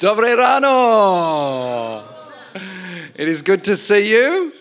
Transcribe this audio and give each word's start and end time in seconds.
Dobré 0.00 0.36
ráno. 0.36 2.04
It 3.18 3.28
is 3.28 3.42
good 3.42 3.62
to 3.62 3.76
see 3.76 4.08
you 4.10 4.52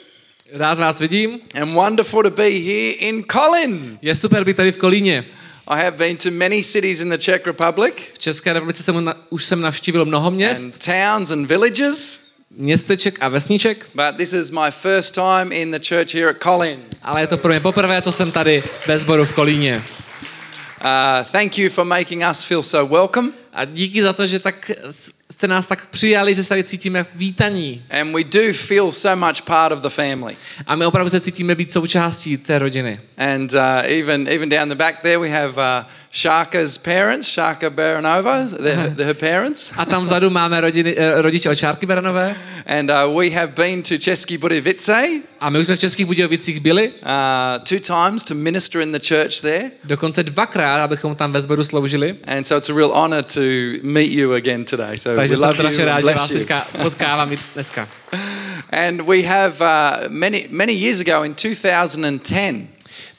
Rád 0.52 0.80
vás 0.80 1.00
vidím. 1.00 1.40
and 1.62 1.74
wonderful 1.74 2.24
to 2.24 2.30
be 2.30 2.50
here 2.50 2.92
in 3.00 3.24
Colin. 3.24 3.98
Je 4.02 4.16
super 4.16 4.44
být 4.44 4.58
tady 4.58 4.72
v 4.72 4.78
Kolíně. 4.78 5.26
I 5.68 5.78
have 5.84 5.92
been 5.98 6.18
to 6.18 6.32
many 6.32 6.64
cities 6.64 7.00
in 7.02 7.10
the 7.10 7.18
Czech 7.18 7.46
Republic 7.48 7.94
V 8.14 8.20
České 8.20 8.54
republice 8.54 8.84
jsem, 8.84 9.06
na, 9.06 9.16
už 9.30 9.46
jsem 9.46 9.62
navštívil 9.62 10.06
mnoho 10.06 10.32
měst, 10.32 10.64
and 10.64 10.86
towns 10.86 11.32
and 11.32 11.46
villages, 11.46 12.30
městeček 12.58 13.18
a 13.22 13.30
vesniček, 13.30 13.86
but 13.96 14.18
this 14.18 14.34
is 14.34 14.52
my 14.52 14.72
first 14.72 15.16
time 15.16 15.52
in 15.52 15.72
the 15.72 15.80
church 15.90 16.14
here 16.14 16.30
at 16.30 16.38
Colin. 16.44 16.80
ale 17.02 17.22
je 17.22 17.28
to 17.28 17.38
pro 17.38 17.50
mě 17.52 17.60
poprvé, 17.60 18.02
co 18.02 18.12
jsem 18.12 18.32
tady 18.32 18.64
ve 18.88 19.00
sboru 19.00 19.26
v 19.26 19.34
Kolíně. 19.34 19.84
Uh, 20.86 20.90
thank 21.32 21.58
you 21.58 21.70
for 21.70 21.86
making 21.86 22.24
us 22.32 22.44
feel 22.44 22.64
so 22.64 22.96
welcome. 22.96 23.30
A 23.54 23.66
díky 23.66 24.04
za 24.04 24.14
to, 24.14 24.28
že 24.28 24.40
tak 24.40 24.72
jste 25.44 25.48
nás 25.48 25.68
tak 25.68 25.86
přijali, 25.86 26.36
že 26.36 26.44
se 26.44 26.50
tady 26.50 26.64
cítíme 26.64 27.06
vítaní. 27.16 27.84
And 28.02 28.14
we 28.14 28.24
do 28.24 28.54
feel 28.54 28.92
so 28.92 29.28
much 29.28 29.42
part 29.42 29.72
of 29.72 29.80
the 29.80 29.90
family. 29.90 30.36
A 30.68 30.76
my 30.76 30.86
opravdu 30.86 31.10
se 31.10 31.22
cítíme 31.22 31.56
být 31.56 31.72
součástí 31.72 32.38
té 32.38 32.60
rodiny. 32.60 33.00
And 33.18 33.54
uh, 33.54 33.60
even 34.00 34.28
even 34.28 34.50
down 34.50 34.70
the 34.70 34.76
back 34.76 35.02
there, 35.02 35.18
we 35.18 35.30
have 35.30 35.50
uh, 35.58 35.86
Sharka's 36.16 36.78
parents, 36.78 37.28
Sharka 37.28 37.70
Baranova, 37.72 38.48
they're 38.58 39.06
her 39.06 39.14
parents. 39.16 39.74
A 39.78 39.86
tam 39.86 40.04
vzadu 40.04 40.30
máme 40.30 40.62
rodiny, 40.62 40.96
eh, 40.98 41.22
rodiče 41.22 41.50
od 41.50 41.58
Šárky 41.58 41.86
Beranové. 41.86 42.36
And 42.66 42.92
uh, 42.92 43.20
we 43.20 43.30
have 43.30 43.48
been 43.56 43.82
to 43.82 43.98
Český 43.98 44.38
Budějovice 44.38 45.06
A 45.40 45.50
my 45.50 45.60
už 45.60 45.66
jsme 45.66 45.76
v 45.76 45.80
Českých 45.80 46.06
Budějovicích 46.06 46.60
byli, 46.60 46.90
uh, 46.90 47.64
two 47.64 47.80
times 47.80 48.24
to 48.24 48.36
minister 48.36 48.82
in 48.82 48.92
the 48.92 49.00
church 49.08 49.42
there. 49.42 49.72
dokonce 49.84 50.24
dvakrát, 50.24 50.84
abychom 50.84 51.16
tam 51.16 51.32
ve 51.32 51.42
sboru 51.42 51.64
sloužili. 51.64 52.16
And 52.28 52.44
so 52.44 52.58
it's 52.58 52.70
a 52.70 52.74
real 52.74 52.92
honor 52.92 53.24
to 53.24 53.42
meet 53.84 54.12
you 54.12 54.34
again 54.34 54.66
today. 54.66 54.98
So 54.98 55.16
Takže 55.16 55.36
we 55.36 55.48
love 55.48 55.58
you 55.58 55.86
rád, 55.86 55.98
že 55.98 56.02
bless 56.02 56.22
vás 56.22 56.32
you. 56.32 56.40
teďka 56.40 56.68
potkávám 56.82 57.38
dneska. 57.54 57.88
And 58.72 59.02
we 59.02 59.22
have 59.22 59.62
uh, 59.62 60.10
many 60.10 60.48
many 60.50 60.74
years 60.74 61.00
ago 61.00 61.24
in 61.24 61.34
2010, 61.34 62.68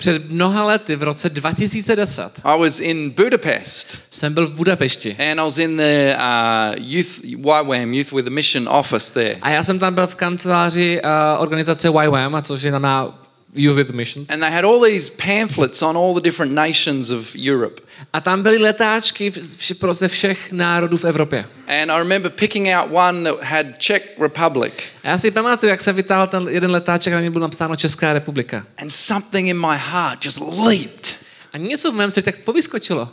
Před 0.05 0.31
mnoha 0.31 0.65
lety, 0.65 0.97
v 0.97 1.03
roce 1.03 1.31
2010, 1.31 2.33
I 2.45 2.61
was 2.61 2.81
in 2.81 3.11
Budapest. 3.11 4.15
jsem 4.15 4.35
byl 4.35 4.47
v 4.47 4.55
Budapešti. 4.55 5.17
And 5.31 5.41
I 5.41 5.45
was 5.45 5.59
in 5.59 5.77
the 5.77 6.17
uh, 6.17 6.75
youth 6.79 7.25
YWAM, 7.25 7.95
Youth 7.95 8.13
with 8.13 8.27
a 8.27 8.31
Mission 8.31 8.69
office 8.69 9.15
there. 9.15 9.37
A 9.43 9.51
já 9.51 9.65
jsem 9.65 9.79
tam 9.79 9.95
byl 9.95 10.07
v 10.07 10.15
kanceláři 10.15 11.03
uh, 11.05 11.43
organizace 11.43 11.89
YWAM, 11.89 12.35
a 12.35 12.43
což 12.43 12.63
je 12.63 12.73
na 12.73 13.24
Youth 13.55 13.77
with 13.77 13.91
Missions. 13.91 14.31
And 14.31 14.43
they 14.43 14.51
had 14.51 14.65
all 14.65 14.81
these 14.81 15.11
pamphlets 15.11 15.83
on 15.83 15.97
all 15.97 16.15
the 16.15 16.21
different 16.21 16.53
nations 16.53 17.11
of 17.11 17.35
Europe. 17.35 17.81
A 18.13 18.21
tam 18.21 18.43
byly 18.43 18.59
letáčky 18.59 19.33
pro 19.79 19.95
ze 19.95 20.09
všech 20.09 20.53
národů 20.53 20.97
v 20.97 21.05
Evropě. 21.05 21.47
And 21.67 21.91
I 21.91 21.99
remember 21.99 22.31
picking 22.31 22.69
out 22.69 22.87
one 22.91 23.31
that 23.31 23.43
had 23.43 23.79
Czech 23.79 24.21
Republic. 24.21 24.73
A 25.03 25.09
já 25.09 25.19
si 25.19 25.31
pamatuju, 25.31 25.71
jak 25.71 25.81
jsem 25.81 25.97
vytáhl 25.97 26.27
ten 26.27 26.49
jeden 26.49 26.71
letáček 26.71 27.13
na 27.13 27.21
něm 27.21 27.33
bylo 27.33 27.43
napsáno 27.43 27.77
Česká 27.77 28.13
republika. 28.13 28.67
And 28.79 28.91
something 28.91 29.49
in 29.49 29.61
my 29.61 29.77
heart 29.77 30.25
just 30.25 30.41
leaped. 30.67 31.17
A 31.53 31.59
něco 31.59 31.93
v 31.93 31.95
mém 31.95 32.11
srdci 32.11 32.23
tak 32.23 32.39
povyskočilo. 32.39 33.09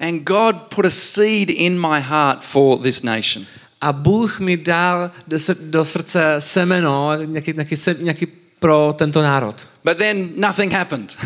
And 0.00 0.22
God 0.22 0.56
put 0.74 0.84
a 0.84 0.90
seed 0.90 1.50
in 1.50 1.80
my 1.80 2.00
heart 2.00 2.38
for 2.44 2.78
this 2.78 3.02
nation. 3.02 3.46
A 3.80 3.92
Bůh 3.92 4.40
mi 4.40 4.56
dal 4.56 5.10
do, 5.26 5.36
sr- 5.36 5.56
do 5.60 5.84
srdce 5.84 6.34
semeno, 6.38 7.10
nějaký, 7.24 7.52
nějaký, 7.52 7.76
nějaký 7.98 8.26
pro 8.58 8.94
tento 8.98 9.22
národ. 9.22 9.54
But 9.84 9.96
then 9.98 10.30
nothing 10.36 10.72
happened. 10.72 11.16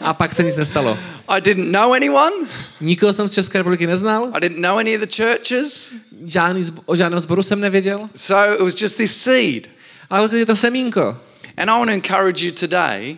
A 0.00 0.14
pak 0.14 0.34
se 0.34 0.42
nic 0.42 0.56
nestalo. 0.56 0.98
I 1.28 1.40
didn't 1.40 1.70
know 1.72 1.92
anyone. 1.92 2.32
Nikoho 2.80 3.12
jsem 3.12 3.28
z 3.28 3.32
České 3.32 3.58
republiky 3.58 3.86
neznal, 3.86 4.30
I 4.34 4.40
didn't 4.40 4.60
know 4.60 4.78
any 4.78 4.94
of 4.96 5.00
the 5.00 5.22
churches. 5.22 5.90
žádný, 6.26 6.64
o 6.86 6.96
žádném 6.96 7.20
sboru 7.20 7.42
jsem 7.42 7.60
nevěděl, 7.60 8.08
So 8.16 8.54
it 8.54 8.60
was 8.60 8.80
just 8.82 8.96
this 8.96 9.16
seed. 9.22 9.68
ale 10.10 10.38
je 10.38 10.46
to 10.46 10.56
semínko. 10.56 11.16
And 11.56 11.68
I 11.70 11.78
want 11.78 11.86
to 11.86 11.92
encourage 11.94 12.46
you 12.46 12.52
today 12.52 13.16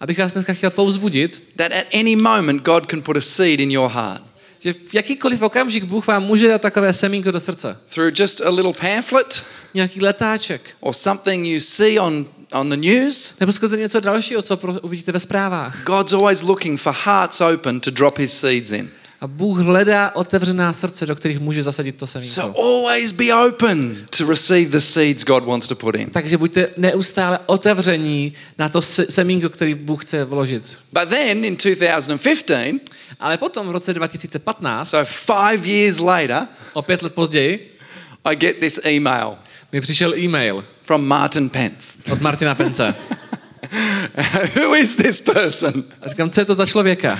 Abych 0.00 0.18
vás 0.18 0.32
dneska 0.32 0.54
chtěl 0.54 0.70
povzbudit, 0.70 1.42
that 1.56 1.72
at 1.72 1.84
any 2.00 2.16
moment 2.16 2.62
God 2.62 2.90
can 2.90 3.02
put 3.02 3.16
a 3.16 3.20
seed 3.20 3.60
in 3.60 3.70
your 3.70 3.90
heart. 3.90 4.22
že 4.58 4.72
v 4.72 4.94
jakýkoliv 4.94 5.42
okamžik 5.42 5.84
Bůh 5.84 6.06
vám 6.06 6.22
může 6.24 6.48
dát 6.48 6.60
takové 6.62 6.92
semínko 6.92 7.30
do 7.30 7.40
srdce. 7.40 7.76
Through 7.94 8.12
just 8.20 8.40
a 8.40 8.50
little 8.50 8.72
pamphlet 8.80 9.44
Nějaký 9.74 10.00
letáček. 10.00 10.60
or 10.80 10.92
something 10.92 11.46
you 11.46 11.60
see 11.60 12.00
on, 12.00 12.26
on 12.52 12.70
the 12.70 12.76
news. 12.76 13.38
Nebo 13.40 13.52
skrze 13.52 13.76
něco 13.76 14.00
dalšího, 14.00 14.42
co 14.42 14.56
pro, 14.56 14.72
uvidíte 14.80 15.12
ve 15.12 15.20
zprávách. 15.20 15.82
God's 15.84 16.12
always 16.12 16.42
looking 16.42 16.80
for 16.80 16.94
hearts 17.04 17.40
open 17.40 17.80
to 17.80 17.90
drop 17.90 18.18
his 18.18 18.32
seeds 18.40 18.72
in. 18.72 18.88
A 19.20 19.26
Bůh 19.26 19.58
hledá 19.58 20.10
otevřená 20.14 20.72
srdce, 20.72 21.06
do 21.06 21.16
kterých 21.16 21.38
může 21.38 21.62
zasadit 21.62 21.96
to 21.96 22.06
So 22.06 22.20
semínko. 22.20 22.62
always 22.62 23.12
be 23.12 23.34
open 23.48 24.06
to 24.18 24.26
receive 24.30 24.70
the 24.70 24.78
seeds 24.78 25.24
God 25.24 25.44
wants 25.44 25.68
to 25.68 25.74
put 25.74 25.94
in. 25.94 26.10
Takže 26.10 26.38
buďte 26.38 26.68
neustále 26.76 27.38
otevření 27.46 28.32
na 28.58 28.68
to 28.68 28.82
se- 28.82 29.06
semínko, 29.10 29.48
který 29.48 29.74
Bůh 29.74 30.04
chce 30.04 30.24
vložit. 30.24 30.78
But 30.92 31.08
then 31.08 31.44
in 31.44 31.56
2015, 31.56 32.80
Ale 33.20 33.38
potom 33.38 33.68
v 33.68 33.70
roce 33.70 33.94
2015, 33.94 34.88
so 34.90 35.10
five 35.26 35.66
years 35.68 35.98
later, 35.98 36.46
o 36.72 36.82
pět 36.82 37.02
let 37.02 37.14
později, 37.14 37.70
I 38.24 38.36
get 38.36 38.56
this 38.60 38.80
email 38.84 39.36
mi 39.72 39.80
přišel 39.80 40.14
e-mail 40.18 40.64
from 40.82 41.06
Martin 41.06 41.50
Pence. 41.50 42.12
od 42.12 42.20
Martina 42.20 42.54
Pence. 42.54 42.94
Who 44.56 44.74
is 44.76 44.96
this 44.96 45.20
person? 45.20 45.84
A 46.02 46.08
říkám, 46.08 46.30
co 46.30 46.40
je 46.40 46.44
to 46.44 46.54
za 46.54 46.66
člověka? 46.66 47.18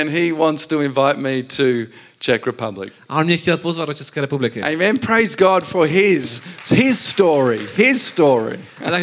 And 0.00 0.08
he 0.10 0.32
wants 0.32 0.66
to 0.66 0.80
invite 0.80 1.16
me 1.16 1.42
to 1.42 1.62
Czech 2.18 2.46
Republic. 2.46 2.92
A 3.08 3.16
on 3.18 3.26
mě 3.26 3.36
chtěl 3.36 3.56
pozvat 3.56 3.88
do 3.88 3.94
České 3.94 4.20
republiky. 4.20 4.62
Amen. 4.62 4.98
Praise 4.98 5.36
God 5.38 5.64
for 5.64 5.86
his 5.88 6.42
his 6.70 7.00
story. 7.00 7.60
His 7.76 8.06
story. 8.06 8.60
A 8.86 8.90
tak 8.90 9.02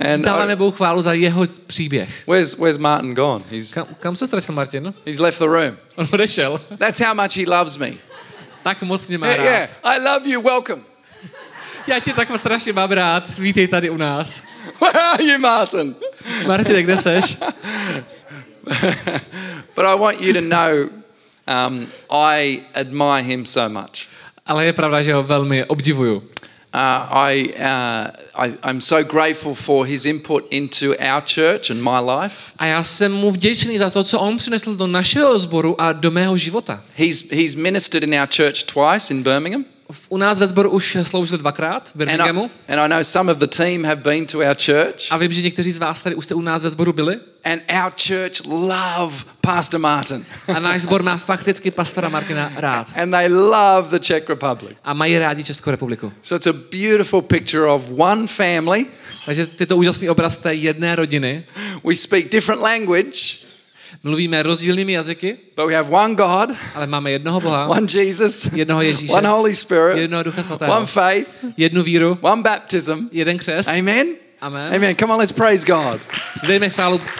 And 0.00 0.16
vzdáváme 0.16 0.56
Bohu 0.56 0.70
chválu 0.70 1.02
za 1.02 1.12
jeho 1.12 1.44
příběh. 1.66 2.08
where's 2.26 2.54
where's 2.56 2.78
Martin 2.78 3.14
gone? 3.14 3.44
He's 3.50 3.74
Kam, 3.74 3.86
kam 4.00 4.16
se 4.16 4.26
ztratil 4.26 4.54
Martin? 4.54 4.94
he's 5.06 5.18
left 5.18 5.38
the 5.38 5.44
room. 5.46 5.76
On 5.96 6.08
odešel. 6.12 6.60
That's 6.78 7.00
how 7.00 7.14
much 7.14 7.36
he 7.36 7.44
loves 7.58 7.76
me. 7.78 7.92
Tak 8.62 8.82
moc 8.82 9.08
mě 9.08 9.18
má 9.18 9.26
Yeah, 9.26 9.38
rád. 9.38 9.44
yeah. 9.44 9.68
I 9.84 9.98
love 9.98 10.28
you. 10.28 10.42
Welcome. 10.42 10.82
Já 11.88 12.00
tě 12.00 12.12
tak 12.12 12.28
strašně 12.36 12.72
mám 12.72 12.92
rád. 12.92 13.38
Vítej 13.38 13.68
tady 13.68 13.90
u 13.90 13.96
nás. 13.96 14.42
You, 15.20 15.38
Martin? 15.38 15.94
Martin, 16.46 16.84
kde 16.84 16.96
seš? 16.96 17.36
But 19.76 19.84
I 19.86 19.98
want 19.98 20.20
you 20.20 20.32
to 20.32 20.40
know 20.40 20.88
um, 21.46 21.86
I 22.10 22.60
admire 22.74 23.22
him 23.22 23.46
so 23.46 23.80
much. 23.80 24.08
Ale 24.46 24.66
je 24.66 24.72
pravda, 24.72 25.02
že 25.02 25.14
ho 25.14 25.22
velmi 25.22 25.64
obdivuju. 25.64 26.16
Uh, 26.16 26.22
I, 27.12 27.54
uh, 27.58 28.44
I, 28.44 28.52
I'm 28.70 28.80
so 28.80 29.04
grateful 29.04 29.54
for 29.54 29.86
his 29.86 30.04
input 30.04 30.46
into 30.50 30.86
our 30.86 31.22
church 31.34 31.70
and 31.70 31.82
my 31.82 32.00
life. 32.12 32.52
A 32.58 32.66
já 32.66 32.84
jsem 32.84 33.12
mu 33.12 33.30
vděčný 33.30 33.78
za 33.78 33.90
to, 33.90 34.04
co 34.04 34.20
on 34.20 34.36
přinesl 34.36 34.76
do 34.76 34.86
našeho 34.86 35.38
sboru 35.38 35.80
a 35.80 35.92
do 35.92 36.10
mého 36.10 36.36
života. 36.36 36.84
He's, 36.96 37.30
he's 37.30 37.54
ministered 37.54 38.08
in 38.08 38.20
our 38.20 38.28
church 38.36 38.62
twice 38.62 39.14
in 39.14 39.22
Birmingham. 39.22 39.64
U 40.08 40.16
nás 40.16 40.38
ve 40.38 40.46
sboru 40.46 40.70
už 40.70 40.96
sloužil 41.02 41.38
dvakrát 41.38 41.88
v 41.94 42.02
And 42.02 42.02
I, 42.02 42.06
Birminghamu. 42.06 42.50
and 42.68 42.80
I 42.80 42.88
know 42.88 43.02
some 43.02 43.32
of 43.32 43.38
the 43.38 43.46
team 43.46 43.84
have 43.84 43.96
been 44.02 44.26
to 44.26 44.38
our 44.38 44.54
church. 44.66 45.08
A 45.10 45.16
vím, 45.16 45.32
že 45.32 45.42
někteří 45.42 45.72
z 45.72 45.78
vás 45.78 46.02
tady 46.02 46.14
už 46.14 46.24
jste 46.24 46.34
u 46.34 46.40
nás 46.40 46.62
ve 46.62 46.70
sboru 46.70 46.92
byli. 46.92 47.16
And 47.44 47.60
our 47.84 47.90
church 48.08 48.46
love 48.46 49.16
Pastor 49.40 49.80
Martin. 49.80 50.24
A 50.56 50.58
náš 50.60 50.82
sbor 50.82 51.02
má 51.02 51.16
fakticky 51.16 51.70
pastora 51.70 52.08
Martina 52.08 52.52
rád. 52.56 52.86
and 52.96 53.10
they 53.10 53.28
love 53.28 53.88
the 53.90 53.98
Czech 53.98 54.28
Republic. 54.28 54.76
A 54.84 54.94
mají 54.94 55.18
rádi 55.18 55.44
Českou 55.44 55.70
republiku. 55.70 56.12
So 56.22 56.36
it's 56.36 56.46
a 56.46 56.68
beautiful 56.70 57.22
picture 57.22 57.66
of 57.66 57.82
one 57.96 58.26
family. 58.26 58.86
Takže 59.26 59.46
tyto 59.46 59.76
úžasný 59.76 60.08
obraz 60.10 60.36
té 60.36 60.54
jedné 60.54 60.96
rodiny. 60.96 61.44
We 61.84 61.96
speak 61.96 62.30
different 62.32 62.62
language, 62.62 63.47
Mluvíme 64.02 64.42
rozdílnými 64.42 64.92
jazyky, 64.92 65.36
but 65.56 65.66
we 65.66 65.74
have 65.74 65.88
one 65.90 66.14
God, 66.14 66.50
ale 66.74 66.86
máme 66.86 67.10
jednoho 67.10 67.40
Boha, 67.40 67.66
one 67.76 67.86
Jesus, 67.94 68.44
jednoho 68.52 68.82
Ježíše, 68.88 69.12
one 69.12 69.28
Holy 69.28 69.54
Spirit, 69.54 69.98
jednoho 69.98 70.22
Ducha 70.22 70.42
Svatého, 70.42 70.76
one 70.76 70.86
faith, 70.86 71.28
jednu 71.56 71.82
víru, 71.82 72.18
one 72.20 72.42
baptism. 72.42 73.08
jeden 73.12 73.38
křest. 73.38 73.68
Amen. 73.68 74.06
Amen. 74.40 74.74
Amen. 74.74 74.96
Come 74.96 75.12
on, 75.12 75.18
let's 75.18 75.32
praise 75.32 75.64
God. 75.64 76.00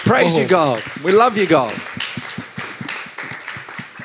Praise 0.05 0.41
you, 0.41 0.47
God. 0.49 0.81
We 1.05 1.13
love 1.13 1.41
you, 1.41 1.47
God. 1.47 1.75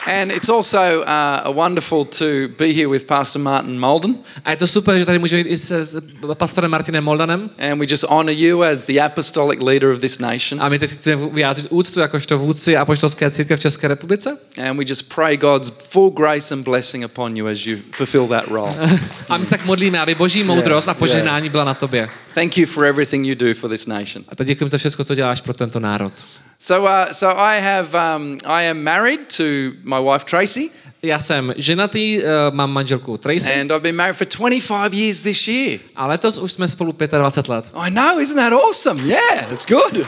And 0.07 0.31
it's 0.31 0.49
also 0.49 1.03
uh, 1.03 1.53
wonderful 1.55 2.05
to 2.05 2.49
be 2.57 2.73
here 2.73 2.89
with 2.89 3.07
Pastor 3.07 3.41
Martin 3.41 3.79
Molden. 3.79 4.15
A 4.45 4.51
je 4.51 4.57
to 4.57 4.67
super, 4.67 4.99
že 4.99 5.05
tady 5.05 5.19
i 5.39 5.57
se 5.57 5.83
s 5.83 6.01
pastorem 6.33 6.71
Martinem 6.71 7.03
Moldanem. 7.03 7.49
And 7.59 7.79
we 7.79 7.85
just 7.89 8.03
honor 8.09 8.33
you 8.33 8.63
as 8.63 8.85
the 8.85 8.99
apostolic 9.01 9.59
leader 9.59 9.89
of 9.89 9.99
this 9.99 10.19
nation. 10.19 10.61
A 10.61 10.69
my 10.69 10.79
teď 10.79 10.91
chceme 10.91 11.29
vyjádřit 11.29 11.67
úctu 11.69 11.99
jakožto 11.99 12.37
vůdci 12.37 12.77
apoštolské 12.77 13.31
církve 13.31 13.57
v 13.57 13.59
České 13.59 13.87
republice. 13.87 14.37
And 14.69 14.77
we 14.77 14.83
just 14.87 15.13
pray 15.15 15.37
God's 15.37 15.69
full 15.69 16.09
grace 16.09 16.53
and 16.53 16.63
blessing 16.63 17.05
upon 17.05 17.37
you 17.37 17.47
as 17.47 17.65
you 17.65 17.77
fulfill 17.91 18.27
that 18.27 18.47
role. 18.47 18.75
A 19.29 19.37
my 19.37 19.45
se 19.45 19.49
tak 19.49 19.65
modlíme, 19.65 19.99
aby 19.99 20.15
boží 20.15 20.43
moudrost 20.43 20.87
a 20.87 20.93
požehnání 20.93 21.49
byla 21.49 21.63
na 21.63 21.73
tobě. 21.73 22.09
Thank 22.33 22.57
you 22.57 22.65
for 22.65 22.85
everything 22.85 23.27
you 23.27 23.35
do 23.35 23.53
for 23.53 23.69
this 23.69 23.87
nation. 23.87 24.25
A 24.29 24.35
teď 24.35 24.47
děkujeme 24.47 24.69
za 24.69 24.77
všechno, 24.77 25.05
co 25.05 25.15
děláš 25.15 25.41
pro 25.41 25.53
tento 25.53 25.79
národ. 25.79 26.13
So, 26.63 26.85
uh, 26.85 27.11
so 27.11 27.27
I 27.27 27.55
have, 27.55 27.93
um, 27.93 28.37
I 28.45 28.61
am 28.63 28.85
married 28.85 29.29
to 29.31 29.73
my 29.83 29.99
wife 29.99 30.23
Tracy, 30.25 30.69
Já 31.01 31.19
jsem 31.19 31.53
ženatý, 31.57 32.21
uh, 32.23 32.55
mám 32.55 32.71
manželku 32.71 33.17
Tracy 33.17 33.53
and 33.53 33.71
I've 33.71 33.79
been 33.81 33.95
married 33.95 34.15
for 34.15 34.25
25 34.25 34.93
years 34.93 35.21
this 35.21 35.47
year. 35.47 35.79
a 35.95 36.07
letos 36.07 36.37
už 36.37 36.51
jsme 36.51 36.67
spolu 36.67 36.91
25 36.91 37.49
let. 37.49 37.65
I 37.75 37.89
know, 37.91 38.19
isn't 38.19 38.35
that 38.37 38.53
awesome? 38.53 39.07
Yeah, 39.07 39.51
it's 39.51 39.65
good. 39.65 40.07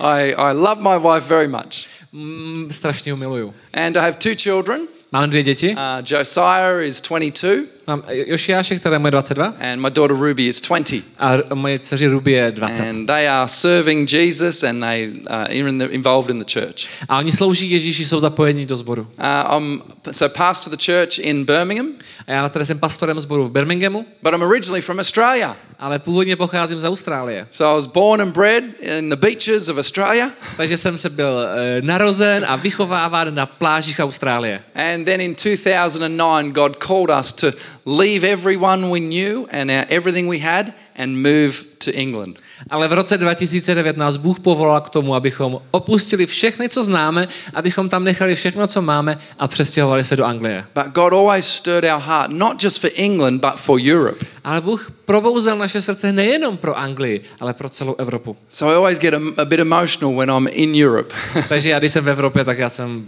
I, 0.00 0.34
I 0.34 0.52
love 0.52 0.80
my 0.80 0.98
wife 0.98 1.28
very 1.28 1.48
much. 1.48 1.86
Mm, 2.12 2.68
strašně 2.70 3.14
miluju. 3.14 3.54
And 3.74 3.96
I 3.96 4.00
have 4.00 4.16
two 4.18 4.34
children. 4.34 4.80
Mám 5.20 5.30
dvě 5.30 5.42
děti. 5.42 5.70
Uh, 5.70 6.04
Josiah 6.06 6.82
is 6.82 7.00
22, 7.00 7.62
Mám 7.86 8.02
Jošiáše, 8.08 8.78
které 8.78 8.96
je 8.96 9.10
22 9.10 9.54
and 9.60 9.80
my 9.80 9.90
daughter 9.90 10.16
Ruby 10.16 10.46
is 10.46 10.60
20. 10.60 10.94
a 11.18 11.54
moje 11.54 11.78
dceři 11.78 12.06
Ruby 12.06 12.32
je 12.32 12.50
20. 12.50 12.88
And 12.88 13.06
they 13.06 13.28
are 13.28 13.48
serving 13.48 14.12
Jesus 14.12 14.62
and 14.62 14.80
they 14.80 15.10
uh, 15.30 15.32
are 15.32 15.52
in 15.54 15.78
the, 15.78 15.84
involved 15.84 16.30
in 16.30 16.44
the 16.44 16.60
church. 16.60 16.88
A 17.08 17.18
oni 17.18 17.32
slouží 17.32 17.70
Ježíši, 17.70 18.04
jsou 18.04 18.20
zapojeni 18.20 18.66
do 18.66 18.76
sboru. 18.76 19.02
Uh, 19.02 19.56
I'm 19.56 19.82
so 20.10 20.38
pastor 20.38 20.76
the 20.76 20.84
church 20.84 21.18
in 21.18 21.44
Birmingham, 21.44 21.88
A 22.26 22.32
já 22.32 22.48
tady 22.48 22.66
jsem 22.66 22.78
pastorem 22.78 23.20
sboru 23.20 23.44
v 23.48 23.50
Birminghamu, 23.50 24.06
but 24.22 24.34
I'm 24.34 24.42
originally 24.42 24.82
from 24.82 24.98
Australia. 24.98 25.56
ale 25.78 25.98
původně 25.98 26.36
pocházím 26.36 26.80
z 26.80 26.84
Austrálie. 26.84 27.46
So 27.50 27.72
I 27.72 27.74
was 27.74 27.86
born 27.86 28.20
and 28.20 28.32
bred 28.32 28.64
in 28.80 29.08
the 29.10 29.16
beaches 29.16 29.68
of 29.68 29.78
Australia. 29.78 30.30
Takže 30.56 30.76
jsem 30.76 30.98
se 30.98 31.10
byl 31.10 31.40
eh, 31.40 31.82
narozen 31.82 32.44
a 32.48 32.56
vychováván 32.56 33.34
na 33.34 33.46
plážích 33.46 33.98
Austrálie. 34.00 34.62
And 34.74 35.04
then 35.04 35.20
in 35.20 35.34
2009, 35.34 36.52
God 36.52 36.76
called 36.76 37.10
us 37.20 37.32
to 37.32 37.46
leave 37.86 38.28
everyone 38.28 38.90
we 38.92 39.00
knew 39.00 39.46
and 39.60 39.70
everything 39.70 40.30
we 40.30 40.38
had 40.38 40.66
and 40.98 41.16
move 41.16 41.52
to 41.84 41.90
England. 41.94 42.38
Ale 42.70 42.88
v 42.88 42.92
roce 42.92 43.18
2009 43.18 43.96
nás 43.96 44.16
Bůh 44.16 44.40
povolal 44.40 44.80
k 44.80 44.90
tomu, 44.90 45.14
abychom 45.14 45.60
opustili 45.70 46.26
všechny, 46.26 46.68
co 46.68 46.84
známe, 46.84 47.28
abychom 47.54 47.88
tam 47.88 48.04
nechali 48.04 48.34
všechno, 48.34 48.66
co 48.66 48.82
máme 48.82 49.18
a 49.38 49.48
přestěhovali 49.48 50.04
se 50.04 50.16
do 50.16 50.24
Anglie. 50.24 50.64
But 50.74 50.86
God 50.86 51.12
always 51.12 51.46
stirred 51.46 51.92
our 51.94 52.02
heart, 52.02 52.30
not 52.30 52.62
just 52.62 52.80
for 52.80 52.90
England, 52.94 53.40
but 53.40 53.54
for 53.56 53.80
Europe. 53.80 54.24
Ale 54.44 54.60
Bůh 54.60 54.92
probouzel 55.04 55.58
naše 55.58 55.82
srdce 55.82 56.12
nejenom 56.12 56.56
pro 56.56 56.78
Anglii, 56.78 57.20
ale 57.40 57.54
pro 57.54 57.68
celou 57.68 57.94
Evropu. 57.98 58.36
So 58.48 58.72
I 58.72 58.76
always 58.76 58.98
get 58.98 59.14
a, 59.14 59.20
a 59.42 59.44
bit 59.44 59.60
emotional 59.60 60.16
when 60.16 60.30
I'm 60.30 60.48
in 60.50 60.86
Europe. 60.86 61.14
Takže 61.48 61.70
já, 61.70 61.78
když 61.78 61.92
jsem 61.92 62.04
v 62.04 62.08
Evropě, 62.08 62.44
tak 62.44 62.58
já 62.58 62.70
jsem 62.70 63.06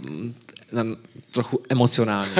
trochu 1.31 1.61
emocionální. 1.69 2.31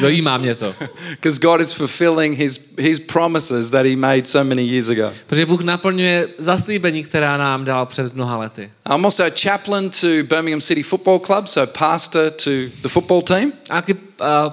Dojímá 0.00 0.38
mě 0.38 0.54
to. 0.54 0.74
Because 1.10 1.40
God 1.40 1.60
is 1.60 1.72
fulfilling 1.72 2.38
his, 2.38 2.74
his 2.78 2.98
promises 3.00 3.70
that 3.70 3.86
he 3.86 3.96
made 3.96 4.26
so 4.26 4.48
many 4.48 4.62
years 4.62 4.88
ago. 4.88 5.12
Protože 5.26 5.46
Bůh 5.46 5.60
naplňuje 5.60 6.28
zaslíbení, 6.38 7.04
která 7.04 7.36
nám 7.36 7.64
dal 7.64 7.86
před 7.86 8.14
mnoha 8.14 8.36
lety. 8.36 8.70
I'm 8.94 9.04
also 9.04 9.24
a 9.24 9.30
chaplain 9.42 9.90
to 9.90 10.06
Birmingham 10.06 10.60
City 10.60 10.82
Football 10.82 11.18
Club, 11.18 11.46
so 11.46 11.72
pastor 11.78 12.30
to 12.30 12.50
the 12.82 12.88
football 12.88 13.22
team. 13.22 13.52
A 13.70 13.74
taky 13.74 13.94
uh, 13.94 14.00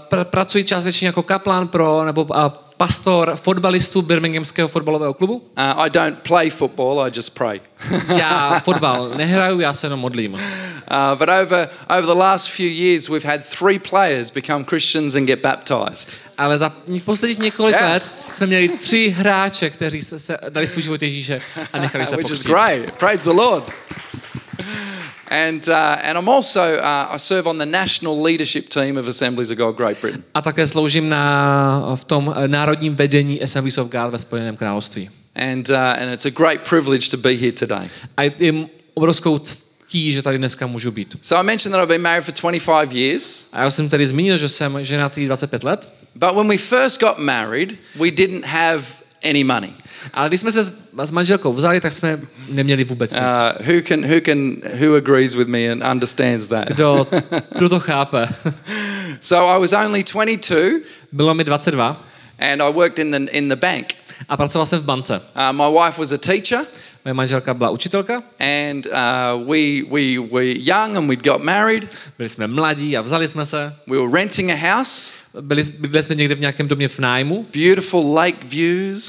pr- 0.09 0.23
pracuji 0.23 0.63
částečně 0.63 1.07
jako 1.07 1.23
kaplan 1.23 1.67
pro, 1.67 2.05
nebo 2.05 2.23
uh, 2.23 2.35
pastor 2.77 3.35
fotbalistů 3.41 4.01
Birminghamského 4.01 4.67
fotbalového 4.67 5.13
klubu. 5.13 5.33
Uh, 5.35 5.41
I 5.85 5.89
don't 5.89 6.19
play 6.27 6.49
football, 6.49 7.01
I 7.07 7.11
just 7.15 7.29
pray. 7.37 7.61
Já 8.17 8.59
fotbal 8.63 9.09
nehraju, 9.15 9.59
já 9.59 9.73
se 9.73 9.85
jenom 9.85 9.99
modlím. 9.99 10.33
Uh, 10.33 10.39
but 11.17 11.29
over, 11.43 11.69
over 11.89 12.05
the 12.05 12.19
last 12.19 12.49
few 12.49 12.65
years, 12.69 13.09
we've 13.09 13.27
had 13.31 13.41
three 13.59 13.79
players 13.79 14.31
become 14.31 14.63
Christians 14.65 15.15
and 15.15 15.25
get 15.25 15.39
baptized. 15.41 16.17
Ale 16.37 16.57
za 16.57 16.71
ní- 16.87 17.01
posledních 17.01 17.39
několik 17.39 17.75
Yeah. 17.75 17.89
let 17.91 18.03
jsme 18.33 18.47
měli 18.47 18.69
tři 18.69 19.09
hráče, 19.17 19.69
kteří 19.69 20.01
se, 20.01 20.19
se 20.19 20.37
dali 20.49 20.67
svůj 20.67 20.83
život 20.83 21.01
Ježíše 21.01 21.41
a 21.73 21.79
nechali 21.79 22.05
se 22.07 22.15
which 22.15 22.25
is 22.31 22.43
pokřtít. 22.43 22.47
great. 22.51 22.91
Praise 22.91 23.23
the 23.23 23.35
Lord. 23.35 23.71
And, 25.29 25.67
uh, 25.67 25.97
and 26.03 26.17
I'm 26.17 26.29
also, 26.29 26.61
uh, 26.61 27.13
I 27.13 27.17
serve 27.17 27.49
on 27.49 27.57
the 27.57 27.65
national 27.65 28.23
leadership 28.23 28.69
team 28.69 28.97
of 28.97 29.07
Assemblies 29.07 29.51
of 29.51 29.57
God 29.57 29.75
Great 29.75 30.01
Britain. 30.01 30.23
A 30.33 30.41
také 30.41 30.67
sloužím 30.67 31.09
na, 31.09 31.95
v 31.95 32.03
tom 32.03 32.33
eh, 32.37 32.47
národním 32.47 32.95
vedení 32.95 33.41
Assemblies 33.41 33.77
of 33.77 33.87
God 33.87 34.11
ve 34.11 34.19
Spojeném 34.19 34.57
království. 34.57 35.09
And, 35.35 35.69
uh, 35.69 35.75
and 35.75 36.13
it's 36.13 36.25
a 36.25 36.29
great 36.29 36.69
privilege 36.69 37.09
to 37.09 37.17
be 37.17 37.33
here 37.33 37.51
today. 37.51 37.89
A 38.17 38.23
je 38.23 38.53
obrovskou 38.93 39.39
ctí, 39.39 40.11
že 40.11 40.21
tady 40.21 40.37
dneska 40.37 40.67
můžu 40.67 40.91
být. 40.91 41.17
So 41.21 41.41
I 41.41 41.45
mentioned 41.45 41.73
that 41.73 41.83
I've 41.83 41.93
been 41.93 42.01
married 42.01 42.25
for 42.25 42.51
25 42.51 42.93
years. 42.93 43.49
A 43.53 43.61
já 43.61 43.71
jsem 43.71 43.89
tady 43.89 44.07
zmínil, 44.07 44.37
že 44.37 44.49
jsem 44.49 44.83
ženatý 44.83 45.25
25 45.25 45.63
let, 45.63 45.89
But 46.19 46.35
when 46.35 46.47
we 46.47 46.57
first 46.57 46.99
got 46.99 47.19
married, 47.19 47.77
we 47.95 48.09
didn't 48.11 48.45
have 48.45 49.03
any 49.29 49.43
money. 49.43 49.69
ale 50.13 50.29
když 50.29 50.41
jsme 50.41 50.51
se 50.51 50.63
s, 50.63 50.73
s 51.03 51.11
manželkou 51.11 51.53
vzali, 51.53 51.81
tak 51.81 51.93
jsme 51.93 52.19
neměli 52.49 52.83
vůbec 52.83 53.11
nic. 53.11 53.21
Uh, 53.21 53.67
who, 53.67 53.81
can, 53.87 54.05
who, 54.05 54.21
can, 54.21 54.55
who 54.81 54.95
agrees 54.95 55.35
with 55.35 55.47
me 55.47 55.71
and 55.71 55.83
understands 55.91 56.47
that? 56.47 56.67
Kdo, 56.67 57.07
kdo 57.57 57.69
to 57.69 57.79
chápe? 57.79 58.27
So 59.21 59.55
I 59.57 59.59
was 59.59 59.73
only 59.73 60.03
22 60.03 60.79
Bylo 61.11 61.33
mi 61.33 61.43
22 61.43 61.97
and 62.39 62.61
I 62.61 62.71
worked 62.71 62.99
in 62.99 63.11
the, 63.11 63.31
in 63.31 63.49
the 63.49 63.55
bank. 63.55 63.93
a 64.29 64.37
pracoval 64.37 64.65
jsem 64.65 64.79
v 64.79 64.83
bance. 64.83 65.21
Uh, 65.35 65.51
my 65.51 65.71
wife 65.83 65.97
was 66.01 66.11
a 66.11 66.17
teacher 66.17 66.59
Moje 67.07 67.13
manželka 67.13 67.53
byla 67.53 67.69
učitelka, 67.69 68.23
and 68.39 68.85
uh, 68.85 69.47
we, 69.51 69.81
we 69.91 70.19
were 70.31 70.53
young 70.59 70.97
and 70.97 71.07
we'd 71.09 71.23
got 71.23 71.43
married. 71.43 71.87
byli 72.17 72.29
jsme 72.29 72.47
mladí 72.47 72.97
a 72.97 73.01
vzali 73.01 73.27
jsme 73.27 73.45
se. 73.45 73.73
We 73.87 73.97
were 73.97 74.11
renting 74.21 74.51
a 74.51 74.75
house, 74.75 75.19
Byli, 75.41 75.63
byli 75.63 76.03
jsme 76.03 76.15
někde 76.15 76.35
v 76.35 76.39
nějakém 76.39 76.67
domě 76.67 76.87
v 76.87 76.99
nájmu 76.99 77.45
beautiful 77.53 78.13
lake 78.13 78.37
views, 78.45 79.03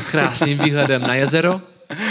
s 0.00 0.04
krásným 0.10 0.58
výhledem 0.58 1.02
na 1.02 1.14
jezero, 1.14 1.60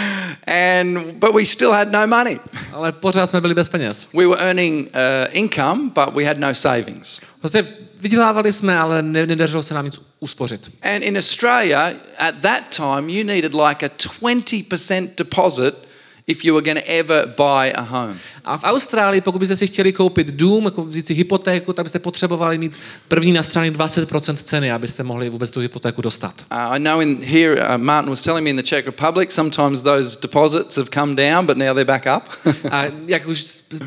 and 0.81 0.99
but 1.13 1.35
we 1.35 1.45
still 1.45 1.71
had 1.71 1.91
no 1.91 2.07
money. 2.07 2.39
ale 2.73 2.91
pořád 2.91 3.29
jsme 3.29 3.41
byli 3.41 3.53
bez 3.55 3.69
peněz. 3.69 4.07
We 4.13 4.27
were 4.27 4.41
earning 4.41 4.87
uh, 4.87 4.91
income, 5.31 5.81
but 5.95 6.13
we 6.15 6.25
had 6.25 6.37
no 6.37 6.53
savings. 6.53 7.21
Prostě 7.39 7.67
vydělávali 8.01 8.53
jsme, 8.53 8.77
ale 8.77 9.01
ne, 9.01 9.25
nedařilo 9.25 9.63
se 9.63 9.73
nám 9.73 9.85
nic 9.85 9.99
uspořit. 10.19 10.71
And 10.81 11.03
in 11.03 11.17
Australia, 11.17 11.91
at 12.17 12.35
that 12.41 12.63
time, 12.77 13.09
you 13.09 13.23
needed 13.23 13.53
like 13.53 13.85
a 13.85 13.89
20% 13.89 15.09
deposit 15.17 15.90
if 16.27 16.45
you 16.45 16.55
were 16.55 16.65
going 16.65 16.85
to 16.85 16.91
ever 16.91 17.27
buy 17.27 17.73
a 17.75 17.81
home. 17.81 18.17
A 18.45 18.57
v 18.57 18.63
Austrálii, 18.63 19.21
pokud 19.21 19.39
byste 19.39 19.55
si 19.55 19.67
chtěli 19.67 19.93
koupit 19.93 20.27
dům, 20.27 20.65
jako 20.65 20.85
vzít 20.85 21.07
si 21.07 21.13
hypotéku, 21.13 21.73
tak 21.73 21.85
byste 21.85 21.99
potřebovali 21.99 22.57
mít 22.57 22.79
první 23.07 23.33
na 23.33 23.43
straně 23.43 23.71
20% 23.71 24.35
ceny, 24.35 24.71
abyste 24.71 25.03
mohli 25.03 25.29
vůbec 25.29 25.51
tu 25.51 25.59
hypotéku 25.59 26.01
dostat. 26.01 26.33
Uh, 26.51 26.57
I 26.57 26.79
know 26.79 27.01
in 27.01 27.17
here, 27.23 27.67
uh, 27.67 27.77
Martin 27.77 28.09
was 28.09 28.23
telling 28.23 28.43
me 28.43 28.49
in 28.49 28.55
the 28.55 28.63
Czech 28.63 28.85
Republic, 28.85 29.31
sometimes 29.31 29.83
those 29.83 30.19
deposits 30.21 30.77
have 30.77 30.89
come 30.93 31.15
down, 31.15 31.45
but 31.45 31.57
now 31.57 31.73
they're 31.73 31.85
back 31.85 32.05
up. 32.17 32.53
A 32.71 32.85
jak 33.07 33.27
už 33.27 33.41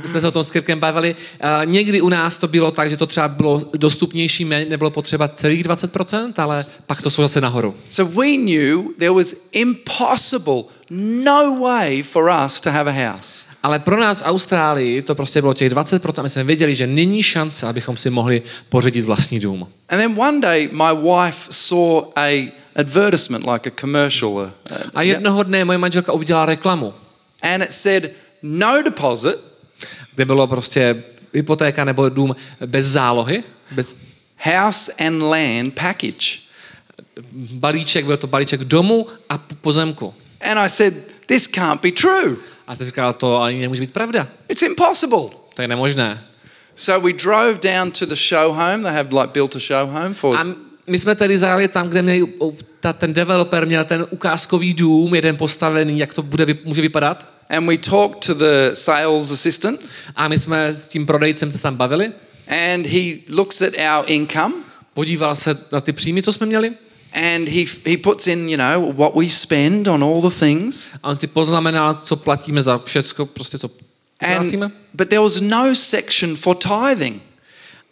jsme 0.04 0.20
se 0.20 0.28
o 0.28 0.30
tom 0.30 0.44
s 0.44 0.50
Kirkem 0.50 0.80
bavili, 0.80 1.16
a 1.40 1.64
někdy 1.64 2.00
u 2.00 2.08
nás 2.08 2.38
to 2.38 2.48
bylo 2.48 2.70
tak, 2.70 2.90
že 2.90 2.96
to 2.96 3.06
třeba 3.06 3.28
bylo 3.28 3.62
dostupnější, 3.76 4.44
nebylo 4.44 4.90
potřeba 4.90 5.28
celých 5.28 5.64
20%, 5.64 6.32
ale 6.36 6.64
pak 6.86 7.02
to 7.02 7.10
jsou 7.10 7.22
zase 7.22 7.40
nahoru. 7.40 7.74
so 7.88 8.20
we 8.20 8.36
knew 8.36 8.94
there 8.98 9.12
was 9.12 9.48
impossible, 9.52 10.62
no 10.96 11.58
way 11.60 12.02
for 12.02 12.30
us 12.44 12.60
to 12.60 12.70
have 12.70 12.90
a 12.90 13.12
house. 13.12 13.46
Ale 13.62 13.78
pro 13.78 14.00
nás 14.00 14.20
v 14.20 14.24
Austrálii 14.24 15.02
to 15.02 15.14
prostě 15.14 15.40
bylo 15.40 15.54
těch 15.54 15.72
20%, 15.72 16.22
my 16.22 16.28
jsme 16.28 16.44
věděli, 16.44 16.74
že 16.74 16.86
není 16.86 17.22
šance, 17.22 17.66
abychom 17.66 17.96
si 17.96 18.10
mohli 18.10 18.42
pořídit 18.68 19.04
vlastní 19.04 19.40
dům. 19.40 19.68
And 19.88 19.98
then 19.98 20.20
one 20.20 20.40
day, 20.40 20.68
my 20.72 21.10
wife 21.10 21.46
saw 21.50 22.02
a 22.16 22.52
advertisement, 22.76 23.46
like 23.52 23.70
a 23.70 23.72
commercial, 23.80 24.30
uh, 24.30 24.50
A 24.94 25.02
jednoho 25.02 25.42
dne 25.42 25.64
moje 25.64 25.78
manželka 25.78 26.12
uviděla 26.12 26.46
reklamu, 26.46 26.94
and 27.42 27.62
it 27.62 27.72
said 27.72 28.10
no 28.42 28.82
deposit, 28.82 29.36
kde 30.14 30.24
bylo 30.24 30.46
prostě 30.46 31.02
hypotéka 31.34 31.84
nebo 31.84 32.08
dům 32.08 32.36
bez 32.66 32.86
zálohy, 32.86 33.44
bez 33.70 33.96
house 34.38 34.92
and 35.06 35.22
land 35.22 35.74
package. 35.74 36.38
balíček, 37.32 38.04
byl 38.04 38.16
to 38.16 38.26
balíček 38.26 38.60
domu 38.60 39.06
a 39.28 39.38
pozemku. 39.38 40.14
And 40.44 40.58
I 40.58 40.68
said, 40.68 40.94
this 41.26 41.46
can't 41.46 41.82
be 41.82 41.90
true. 41.90 42.36
A 42.66 42.76
ty 42.76 42.84
říkala, 42.84 43.12
to 43.12 43.40
ani 43.40 43.60
nemůže 43.60 43.80
být 43.80 43.92
pravda. 43.92 44.28
It's 44.48 44.62
impossible. 44.62 45.28
To 45.54 45.62
je 45.62 45.68
nemožné. 45.68 46.24
So 46.74 47.06
we 47.06 47.12
drove 47.12 47.54
down 47.62 47.90
to 47.90 48.06
the 48.06 48.14
show 48.14 48.52
home. 48.54 48.82
They 48.82 48.92
have 48.92 49.08
like 49.20 49.32
built 49.32 49.56
a 49.56 49.58
show 49.58 49.90
home 49.90 50.14
for 50.14 50.36
A 50.36 50.44
my 50.86 50.98
jsme 50.98 51.14
tedy 51.14 51.38
zajeli 51.38 51.68
tam, 51.68 51.88
kde 51.88 52.02
měli, 52.02 52.32
ta, 52.80 52.92
ten 52.92 53.12
developer 53.12 53.66
měl 53.66 53.84
ten 53.84 54.06
ukázkový 54.10 54.74
dům, 54.74 55.14
jeden 55.14 55.36
postavený, 55.36 55.98
jak 55.98 56.14
to 56.14 56.22
bude, 56.22 56.46
může 56.64 56.82
vypadat. 56.82 57.28
and 57.50 57.66
we 57.66 57.78
talked 57.78 58.26
to 58.26 58.34
the 58.34 58.70
sales 58.74 59.30
assistant 59.30 59.80
A 60.16 60.28
my 60.28 60.38
jsme 60.38 60.68
s 60.76 60.86
tím 60.86 61.06
prodejcem 61.06 61.52
se 61.52 61.58
tam 61.58 61.76
bavili. 61.76 62.12
and 62.72 62.86
he 62.86 63.16
looks 63.28 63.62
at 63.62 63.72
our 63.98 64.04
income 64.06 64.54
Podíval 64.94 65.36
se 65.36 65.58
na 65.72 65.80
ty 65.80 65.92
příjmy, 65.92 66.22
co 66.22 66.32
jsme 66.32 66.46
měli. 66.46 66.72
And 67.14 67.48
he 67.48 67.66
he 67.86 67.96
puts 67.96 68.26
in, 68.26 68.48
you 68.48 68.56
know, 68.56 68.92
what 68.92 69.14
we 69.14 69.28
spend 69.28 69.88
on 69.88 70.02
all 70.02 70.20
the 70.20 70.36
things. 70.36 70.92
A 71.02 71.10
on 71.10 71.18
si 71.18 71.26
poznamenal, 71.26 71.94
co 71.94 72.16
platíme 72.16 72.62
za 72.62 72.78
všecko, 72.78 73.26
prostě 73.26 73.58
co. 73.58 73.68
And 74.20 74.72
but 74.94 75.08
there 75.08 75.20
was 75.20 75.40
no 75.40 75.74
section 75.74 76.36
for 76.36 76.56
tithing. 76.56 77.22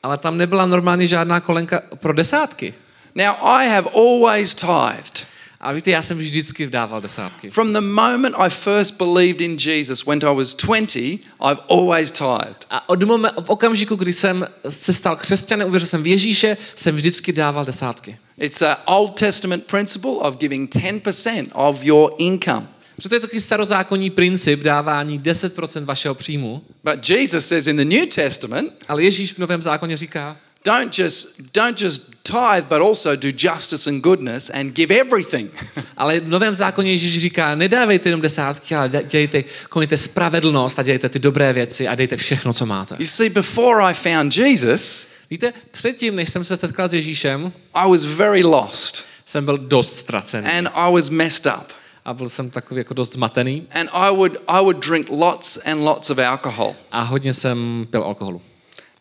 Ale 0.03 0.19
tam 0.19 0.39
nebyla 0.39 0.67
normálně 0.67 1.07
žádná 1.07 1.41
kolenka 1.41 1.83
pro 1.97 2.13
desátky. 2.13 2.75
Now 3.15 3.35
I 3.43 3.69
have 3.69 3.91
always 3.95 4.55
tithed. 4.55 5.32
A 5.63 5.73
víte, 5.73 5.91
já 5.91 6.03
jsem 6.03 6.19
vždycky 6.19 6.67
vdával 6.67 7.01
desátky. 7.01 7.51
From 7.51 7.73
the 7.73 7.81
moment 7.81 8.35
I 8.39 8.51
first 8.51 8.99
believed 8.99 9.41
in 9.41 9.57
Jesus 9.61 10.07
when 10.07 10.19
I 10.23 10.37
was 10.37 10.55
20, 10.55 10.99
I've 10.99 11.61
always 11.69 12.11
tithed. 12.11 12.67
A 12.71 12.89
od 12.89 13.03
momen, 13.03 13.33
v 13.41 13.51
okamžiku, 13.51 13.97
kdy 13.97 14.13
jsem 14.13 14.47
se 14.69 14.93
stal 14.93 15.17
křesťanem, 15.17 15.69
uvěřil 15.69 15.89
jsem 15.89 16.03
v 16.03 16.07
Ježíše, 16.07 16.57
jsem 16.75 16.97
vždycky 16.97 17.33
dával 17.33 17.65
desátky. 17.65 18.17
It's 18.39 18.63
an 18.63 18.77
Old 18.85 19.15
Testament 19.15 19.67
principle 19.67 20.11
of 20.11 20.39
giving 20.39 20.71
10% 20.71 21.47
of 21.53 21.85
your 21.85 22.11
income. 22.19 22.67
Proto 22.97 23.15
je 23.15 23.21
to 23.21 23.27
takový 23.27 23.41
starozákonní 23.41 24.11
princip 24.11 24.61
dávání 24.61 25.21
10% 25.21 25.85
vašeho 25.85 26.15
příjmu, 26.15 26.63
But 26.85 27.11
Jesus 27.11 27.47
says 27.47 27.67
in 27.67 27.77
the 27.77 27.85
New 27.85 28.07
Testament, 28.07 28.73
ale 28.89 29.03
Ježíš 29.03 29.33
v 29.33 29.39
Novém 29.39 29.63
zákoně 29.63 29.97
říká, 29.97 30.37
don't 30.65 30.99
just 30.99 31.55
don't 31.55 31.81
just 31.81 32.23
tithe 32.23 32.67
but 32.69 32.81
also 32.87 33.17
do 33.17 33.29
justice 33.29 33.91
and 33.91 34.03
goodness 34.03 34.51
and 34.51 34.73
give 34.73 34.95
everything. 35.01 35.51
ale 35.97 36.21
v 36.21 36.29
Novém 36.29 36.55
zákoně 36.55 36.91
Ježíš 36.91 37.21
říká, 37.21 37.55
nedávejte 37.55 38.09
jenom 38.09 38.21
desátky, 38.21 38.75
ale 38.75 38.91
dělejte, 39.11 39.45
konejte 39.69 39.97
spravedlnost 39.99 40.79
a 40.79 40.83
dělejte 40.83 41.09
ty 41.09 41.19
dobré 41.19 41.53
věci 41.53 41.89
a 41.89 41.95
dejte 41.95 42.17
všechno, 42.17 42.53
co 42.53 42.67
máte. 42.67 42.97
you 42.99 43.07
see 43.07 43.31
before 43.31 43.85
I 43.85 43.95
found 43.95 44.37
Jesus, 44.37 45.13
Víte, 45.31 45.53
předtím, 45.71 46.17
než 46.17 46.29
jsem 46.29 46.45
se 46.45 46.57
setkal 46.57 46.89
s 46.89 46.95
Ježíšem, 46.95 47.53
I 47.75 47.89
was 47.91 48.05
very 48.05 48.43
lost 48.43 49.05
jsem 49.27 49.45
byl 49.45 49.59
dost 49.59 49.97
ztracený 49.97 50.47
and 50.47 50.69
I 50.75 50.93
was 50.93 51.11
messed 51.11 51.47
up. 51.47 51.67
a 52.05 52.15
byl 52.15 52.29
jsem 52.29 52.51
takový 52.51 52.79
jako 52.79 52.95
dost 52.95 53.13
zmatený 53.13 53.67
And 53.71 53.91
I 53.93 54.11
would 54.17 54.37
I 54.49 54.61
would 54.61 54.87
drink 54.87 55.07
lots 55.11 55.67
and 55.67 55.81
lots 55.81 56.11
of 56.11 56.19
alcohol. 56.19 56.75
a 56.91 57.03
hodně 57.03 57.35
jsem 57.35 57.87
pil 57.91 58.03
alkoholu. 58.03 58.43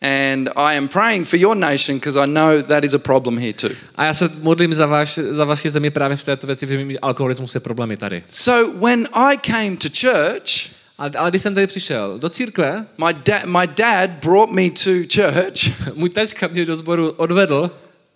And 0.02 0.48
I 0.56 0.76
am 0.76 0.88
praying 0.88 1.24
for 1.24 1.38
your 1.38 1.56
nation 1.56 1.96
because 1.98 2.16
I 2.16 2.26
know 2.26 2.62
that 2.62 2.84
is 2.84 2.94
a 2.94 2.98
problem 2.98 3.38
here 3.38 3.52
too. 3.52 3.70
A 3.96 4.04
já 4.04 4.14
se 4.14 4.30
modlím 4.40 4.74
za, 4.74 4.86
váš, 4.86 5.18
za 5.18 5.44
vaši 5.44 5.70
zemi 5.70 5.90
právě 5.90 6.16
v 6.16 6.24
této 6.24 6.46
věci, 6.46 6.66
protože 6.66 6.98
alkoholismus 7.02 7.54
je 7.54 7.60
problémy 7.60 7.96
tady. 7.96 8.22
So 8.30 8.78
when 8.86 9.08
I 9.12 9.38
came 9.38 9.76
to 9.76 9.88
church, 9.88 10.72
Ale, 10.98 11.10
ale 11.16 11.30
když 11.30 11.42
jsem 11.42 11.54
tady 11.54 11.66
přišel 11.66 12.18
do 12.18 12.28
církve, 12.28 12.86
my 13.06 13.14
dad 13.26 13.44
my 13.44 13.66
dad 13.76 14.10
brought 14.10 14.52
me 14.52 14.70
to 14.70 14.90
church 15.14 15.94
můj 15.94 16.10
taťka 16.10 16.48
mě 16.48 16.64
do 16.64 16.76
sboru 16.76 17.10
odvedl, 17.10 17.70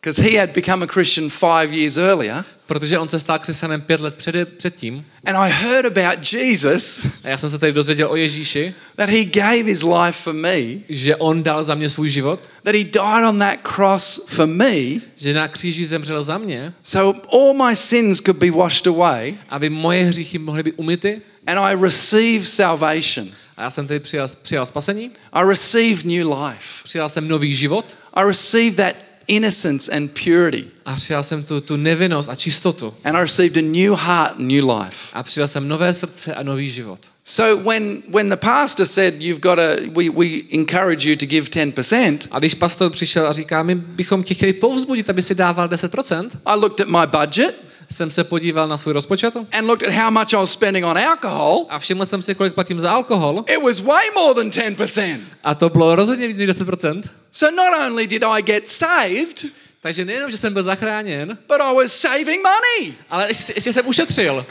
because 0.06 0.22
he 0.30 0.36
had 0.36 0.52
become 0.54 0.84
a 0.84 0.86
Christian 0.86 1.28
five 1.28 1.72
years 1.74 1.96
earlier. 1.96 2.44
protože 2.66 2.98
on 2.98 3.08
se 3.08 3.20
stal 3.20 3.38
křesťanem 3.38 3.80
pět 3.80 4.00
let 4.00 4.14
před, 4.14 4.56
předtím. 4.58 5.04
And 5.24 5.36
I 5.36 5.50
heard 5.50 5.86
about 5.98 6.32
Jesus, 6.32 7.06
A 7.24 7.28
já 7.28 7.38
jsem 7.38 7.50
se 7.50 7.58
tady 7.58 7.72
dozvěděl 7.72 8.10
o 8.10 8.16
Ježíši, 8.16 8.74
that 8.96 9.08
he 9.10 9.24
gave 9.24 9.62
his 9.62 9.82
life 9.82 10.12
for 10.22 10.32
me, 10.32 10.60
že 10.88 11.16
on 11.16 11.42
dal 11.42 11.64
za 11.64 11.74
mě 11.74 11.88
svůj 11.88 12.08
život, 12.08 12.40
that 12.62 12.74
he 12.74 12.84
died 12.84 13.24
on 13.28 13.38
that 13.38 13.58
cross 13.74 14.26
for 14.28 14.46
me, 14.46 15.00
že 15.16 15.34
na 15.34 15.48
kříži 15.48 15.86
zemřel 15.86 16.22
za 16.22 16.38
mě, 16.38 16.72
so 16.82 17.20
all 17.32 17.68
my 17.68 17.76
sins 17.76 18.20
could 18.20 18.38
be 18.38 18.50
washed 18.50 18.86
away, 18.86 19.34
aby 19.48 19.70
moje 19.70 20.04
hříchy 20.04 20.38
mohly 20.38 20.62
být 20.62 20.74
umyty. 20.76 21.20
and 21.46 21.58
I 21.58 21.76
received 21.82 22.48
salvation. 22.48 23.28
A 23.56 23.62
já 23.62 23.70
jsem 23.70 23.86
tady 23.86 24.00
přijal, 24.00 24.28
přijal 24.42 24.66
spasení, 24.66 25.10
I 25.32 25.48
received 25.48 26.04
new 26.04 26.32
life. 26.42 26.84
přijal 26.84 27.08
jsem 27.08 27.28
nový 27.28 27.54
život 27.54 27.84
I 28.14 28.24
received 28.24 28.76
that 28.76 29.05
innocence 29.26 29.96
and 29.96 30.10
purity. 30.24 30.64
a 30.84 30.96
přijal 30.96 31.22
jsem 31.22 31.44
tu, 31.44 31.60
tu 31.60 31.76
nevinnost 31.76 32.28
a 32.28 32.34
čistotu. 32.34 32.94
And 33.04 33.16
I 33.16 33.20
received 33.20 33.56
a 33.56 33.62
new 33.62 33.94
heart 33.94 34.38
new 34.38 34.70
life. 34.70 34.96
A 35.12 35.22
přijal 35.22 35.48
jsem 35.48 35.68
nové 35.68 35.94
srdce 35.94 36.34
a 36.34 36.42
nový 36.42 36.68
život. 36.70 37.00
So 37.24 37.70
when, 37.70 38.02
when 38.08 38.28
the 38.28 38.36
pastor 38.36 38.86
said 38.86 39.14
you've 39.20 39.40
got 39.40 39.56
to, 39.56 39.90
we, 39.90 40.08
we 40.10 40.26
encourage 40.52 41.10
you 41.10 41.16
to 41.16 41.26
give 41.26 41.50
10%, 41.50 42.18
A 42.30 42.38
když 42.38 42.54
pastor 42.54 42.90
přišel 42.90 43.26
a 43.26 43.32
říká, 43.32 43.62
my 43.62 43.74
bychom 43.74 44.22
tě 44.22 44.34
chtěli 44.34 44.52
povzbudit, 44.52 45.10
aby 45.10 45.22
si 45.22 45.34
dával 45.34 45.68
10%, 45.68 46.30
I 46.46 46.60
looked 46.60 46.80
at 46.80 46.88
my 46.88 47.18
budget 47.20 47.65
jsem 47.96 48.10
se 48.10 48.24
podíval 48.24 48.68
na 48.68 48.76
svůj 48.78 48.94
rozpočet 48.94 49.36
and 49.36 49.66
looked 49.66 49.88
at 49.88 49.94
how 49.94 50.10
much 50.10 50.32
I 50.32 50.36
was 50.36 50.52
spending 50.52 50.84
on 50.86 50.98
alcohol. 50.98 51.66
a 51.68 51.78
všiml 51.78 52.06
jsem 52.06 52.22
si, 52.22 52.34
kolik 52.34 52.54
platím 52.54 52.80
za 52.80 52.90
alkohol. 52.90 53.44
It 53.48 53.62
was 53.62 53.80
way 53.80 54.04
more 54.14 54.34
than 54.34 54.50
10%. 54.50 55.20
A 55.44 55.54
to 55.54 55.68
bylo 55.68 55.94
rozhodně 55.94 56.26
víc 56.26 56.36
než 56.36 56.48
10%. 56.48 57.02
So 57.32 57.56
not 57.56 57.86
only 57.86 58.06
did 58.06 58.22
I 58.24 58.42
get 58.42 58.68
saved, 58.68 59.44
Takže 59.80 60.04
nejenom, 60.04 60.30
že 60.30 60.36
jsem 60.38 60.52
byl 60.52 60.62
zachráněn, 60.62 61.38
but 61.48 61.60
I 61.60 61.74
was 61.74 61.92
saving 61.92 62.40
money. 62.42 62.94
ale 63.10 63.28
ještě, 63.28 63.52
ještě 63.56 63.72
jsem 63.72 63.86
ušetřil. 63.86 64.46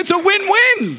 It's 0.00 0.10
a 0.10 0.14
win-win. 0.16 0.96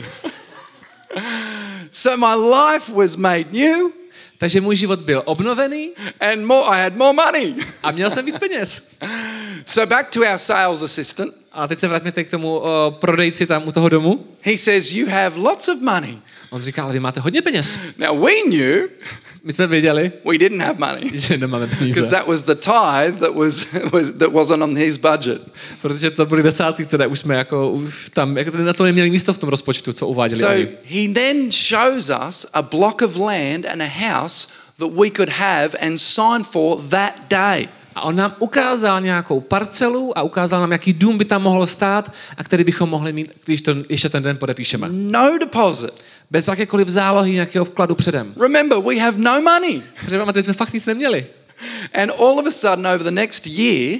so 1.91 2.17
my 2.17 2.35
life 2.55 2.93
was 2.93 3.15
made 3.15 3.45
new 3.51 3.91
Takže 4.39 4.61
můj 4.61 4.75
život 4.75 4.99
byl 4.99 5.21
obnovený 5.25 5.89
and 6.19 6.45
more 6.45 6.65
I 6.77 6.83
had 6.83 6.95
more 6.95 7.13
money. 7.13 7.53
a 7.83 7.91
měl 7.91 8.09
jsem 8.09 8.25
víc 8.25 8.37
peněz. 8.39 8.87
So 9.67 9.85
back 9.95 10.09
to 10.09 10.19
our 10.19 10.37
sales 10.37 10.81
assistant. 10.83 11.33
A 11.51 11.67
teď 11.67 11.79
se 11.79 11.87
vrátíme 11.87 12.11
k 12.23 12.29
tomu 12.29 12.59
uh, 12.59 12.65
prodejci 12.99 13.45
tam 13.45 13.67
u 13.67 13.71
toho 13.71 13.89
domu. 13.89 14.25
He 14.41 14.57
says 14.57 14.91
you 14.93 15.07
have 15.09 15.37
lots 15.39 15.67
of 15.67 15.81
money. 15.81 16.17
On 16.51 16.61
říká, 16.61 16.83
ale 16.83 16.93
vy 16.93 16.99
máte 16.99 17.19
hodně 17.19 17.41
peněz. 17.41 17.79
Now 17.97 18.19
we 18.25 18.31
knew 18.49 18.89
My 19.43 19.53
jsme 19.53 19.67
věděli, 19.67 20.11
we 20.31 20.37
didn't 20.37 20.61
have 20.61 20.79
money 20.79 21.09
že 21.19 21.37
nemáme 21.37 21.65
because 21.67 21.79
peníze. 21.79 22.09
that 22.09 22.27
was 22.27 22.43
the 22.43 22.55
tithe 22.55 23.19
that 23.19 23.35
was, 23.35 23.65
was 23.91 24.11
that 24.11 24.31
wasn't 24.31 24.63
on 24.63 24.77
his 24.77 24.97
budget. 24.97 25.41
Protože 25.81 26.11
to 26.11 26.25
byly 26.25 26.43
desátky, 26.43 26.85
které 26.85 27.07
už 27.07 27.19
jsme 27.19 27.35
jako 27.35 27.81
tam, 28.13 28.37
jako 28.37 28.57
na 28.57 28.73
to 28.73 28.83
neměli 28.83 29.09
místo 29.09 29.33
v 29.33 29.37
tom 29.37 29.49
rozpočtu, 29.49 29.93
co 29.93 30.07
uváděli 30.07 30.39
So 30.39 30.55
oni. 30.55 30.67
he 31.07 31.13
then 31.13 31.51
shows 31.51 32.11
us 32.29 32.45
a 32.53 32.61
block 32.61 33.01
of 33.01 33.15
land 33.15 33.65
and 33.65 33.81
a 33.81 33.87
house 34.19 34.47
that 34.79 34.91
we 34.91 35.09
could 35.15 35.29
have 35.29 35.69
and 35.81 35.97
sign 35.97 36.43
for 36.43 36.81
that 36.89 37.13
day. 37.29 37.67
A 37.97 38.01
on 38.01 38.15
nám 38.15 38.35
ukázal 38.39 39.01
nějakou 39.01 39.39
parcelu 39.41 40.17
a 40.17 40.21
ukázal 40.21 40.61
nám, 40.61 40.71
jaký 40.71 40.93
dům 40.93 41.17
by 41.17 41.25
tam 41.25 41.41
mohl 41.41 41.67
stát 41.67 42.11
a 42.37 42.43
který 42.43 42.63
bychom 42.63 42.89
mohli 42.89 43.13
mít, 43.13 43.31
když 43.45 43.61
to 43.61 43.75
ještě 43.89 44.09
ten 44.09 44.23
den 44.23 44.37
podepíšeme. 44.37 44.87
No 44.91 45.37
deposit. 45.39 45.91
Bez 46.31 46.47
jakékoliv 46.47 46.87
zálohy, 46.87 47.31
nějakého 47.31 47.65
vkladu 47.65 47.95
předem. 47.95 48.33
Remember, 48.41 48.77
we 48.77 48.95
have 48.95 49.17
no 49.17 49.41
money. 49.41 49.81
Protože 50.05 50.43
jsme 50.43 50.53
fakt 50.53 50.73
nic 50.73 50.85
neměli. 50.85 51.27
And 52.01 52.11
all 52.19 52.39
of 52.39 52.47
a 52.47 52.51
sudden, 52.51 52.87
over 52.87 53.03
the 53.03 53.11
next 53.11 53.47
year, 53.47 53.99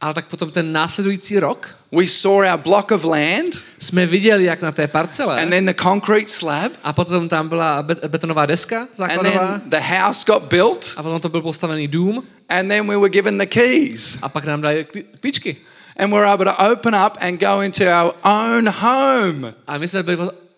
Ale 0.00 0.14
tak 0.14 0.26
potom 0.26 0.50
ten 0.50 0.72
následující 0.72 1.38
rok 1.38 1.74
we 1.92 2.06
saw 2.06 2.32
our 2.32 2.58
block 2.62 2.90
of 2.90 3.04
land 3.04 3.54
jsme 3.80 4.06
viděli, 4.06 4.44
jak 4.44 4.62
na 4.62 4.72
té 4.72 4.88
parcele 4.88 5.42
and 5.42 5.50
then 5.50 5.66
the 5.66 5.74
concrete 5.74 6.28
slab, 6.28 6.72
a 6.84 6.92
potom 6.92 7.28
tam 7.28 7.48
byla 7.48 7.82
bet- 7.82 8.08
betonová 8.08 8.46
deska 8.46 8.80
and 8.80 8.88
základová 8.96 9.38
then 9.38 9.60
the 9.66 9.80
house 9.80 10.32
got 10.32 10.42
built, 10.42 10.94
a 10.96 11.02
potom 11.02 11.20
to 11.20 11.28
byl 11.28 11.42
postavený 11.42 11.88
dům 11.88 12.24
and 12.48 12.68
then 12.70 12.86
we 12.88 12.96
were 12.96 13.08
given 13.08 13.38
the 13.38 13.46
keys. 13.46 14.18
a 14.22 14.28
pak 14.28 14.44
nám 14.44 14.60
dali 14.60 14.86
klí- 14.92 15.04
klíčky. 15.20 15.56
And 15.96 16.12
we're 16.12 16.26
able 16.26 16.44
to 16.44 16.54
open 16.72 16.94
up 16.94 17.16
and 17.20 17.40
go 17.40 17.60
into 17.60 17.84
our 17.84 18.12
own 18.24 18.68
home. 18.68 19.54
A 19.66 19.78
my 19.78 19.88
jsme 19.88 20.02
byli 20.02 20.16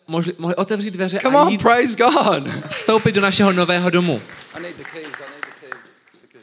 mohli, 0.08 0.32
mohli 0.38 0.56
otevřít 0.56 0.90
dveře 0.90 1.18
Come 1.22 1.36
a 1.38 1.42
on, 1.42 1.48
jít, 1.52 1.62
praise 1.62 1.96
God. 1.96 2.48
vstoupit 2.68 3.14
do 3.14 3.20
našeho 3.20 3.52
nového 3.52 3.90
domu. 3.90 4.20
I 4.54 4.60
need 4.62 4.76
the 4.76 4.84
keys. 4.92 5.06
I 5.06 5.30
need 5.30 5.40
the 5.40 5.60
keys. 5.60 5.82
The 6.22 6.26
keys. 6.32 6.42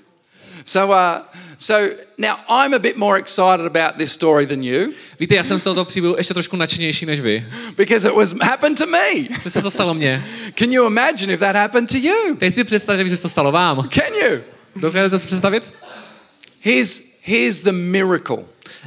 So, 0.65 0.93
uh, 0.93 1.21
so 1.57 1.89
now 2.17 2.35
I'm 2.49 2.73
a 2.73 2.79
bit 2.79 2.97
more 2.97 3.19
excited 3.19 3.65
about 3.75 3.97
this 3.97 4.11
story 4.11 4.47
than 4.47 4.63
you 4.63 4.91
Víte, 5.19 5.35
já 5.35 5.43
jsem 5.43 5.59
z 5.59 5.63
tohoto 5.63 5.85
příběhu 5.85 6.15
ještě 6.17 6.33
trošku 6.33 6.55
nadšenější 6.55 7.05
než 7.05 7.19
vy. 7.19 7.45
because 7.77 8.09
it 8.09 8.15
was 8.15 8.33
happened 8.41 8.77
to 8.77 8.85
me. 8.85 9.23
To 9.43 9.49
se 9.49 9.61
to 9.61 9.71
stalo 9.71 9.93
mně. 9.93 10.23
Can 10.55 10.71
you 10.73 10.87
imagine 10.87 11.33
if 11.33 11.39
that 11.39 11.55
happened 11.55 11.91
to 11.91 11.97
you? 11.97 12.35
Teď 12.35 12.53
si 12.53 12.63
představte, 12.63 13.09
že 13.09 13.15
se 13.17 13.21
to 13.21 13.29
stalo 13.29 13.51
vám. 13.51 13.89
Can 13.89 14.13
you? 14.31 14.39
Dokážete 14.79 15.19
si 15.19 15.27
představit? 15.27 15.63
Here's 16.61 17.07
here's 17.27 17.61
the 17.61 17.71
miracle. 17.71 18.43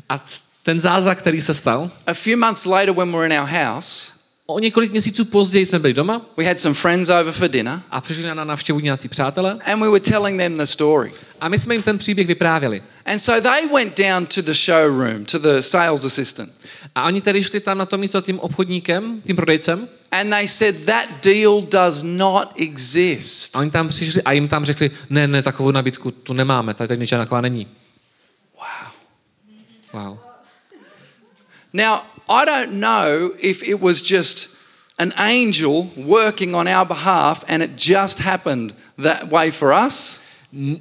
A 0.09 0.25
ten 0.63 0.81
zázrak, 0.81 1.19
který 1.19 1.41
se 1.41 1.55
stal, 1.55 1.91
A 2.07 2.15
few 2.15 2.37
months 2.37 2.67
later, 2.67 2.95
when 2.95 3.13
we 3.13 3.19
were 3.19 3.35
in 3.35 3.41
our 3.41 3.49
house, 3.49 4.13
o 4.47 4.59
několik 4.59 4.91
měsíců 4.91 5.25
později 5.25 5.67
jsme 5.67 5.79
byli 5.79 5.95
doma 5.95 6.27
we 6.37 6.45
had 6.45 6.61
some 6.61 6.75
friends 6.75 7.09
over 7.09 7.33
for 7.33 7.49
dinner, 7.49 7.81
a 7.91 8.01
přišli 8.01 8.23
na 8.23 8.45
návštěvu 8.45 8.81
nějací 8.81 9.09
přátelé 9.09 9.59
and 9.65 9.81
we 9.81 9.89
were 9.89 10.01
telling 10.01 10.41
them 10.41 10.57
the 10.57 10.65
story. 10.65 11.13
A 11.41 11.49
my 11.49 11.59
jsme 11.59 11.75
jim 11.75 11.83
ten 11.83 11.99
příběh 11.99 12.27
vyprávěli. 12.27 12.83
And 13.07 13.19
so 13.19 13.51
they 13.51 13.69
went 13.73 13.99
down 13.99 14.27
to 14.27 14.43
the 14.43 14.53
showroom 14.53 15.25
to 15.25 15.39
the 15.39 15.59
sales 15.61 16.05
assistant, 16.05 16.53
A 16.95 17.05
oni 17.05 17.21
tedy 17.21 17.45
šli 17.45 17.61
tam 17.61 17.79
na 17.79 17.87
to 17.87 17.99
místo 17.99 18.21
tím 18.21 18.39
obchodníkem, 18.41 19.23
tím 19.27 19.37
prodejcem, 19.37 19.89
and 20.11 20.31
they 20.31 20.49
said 20.49 20.85
that 20.87 21.07
deal 21.23 21.61
does 21.71 22.03
not 22.03 22.49
exist. 22.57 23.57
a 23.57 23.59
oni 23.59 23.71
tam 23.71 23.89
přišli 23.89 24.23
a 24.23 24.33
jim 24.33 24.49
tam 24.49 24.65
řekli, 24.65 24.91
ne, 25.11 25.29
ne, 25.29 25.43
takovou 25.43 25.71
nabídku 25.71 26.11
tu 26.11 26.33
nemáme, 26.33 26.75
tady, 26.75 26.89
tady 26.89 27.07
žádná 27.07 27.25
taková 27.25 27.41
není. 27.41 27.67
Wow. 28.55 28.93
Wow. 29.93 30.19
Now, 31.73 31.99
I 32.29 32.45
don't 32.47 32.73
know 32.81 33.31
if 33.39 33.63
it 33.63 33.81
was 33.81 34.11
just 34.11 34.61
an 34.99 35.13
angel 35.17 35.91
working 35.97 36.55
on 36.55 36.69
our 36.69 36.85
behalf 36.85 37.45
and 37.49 37.63
it 37.63 37.71
just 37.89 38.19
happened 38.19 38.75
that 39.03 39.31
way 39.31 39.51
for 39.51 39.73
us, 39.87 40.21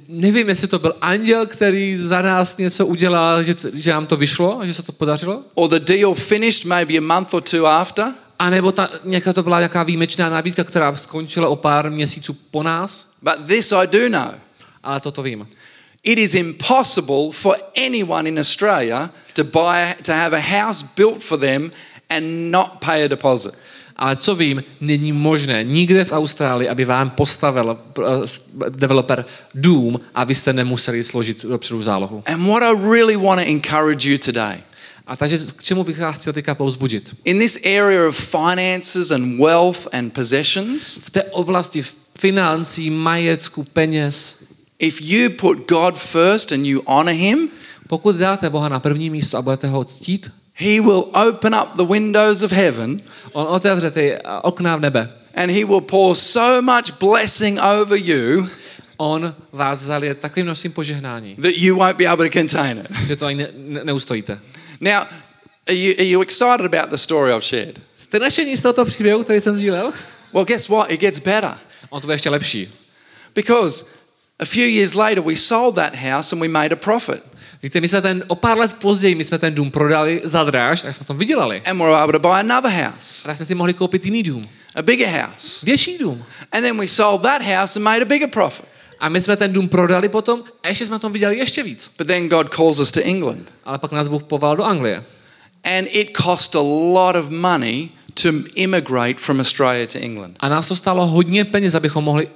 nevím, 0.08 0.48
jestli 0.48 0.68
to 0.68 0.78
byl 0.78 0.94
anděl, 1.00 1.46
který 1.46 1.96
za 1.96 2.22
nás 2.22 2.56
něco 2.56 2.86
udělal, 2.86 3.42
že, 3.42 3.54
že 3.74 3.92
nám 3.92 4.06
to 4.06 4.16
vyšlo, 4.16 4.60
že 4.64 4.74
se 4.74 4.82
to 4.82 4.92
podařilo, 4.92 5.42
or 5.54 5.70
the 5.70 5.78
deal 5.78 6.14
finished 6.14 6.64
maybe 6.64 6.98
a 6.98 7.00
month 7.00 7.34
or 7.34 7.42
two 7.42 7.66
after, 7.66 8.12
a 8.38 8.50
nebo 8.50 8.72
ta, 8.72 8.90
nějaká 9.04 9.32
to 9.32 9.42
byla 9.42 9.58
nějaká 9.58 9.82
výjimečná 9.82 10.30
nabídka, 10.30 10.64
která 10.64 10.96
skončila 10.96 11.48
o 11.48 11.56
pár 11.56 11.90
měsíců 11.90 12.36
po 12.50 12.62
nás, 12.62 13.12
but 13.22 13.46
this 13.46 13.72
I 13.72 13.86
do 13.86 14.08
know. 14.08 14.34
ale 14.82 15.00
toto 15.00 15.22
vím. 15.22 15.48
It 16.02 16.18
is 16.18 16.34
impossible 16.34 17.32
for 17.32 17.56
anyone 17.86 18.28
in 18.28 18.38
Australia 18.38 19.10
to 19.32 19.44
buy 19.44 19.94
to 20.02 20.12
have 20.12 20.36
a 20.36 20.40
house 20.40 20.84
built 20.96 21.22
for 21.22 21.38
them 21.38 21.70
and 22.08 22.50
not 22.50 22.66
pay 22.80 23.04
a 23.04 23.08
deposit. 23.08 23.54
Ale 24.00 24.16
co 24.16 24.34
vím, 24.34 24.64
není 24.80 25.12
možné 25.12 25.64
nikde 25.64 26.04
v 26.04 26.12
Austrálii, 26.12 26.68
aby 26.68 26.84
vám 26.84 27.10
postavil 27.10 27.78
eh, 27.98 28.70
developer 28.70 29.24
dům 29.54 30.00
a 30.14 30.24
vy 30.24 30.34
jste 30.34 30.52
nemuseli 30.52 31.04
složit 31.04 31.44
dopředu 31.44 31.82
zálohu. 31.82 32.22
And 32.26 32.46
what 32.46 32.62
I 32.62 32.90
really 32.92 33.16
want 33.16 33.40
to 33.40 33.46
encourage 33.50 34.10
you 34.10 34.18
today 34.18 34.56
A 35.06 35.16
takže 35.16 35.38
k 35.56 35.62
čemu 35.62 35.84
bych 35.84 35.98
vás 36.00 36.20
chtěl 36.20 36.32
teďka 36.32 36.54
povzbudit? 36.54 37.16
in 37.24 37.38
this 37.38 37.58
area 37.66 38.08
of 38.08 38.16
finances 38.30 39.10
and 39.10 39.40
wealth 39.40 39.86
and 39.92 40.12
possessions, 40.12 40.96
V 40.96 41.10
té 41.10 41.22
oblasti 41.22 41.84
financí, 42.18 42.90
majetku, 42.90 43.64
peněz, 43.72 44.44
if 44.78 45.00
you 45.02 45.30
put 45.30 45.68
God 45.68 45.98
first 45.98 46.52
and 46.52 46.66
you 46.66 46.82
honor 46.86 47.14
him, 47.14 47.48
pokud 47.88 48.16
dáte 48.16 48.50
Boha 48.50 48.68
na 48.68 48.80
první 48.80 49.10
místo 49.10 49.38
a 49.38 49.42
budete 49.42 49.66
ho 49.66 49.84
ctít, 49.84 50.30
he 50.60 50.80
will 50.80 51.04
open 51.28 51.54
up 51.54 51.68
the 51.76 51.84
windows 51.84 52.42
of 52.42 52.52
heaven 52.52 53.00
on 53.32 53.46
otevře 53.48 53.90
ty 53.90 54.12
eh, 54.12 54.20
okna 54.42 54.76
v 54.76 54.80
nebe. 54.80 55.08
and 55.34 55.50
he 55.50 55.64
will 55.64 55.80
pour 55.80 56.14
so 56.16 56.62
much 56.62 56.98
blessing 57.00 57.58
over 57.80 57.98
you 57.98 58.48
On 58.96 59.34
vás 59.52 59.78
zalije 59.80 60.14
takovým 60.14 60.46
množstvím 60.46 60.72
požehnání, 60.72 61.36
that 61.36 61.52
you 61.56 61.76
won't 61.76 61.96
be 61.96 62.06
able 62.06 62.28
to 62.28 62.38
contain 62.38 62.78
it. 62.78 63.06
že 63.06 63.16
to 63.16 63.26
ani 63.26 63.38
ne, 63.42 63.48
ne, 63.56 63.84
neustojíte. 63.84 64.38
Now, 64.80 65.02
are 65.68 65.76
you, 65.76 65.94
are 65.98 66.04
you 66.08 66.20
excited 66.22 66.74
about 66.74 66.90
the 66.90 66.96
story 66.96 67.32
I've 67.32 67.44
shared? 67.44 67.80
Jste 67.98 68.18
nadšení 68.18 68.56
z 68.56 68.62
tohoto 68.62 68.84
příběhu, 68.84 69.22
který 69.22 69.40
jsem 69.40 69.56
sdílel? 69.56 69.92
Well, 70.32 70.44
guess 70.44 70.68
what? 70.68 70.90
It 70.90 71.00
gets 71.00 71.20
better. 71.20 71.50
On 71.90 72.00
to 72.00 72.06
bude 72.06 72.14
ještě 72.14 72.30
lepší. 72.30 72.68
Because 73.34 73.84
a 74.40 74.44
few 74.44 74.64
years 74.68 74.94
later, 74.94 75.20
we 75.20 75.36
sold 75.36 75.74
that 75.74 75.94
house 75.94 76.36
and 76.36 76.42
we 76.42 76.48
made 76.48 76.72
a 76.72 76.76
profit. 76.76 77.22
Víte, 77.62 77.80
my 77.80 77.88
jsme 77.88 78.02
ten, 78.02 78.24
o 78.28 78.34
pár 78.34 78.58
let 78.58 78.72
později, 78.74 79.14
my 79.14 79.24
jsme 79.24 79.38
ten 79.38 79.54
dům 79.54 79.70
prodali 79.70 80.20
za 80.24 80.44
dráž, 80.44 80.82
tak 80.82 80.94
jsme 80.94 81.06
to 81.06 81.14
vydělali. 81.14 81.62
And 81.64 81.78
we 81.78 81.84
were 81.84 81.96
able 81.96 82.12
to 82.12 82.18
buy 82.18 82.32
another 82.32 82.70
house, 82.70 83.24
A 83.24 83.26
tak 83.26 83.36
jsme 83.36 83.46
si 83.46 83.54
mohli 83.54 83.74
koupit 83.74 84.04
jiný 84.04 84.22
dům. 84.22 84.42
a 84.74 84.82
bigger 84.82 85.08
house. 85.08 85.66
Větší 85.66 85.98
dům. 85.98 86.24
And 86.52 86.62
then 86.62 86.78
we 86.78 86.88
sold 86.88 87.22
that 87.22 87.42
house 87.42 87.78
and 87.78 87.84
made 87.84 88.02
a 88.02 88.04
bigger 88.04 88.28
profit. 88.28 88.64
A 89.00 89.08
my 89.08 89.22
jsme 89.22 89.36
ten 89.36 89.52
dům 89.52 89.68
prodali 89.68 90.08
potom 90.08 90.44
a 90.62 90.68
ještě 90.68 90.86
jsme 90.86 90.98
tom 90.98 91.12
vydělali 91.12 91.38
ještě 91.38 91.62
víc. 91.62 91.94
But 91.98 92.06
then 92.06 92.28
God 92.28 92.48
calls 92.54 92.80
us 92.80 92.90
to 92.90 93.00
England. 93.04 93.48
Ale 93.64 93.78
pak 93.78 93.92
nás 93.92 94.08
Bůh 94.08 94.22
poval 94.22 94.56
do 94.56 94.64
Anglie. 94.64 95.04
And 95.64 95.86
it 95.90 96.16
cost 96.16 96.56
a 96.56 96.60
lot 96.94 97.16
of 97.16 97.28
money 97.30 97.88
to 98.22 98.28
immigrate 98.54 99.14
from 99.18 99.40
Australia 99.40 99.86
to 99.86 99.98
England. 99.98 100.36
A 100.40 100.48
nás 100.48 100.68
to 100.68 100.76
stálo 100.76 101.06
hodně 101.06 101.44
peněz, 101.44 101.74
abychom 101.74 102.04
mohli 102.04 102.28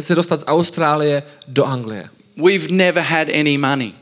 se 0.00 0.14
dostat 0.14 0.40
z 0.40 0.44
Austrálie 0.46 1.22
do 1.48 1.64
Anglie. 1.64 2.08
We've 2.44 2.68
never 2.74 3.02
had 3.02 3.28
any 3.40 3.58
money, 3.58 3.92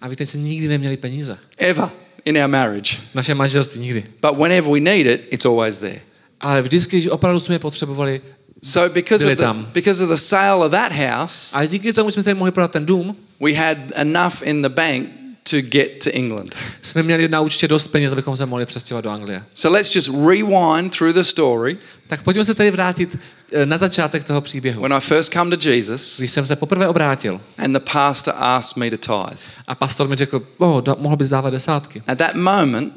A 0.00 0.08
víte, 0.08 0.26
jsme 0.26 0.40
nikdy 0.40 0.68
neměli 0.68 0.96
peníze. 0.96 1.38
ever, 1.58 1.88
in 2.24 2.38
our 2.38 2.48
marriage. 2.48 2.96
V 2.96 3.14
našem 3.14 3.38
manželství 3.38 3.80
nikdy. 3.80 4.04
But 4.22 4.38
whenever 4.38 4.72
we 4.72 4.80
need 4.80 5.06
it, 5.06 5.28
it's 5.30 5.46
always 5.46 5.78
there. 5.78 6.00
Ale 6.40 6.62
vždycky, 6.62 6.96
když 6.96 7.06
opravdu 7.06 7.40
jsme 7.40 7.54
je 7.54 7.58
potřebovali, 7.58 8.20
So 8.62 8.94
because 8.94 9.32
of, 9.32 9.38
the, 9.38 9.46
because 9.72 10.04
of 10.04 10.10
the 10.10 10.16
sale 10.16 10.66
of 10.66 10.72
that 10.72 10.92
house, 10.92 11.56
ale 11.56 11.66
díky 11.66 11.92
tomu 11.92 12.10
jsme 12.10 12.34
mohli 12.34 12.52
prodat 12.52 12.70
ten 12.72 12.86
dům, 12.86 13.16
we 13.40 13.52
had 13.52 13.78
enough 13.94 14.42
in 14.42 14.62
the 14.62 14.68
bank 14.68 15.08
to 15.50 15.56
get 15.60 16.04
to 16.04 16.10
England. 16.12 16.54
jsme 16.82 17.02
měli 17.02 17.28
na 17.28 17.40
účtě 17.40 17.68
dost 17.68 17.88
peněz, 17.88 18.12
abychom 18.12 18.36
se 18.36 18.46
mohli 18.46 18.66
přestěhovat 18.66 19.04
do 19.04 19.10
Anglie. 19.10 19.44
So 19.54 19.76
let's 19.78 19.94
just 19.96 20.08
rewind 20.08 20.96
through 20.98 21.14
the 21.14 21.20
story. 21.22 21.76
Tak 22.08 22.22
pojďme 22.22 22.44
se 22.44 22.54
tady 22.54 22.70
vrátit 22.70 23.18
eh, 23.52 23.66
na 23.66 23.78
začátek 23.78 24.24
toho 24.24 24.40
příběhu. 24.40 24.82
When 24.82 24.92
I 24.92 25.00
first 25.00 25.32
come 25.32 25.56
to 25.56 25.68
Jesus, 25.68 26.18
Když 26.18 26.30
jsem 26.30 26.46
se 26.46 26.56
poprvé 26.56 26.88
obrátil 26.88 27.40
and 27.58 27.72
the 27.72 27.80
pastor 27.92 28.34
asked 28.36 28.76
me 28.76 28.90
to 28.90 28.96
tithe. 28.96 29.42
a 29.66 29.74
pastor 29.74 30.08
mi 30.08 30.16
řekl, 30.16 30.42
oh, 30.58 30.82
da, 30.82 30.96
mohl 30.98 31.16
bys 31.16 31.28
dávat 31.28 31.50
desátky. 31.50 32.02
At 32.06 32.18
that 32.18 32.34
moment, 32.34 32.92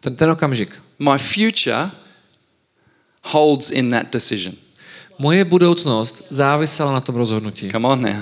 Ten, 0.00 0.16
ten 0.16 0.30
okamžik. 0.30 0.70
my 0.98 1.18
future 1.18 1.90
holds 3.22 3.70
in 3.70 3.90
that 3.90 4.12
decision. 4.12 4.54
Moje 5.18 5.44
budoucnost 5.44 6.22
závisela 6.30 6.92
na 6.92 7.00
tom 7.00 7.14
rozhodnutí. 7.14 7.70
Come 7.70 7.88
on 7.88 8.02
now. 8.02 8.16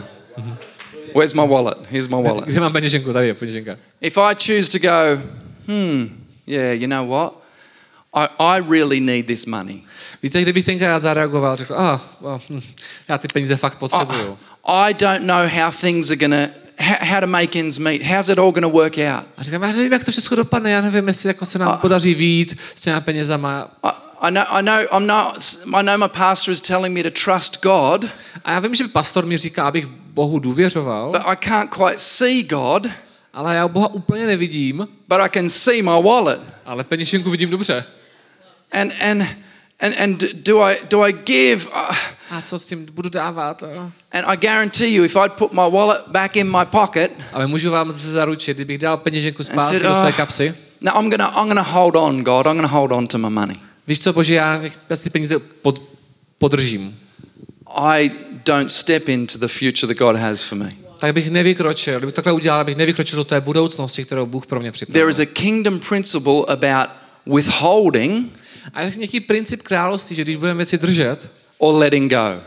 Where's 1.15 1.35
my 1.35 1.47
wallet? 1.47 1.79
Here's 1.91 2.09
my 2.09 2.23
wallet. 2.23 2.45
Kde 2.45 2.61
mám 2.61 2.73
peněženku? 2.73 3.13
Tady 3.13 3.27
je 3.27 3.35
peněženka. 3.35 3.77
If 4.01 4.19
I 4.19 4.35
choose 4.47 4.79
to 4.79 4.87
go, 4.89 5.23
hmm, 5.69 6.27
yeah, 6.47 6.81
you 6.81 6.87
know 6.87 7.09
what? 7.09 7.43
I, 8.15 8.27
I 8.39 8.61
really 8.71 9.01
need 9.01 9.27
this 9.27 9.47
money. 9.47 9.83
Víte, 10.23 10.43
kdybych 10.43 10.65
tenkrát 10.65 11.01
zareagoval, 11.01 11.57
řekl, 11.57 11.75
ah, 11.77 12.01
well, 12.21 12.41
hm, 12.51 12.61
já 13.09 13.19
ty 13.19 13.29
peníze 13.29 13.57
fakt 13.57 13.77
potřebuju. 13.77 14.39
I, 14.67 14.91
I 14.91 14.95
don't 14.95 15.27
know 15.27 15.47
how 15.47 15.73
things 15.81 16.11
are 16.11 16.17
gonna, 16.17 16.49
how, 17.01 17.21
to 17.21 17.27
make 17.27 17.59
ends 17.61 17.79
meet. 17.79 18.03
How's 18.03 18.29
it 18.29 18.39
all 18.39 18.53
gonna 18.53 18.69
work 18.69 18.99
out? 18.99 19.25
A 19.37 19.43
říkám, 19.43 19.63
já 19.63 19.73
nevím, 19.73 19.93
jak 19.93 20.05
to 20.05 20.11
všechno 20.11 20.37
dopadne, 20.37 20.71
já 20.71 20.81
nevím, 20.81 21.09
jestli 21.09 21.27
jako 21.27 21.47
se 21.47 21.59
nám 21.59 21.79
podaří 21.79 22.15
výjít 22.15 22.59
s 22.75 22.81
těma 22.81 23.01
penězama. 23.01 23.71
I, 23.83 23.91
I 24.21 24.31
know, 24.31 24.45
I 24.49 24.63
know, 24.63 24.79
I'm 24.97 25.07
not. 25.07 25.37
I 25.75 25.83
know 25.83 25.99
my 25.99 26.09
pastor 26.09 26.53
is 26.53 26.61
telling 26.61 26.97
me 26.97 27.03
to 27.03 27.11
trust 27.25 27.63
God, 27.63 28.05
A 28.45 28.53
já 28.53 28.61
vím, 28.61 28.75
že 28.75 28.89
pastor 28.89 29.27
mi 29.27 29.39
říká, 29.39 29.65
abych 29.65 29.87
Bohu 30.15 30.39
důvěřoval, 30.39 31.11
but 31.13 31.23
I 31.25 31.37
can't 31.37 31.71
quite 31.71 31.99
see 31.99 32.43
God, 32.43 32.87
ale 33.33 33.57
já 33.57 33.69
Boha 33.69 33.89
úplně 33.89 34.27
nevidím, 34.27 34.77
but 35.09 35.19
I 35.21 35.29
can 35.29 35.49
see 35.49 35.83
my 35.83 36.03
wallet. 36.03 36.41
ale 36.67 36.85
peněženku 36.85 37.31
vidím 37.31 37.51
dobře. 37.51 37.85
And 38.73 38.93
and 39.11 39.23
and 39.81 39.95
and 40.01 40.25
do 40.47 40.61
I 40.63 40.77
do 40.91 41.03
I 41.03 41.13
give? 41.13 41.67
Uh, 41.67 41.97
A 42.31 42.43
co 42.43 42.59
s 42.59 42.67
tím 42.67 42.87
budu 42.93 43.09
dávat? 43.09 43.63
and 44.13 44.25
I 44.27 44.37
guarantee 44.37 44.89
you, 44.95 45.05
if 45.05 45.17
I'd 45.17 45.33
put 45.33 45.53
my 45.53 45.71
wallet 45.71 46.01
back 46.07 46.37
in 46.37 46.51
my 46.59 46.65
pocket, 46.65 47.11
Ale 47.33 47.47
můžu 47.47 47.71
vám 47.71 47.93
se 47.93 48.11
zaručit, 48.13 48.57
kdybych 48.57 48.79
dal 48.79 48.97
peněženku 48.97 49.43
zpátky 49.43 49.71
said, 49.71 49.83
do 49.83 49.95
své 49.95 50.09
"Oh, 50.09 50.13
kapsy, 50.17 50.55
no, 50.81 50.93
I'm 51.01 51.11
gonna 51.11 51.29
I'm 51.43 51.49
gonna 51.49 51.63
hold 51.63 51.97
on, 51.97 52.25
God. 52.25 52.47
I'm 52.47 52.57
gonna 52.57 52.69
hold 52.69 52.93
on 52.93 53.07
to 53.07 53.19
my 53.19 53.31
money. 53.31 53.57
víš 53.87 54.01
co, 54.01 54.13
Bože, 54.13 54.35
já, 54.35 54.61
já 54.91 54.97
si 54.97 55.03
ty 55.03 55.11
peníze 55.11 55.39
pod, 55.39 55.83
podržím. 56.39 56.99
I 57.75 58.11
don't 58.47 58.69
step 58.69 59.09
into 59.09 59.39
the 59.39 59.49
future 59.49 59.87
that 59.95 59.99
God 59.99 60.17
has 60.17 60.43
for 60.43 60.59
me. 60.59 60.73
Tak 60.99 61.15
bych 61.15 61.31
nevykročil, 61.31 61.99
kdybych 61.99 62.15
takhle 62.15 62.33
udělal, 62.33 62.61
abych 62.61 62.77
nevykročil 62.77 63.17
do 63.17 63.25
té 63.25 63.41
budoucnosti, 63.41 64.05
kterou 64.05 64.27
Bůh 64.27 64.47
pro 64.47 64.61
mě 64.61 64.71
There 64.73 64.73
připravil. 64.87 65.09
is 65.09 65.19
a 65.19 65.27
kingdom 65.27 65.81
principle 65.81 66.43
about 66.49 66.89
withholding 67.27 68.33
A 68.75 68.83
je 68.83 68.93
nějaký 68.97 69.21
princip 69.21 69.63
království, 69.63 70.17
že 70.17 70.25
když 70.25 70.37
budeme 70.37 70.57
věci 70.57 70.79
držet, 70.79 71.31
or 71.59 71.75
letting 71.75 72.11
go. 72.13 72.41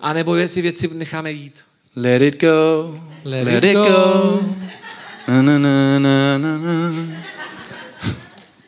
anebo 0.00 0.32
věci 0.32 0.62
věci 0.62 0.88
necháme 0.92 1.32
jít. 1.32 1.60
Let 1.96 2.22
it 2.22 2.40
go. 2.40 3.00
Let 3.24 3.46
Let, 3.46 3.64
it 3.64 3.70
it 3.70 3.74
go. 3.76 3.84
go. 3.84 4.40
Na, 5.28 5.42
na, 5.42 5.58
na, 5.58 5.98
na, 5.98 6.38
na, 6.38 6.58
na. 6.58 6.92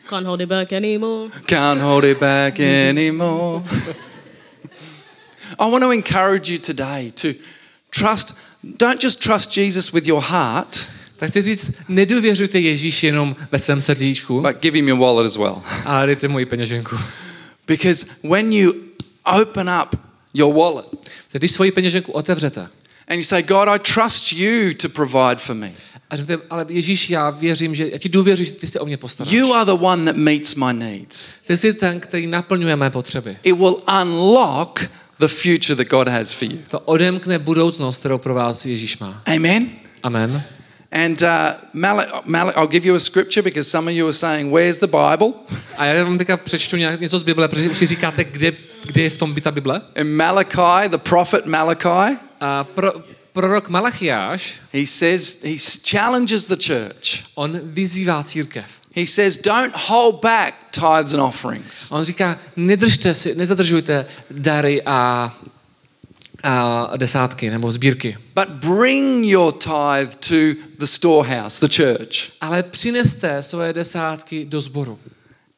Can't 0.09 0.27
hold 0.27 0.41
it 0.41 0.49
back 0.49 0.73
anymore. 0.73 1.29
Can't 1.45 1.81
hold 1.81 2.03
it 2.03 2.19
back 2.19 2.59
anymore. 2.59 3.63
I 5.61 5.71
want 5.71 5.83
to 5.83 5.91
encourage 5.91 6.53
you 6.53 6.59
today 6.59 7.11
to 7.21 7.27
trust, 7.99 8.37
don't 8.63 9.03
just 9.03 9.23
trust 9.23 9.57
Jesus 9.57 9.91
with 9.93 10.07
your 10.07 10.21
heart, 10.23 10.87
Tak 11.17 11.29
chci 11.29 11.41
říct, 11.41 11.65
nedůvěřujte 11.89 12.59
Ježíši 12.59 13.05
jenom 13.05 13.35
ve 13.51 13.59
svém 13.59 13.81
srdíčku, 13.81 14.41
but 14.41 14.55
give 14.61 14.77
him 14.77 14.87
your 14.87 14.99
wallet 14.99 15.25
as 15.27 15.37
well. 15.37 15.61
ale 15.85 16.05
dejte 16.05 16.27
moji 16.27 16.45
peněženku. 16.45 16.95
Because 17.67 18.05
when 18.29 18.53
you 18.53 18.73
open 19.41 19.69
up 19.83 19.95
your 20.33 20.53
wallet 20.53 20.85
Když 21.31 21.51
svoji 21.51 21.71
peněženku 21.71 22.11
otevřete 22.11 22.67
and 23.07 23.17
you 23.17 23.23
say, 23.23 23.43
God, 23.43 23.67
I 23.67 23.79
trust 23.79 24.33
you 24.33 24.73
to 24.81 24.89
provide 24.89 25.35
for 25.35 25.55
me, 25.55 25.71
a 26.09 26.17
řeknete, 26.17 26.43
ale 26.49 26.65
Ježíši, 26.69 27.13
já 27.13 27.29
věřím, 27.29 27.75
že 27.75 27.89
já 27.89 27.97
ti 27.97 28.09
důvěřím, 28.09 28.45
že 28.45 28.51
ty 28.51 28.67
se 28.67 28.79
o 28.79 28.85
mě 28.85 28.97
postaráš. 28.97 29.33
you 29.33 29.53
are 29.53 29.65
the 29.65 29.71
one 29.85 30.05
that 30.05 30.15
meets 30.15 30.55
my 30.55 30.73
needs. 30.73 31.41
Ty 31.47 31.57
jsi 31.57 31.73
ten, 31.73 31.99
který 31.99 32.27
naplňuje 32.27 32.75
mé 32.75 32.89
potřeby. 32.89 33.37
It 33.43 33.57
will 33.57 33.83
unlock 34.01 34.79
the 35.21 35.27
future 35.27 35.75
that 35.75 35.87
God 35.87 36.07
has 36.07 36.33
for 36.33 36.47
you. 36.51 36.57
To 36.71 36.79
odemkne 36.79 37.39
budoucnost, 37.39 37.97
kterou 37.99 38.17
pro 38.17 38.33
vás 38.33 38.65
Ježíš 38.65 38.97
má. 38.97 39.21
Amen. 39.35 39.67
Amen. 40.03 40.43
And 40.91 41.21
uh, 41.21 41.27
Mal- 41.73 42.05
Mal- 42.25 42.53
I'll 42.57 42.67
give 42.67 42.87
you 42.87 42.95
a 42.95 42.99
scripture 42.99 43.41
because 43.41 43.69
some 43.69 43.91
of 43.91 43.97
you 43.97 44.05
are 44.07 44.13
saying, 44.13 44.51
Where's 44.53 44.77
the 44.79 44.87
Bible? 44.87 45.33
A 45.77 45.85
já 45.85 46.03
vám 46.03 46.17
teďka 46.17 46.37
přečtu 46.37 46.75
něco 46.77 47.19
z 47.19 47.23
Bible, 47.23 47.47
protože 47.47 47.69
už 47.69 47.77
si 47.77 47.87
říkáte, 47.87 48.23
kde, 48.23 48.51
kde 48.85 49.01
je 49.01 49.09
v 49.09 49.17
tom 49.17 49.35
ta 49.41 49.51
Bible. 49.51 49.81
In 49.95 50.15
Malachi, 50.15 50.89
the 50.89 50.97
prophet 50.97 51.45
Malachi, 51.45 52.17
A 52.39 52.63
pro, 52.63 52.91
prorok 53.33 53.69
Malachiáš, 53.69 54.53
he 54.73 54.85
says, 54.85 55.43
he 55.43 55.55
challenges 55.91 56.47
the 56.47 56.55
church. 56.67 57.23
on 57.35 57.59
vyzývá 57.63 58.23
církev. 58.23 58.65
He 58.95 59.05
says, 59.05 59.37
Don't 59.37 59.73
hold 59.75 60.21
back 60.21 60.53
tithes 60.71 61.13
and 61.13 61.21
offerings. 61.21 61.91
On 61.91 62.03
říká, 62.03 62.37
nedržte 62.55 63.13
si, 63.13 63.35
nezadržujte 63.35 64.05
dary 64.31 64.81
a, 64.85 65.35
a 66.43 66.97
desátky 66.97 67.49
nebo 67.49 67.71
sbírky, 67.71 68.17
But 68.35 68.49
bring 68.49 69.25
your 69.25 69.53
tithe 69.53 70.15
to 70.15 70.59
the 70.79 70.85
storehouse, 70.85 71.67
the 71.67 71.73
church, 71.75 72.31
ale 72.41 72.63
přineste 72.63 73.43
svoje 73.43 73.73
desátky 73.73 74.45
do 74.45 74.61
sboru. 74.61 74.99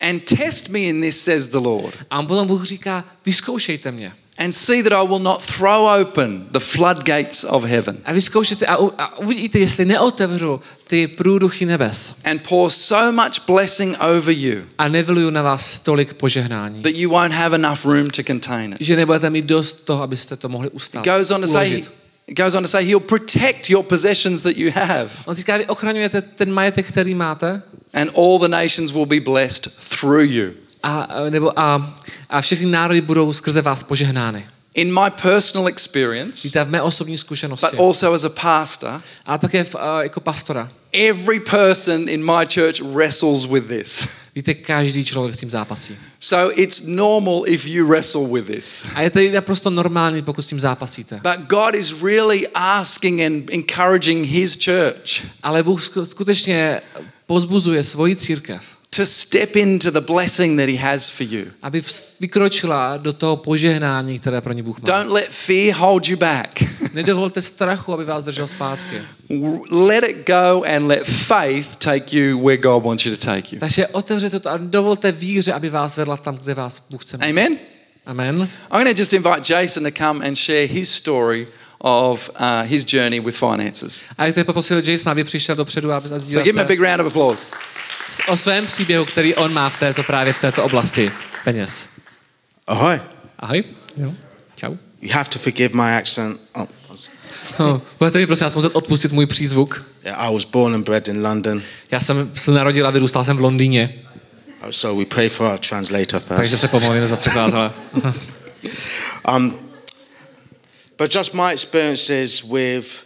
and 0.01 0.23
test 0.37 0.69
me 0.69 0.79
in 0.79 1.01
this, 1.01 1.23
says 1.23 1.47
the 1.47 1.57
Lord. 1.57 1.95
A 2.09 2.23
potom 2.23 2.47
Bůh 2.47 2.63
říká, 2.65 3.05
vyzkoušejte 3.25 3.91
mě. 3.91 4.13
And 4.37 4.53
see 4.53 4.81
that 4.83 4.93
I 4.93 5.07
will 5.07 5.19
not 5.19 5.41
throw 5.41 6.01
open 6.01 6.45
the 6.51 6.59
floodgates 6.59 7.43
of 7.43 7.63
heaven 7.63 7.97
A 8.05 8.13
vyzkoušete 8.13 8.65
a, 8.65 8.75
a 8.97 9.17
uvidíte, 9.17 9.59
jestli 9.59 9.85
neotevřu 9.85 10.61
ty 10.87 11.07
průduchy 11.07 11.65
nebes 11.65 12.15
and 12.25 12.41
pour 12.49 12.69
so 12.69 13.11
much 13.11 13.45
blessing 13.47 13.97
over 13.99 14.33
you 14.37 14.61
a 14.77 14.87
nevyluju 14.87 15.29
na 15.29 15.41
vás 15.41 15.79
tolik 15.79 16.13
požehnání, 16.13 16.81
that 16.81 16.95
you 16.95 17.09
won't 17.09 17.33
have 17.33 17.55
enough 17.55 17.85
room 17.85 18.09
to 18.09 18.23
contain 18.23 18.73
it. 18.73 18.77
že 18.79 18.95
nebudete 18.95 19.29
mít 19.29 19.45
dost 19.45 19.85
toho, 19.85 20.03
abyste 20.03 20.35
to 20.35 20.49
mohli 20.49 20.69
ustát. 20.69 21.05
Goes 21.05 21.31
on 21.31 21.41
to 21.41 21.47
say, 21.47 21.83
it 22.27 22.37
goes 22.37 22.55
on 22.55 22.63
to 22.63 22.67
say, 22.67 22.85
He'll 22.85 22.99
protect 22.99 23.69
your 23.69 23.83
possessions 23.83 24.41
that 24.41 24.57
you 24.57 24.71
have, 24.75 25.09
On 25.25 25.35
říká, 25.35 25.57
vy 25.57 25.65
ochraňujete 25.65 26.21
ten 26.21 26.53
majetek, 26.53 26.87
který 26.87 27.15
máte 27.15 27.61
and 27.93 28.11
all 28.15 28.39
the 28.39 28.47
nations 28.47 28.91
will 28.91 29.05
be 29.05 29.19
blessed 29.19 29.67
through 29.99 30.31
you. 30.31 30.53
A, 30.83 31.07
nebo 31.29 31.59
a, 31.59 31.95
a 32.29 32.41
všechny 32.41 32.65
národy 32.65 33.01
budou 33.01 33.33
skrze 33.33 33.61
vás 33.61 33.83
požehnány. 33.83 34.45
In 34.75 34.93
my 34.93 35.09
personal 35.21 35.67
experience, 35.67 36.47
Víte, 36.47 36.63
v 36.63 36.69
mé 36.69 36.81
osobní 36.81 37.17
zkušenosti, 37.17 37.67
but 37.71 37.79
also 37.79 38.13
as 38.13 38.23
a 38.23 38.29
pastor, 38.29 39.01
a 39.25 39.37
také 39.37 39.63
v, 39.63 39.75
a, 39.75 40.03
jako 40.03 40.19
pastora. 40.19 40.69
every 40.93 41.39
person 41.39 42.09
in 42.09 42.25
my 42.25 42.45
church 42.53 42.81
wrestles 42.81 43.45
with 43.45 43.67
this. 43.67 44.07
Víte, 44.35 44.53
každý 44.53 45.05
člověk 45.05 45.35
s 45.35 45.39
tím 45.39 45.49
zápasí. 45.49 45.95
So 46.19 46.53
it's 46.61 46.83
normal 46.87 47.43
if 47.47 47.65
you 47.67 47.87
wrestle 47.87 48.27
with 48.27 48.47
this. 48.47 48.85
A 48.95 49.01
je 49.01 49.09
to 49.09 49.19
naprosto 49.33 49.69
normální, 49.69 50.21
pokud 50.21 50.41
s 50.41 50.47
tím 50.47 50.59
zápasíte. 50.59 51.19
But 51.23 51.47
God 51.47 51.75
is 51.75 52.01
really 52.03 52.47
asking 52.55 53.21
and 53.21 53.49
encouraging 53.53 54.27
His 54.27 54.57
church 54.65 55.25
Ale 55.43 55.63
Bůh 55.63 55.81
sku- 55.81 56.05
skutečně 56.05 56.81
pozbuzuje 57.25 57.83
svoji 57.83 58.15
církev, 58.15 58.63
to 58.95 59.05
step 59.05 59.55
into 59.55 59.91
the 59.91 60.01
blessing 60.01 60.59
that 60.59 60.69
He 60.69 60.77
has 60.77 61.09
for 61.09 61.27
you. 61.29 61.45
aby 61.61 61.83
vykročila 62.19 62.97
do 62.97 63.13
toho 63.13 63.37
požehnání, 63.37 64.19
které 64.19 64.41
pro 64.41 64.53
ně 64.53 64.63
Bůh 64.63 64.77
má. 64.77 64.83
Don't 64.85 65.11
let 65.11 65.27
fear 65.29 65.75
hold 65.75 66.07
you 66.07 66.17
back. 66.17 66.63
Nedovolte 66.93 67.41
strachu, 67.41 67.93
aby 67.93 68.05
vás 68.05 68.23
držel 68.23 68.47
zpátky. 68.47 69.01
let 69.71 70.03
it 70.09 70.27
go 70.27 70.63
and 70.75 70.85
let 70.87 71.03
faith 71.03 71.75
take 71.75 72.17
you 72.17 72.45
where 72.45 72.57
God 72.57 72.83
wants 72.83 73.05
you 73.05 73.15
to 73.15 73.25
take 73.25 73.55
you. 73.55 73.59
Takže 73.59 73.87
otevřete 73.87 74.39
to 74.39 74.49
a 74.49 74.57
dovolte 74.57 75.11
víře, 75.11 75.53
aby 75.53 75.69
vás 75.69 75.97
vedla 75.97 76.17
tam, 76.17 76.37
kde 76.37 76.53
vás 76.53 76.81
Bůh 76.91 77.01
chce. 77.05 77.17
Amen. 77.17 77.57
Amen. 78.05 78.35
I'm 78.41 78.83
going 78.83 78.95
to 78.95 79.01
just 79.01 79.13
invite 79.13 79.53
Jason 79.53 79.83
to 79.83 79.91
come 79.91 80.27
and 80.27 80.37
share 80.37 80.65
his 80.65 80.91
story 80.91 81.47
of 81.79 82.29
uh, 82.39 82.63
his 82.63 82.85
journey 82.93 83.19
with 83.19 83.35
finances. 83.35 84.05
A 84.17 84.31
teď 84.31 84.45
poprosil 84.45 84.77
Jason, 84.77 85.11
aby 85.11 85.23
přišel 85.23 85.55
dopředu 85.55 85.91
a 85.91 85.99
So 85.99 86.19
sdílel 86.19 86.43
give 86.45 86.59
him 86.59 86.65
a 86.65 86.67
big 86.67 86.79
round 86.79 86.99
of 87.01 87.07
applause. 87.07 87.53
O 88.27 88.37
svém 88.37 88.67
příběhu, 88.67 89.05
který 89.05 89.35
on 89.35 89.53
má 89.53 89.69
v 89.69 89.79
této 89.79 90.03
právě 90.03 90.33
v 90.33 90.39
této 90.39 90.63
oblasti 90.63 91.11
peněz. 91.43 91.87
Ahoy. 92.67 92.99
Ahoj. 93.39 93.63
Jo. 93.97 94.13
Čau. 94.55 94.75
You 95.01 95.13
have 95.13 95.29
to 95.29 95.39
forgive 95.39 95.75
my 95.75 95.97
accent. 95.97 96.39
Oh, 96.53 96.65
No, 97.59 97.81
budete 97.99 98.17
mi 98.19 98.27
prosím 98.27 98.43
vás 98.45 98.55
muset 98.55 98.75
odpustit 98.75 99.11
můj 99.11 99.25
přízvuk. 99.25 99.83
yeah, 100.03 100.19
I 100.19 100.33
was 100.33 100.45
born 100.45 100.75
and 100.75 100.83
bred 100.85 101.07
in 101.07 101.25
London. 101.27 101.61
Já 101.91 101.99
jsem 101.99 102.31
se 102.35 102.51
narodil 102.51 102.87
a 102.87 102.89
vyrůstal 102.89 103.25
jsem 103.25 103.37
v 103.37 103.41
Londýně, 103.41 103.95
Oh, 104.65 104.71
So 104.71 104.99
we 104.99 105.05
pray 105.05 105.29
for 105.29 105.51
our 105.51 105.57
translator 105.59 106.21
takže 106.21 106.49
first. 106.49 106.61
se 106.61 106.67
pomolíme 106.67 107.07
za 107.07 107.15
překladatele. 107.17 107.71
Um, 109.35 109.59
but 110.97 111.15
just 111.15 111.33
my 111.33 111.51
experiences 111.53 112.43
with 112.43 113.05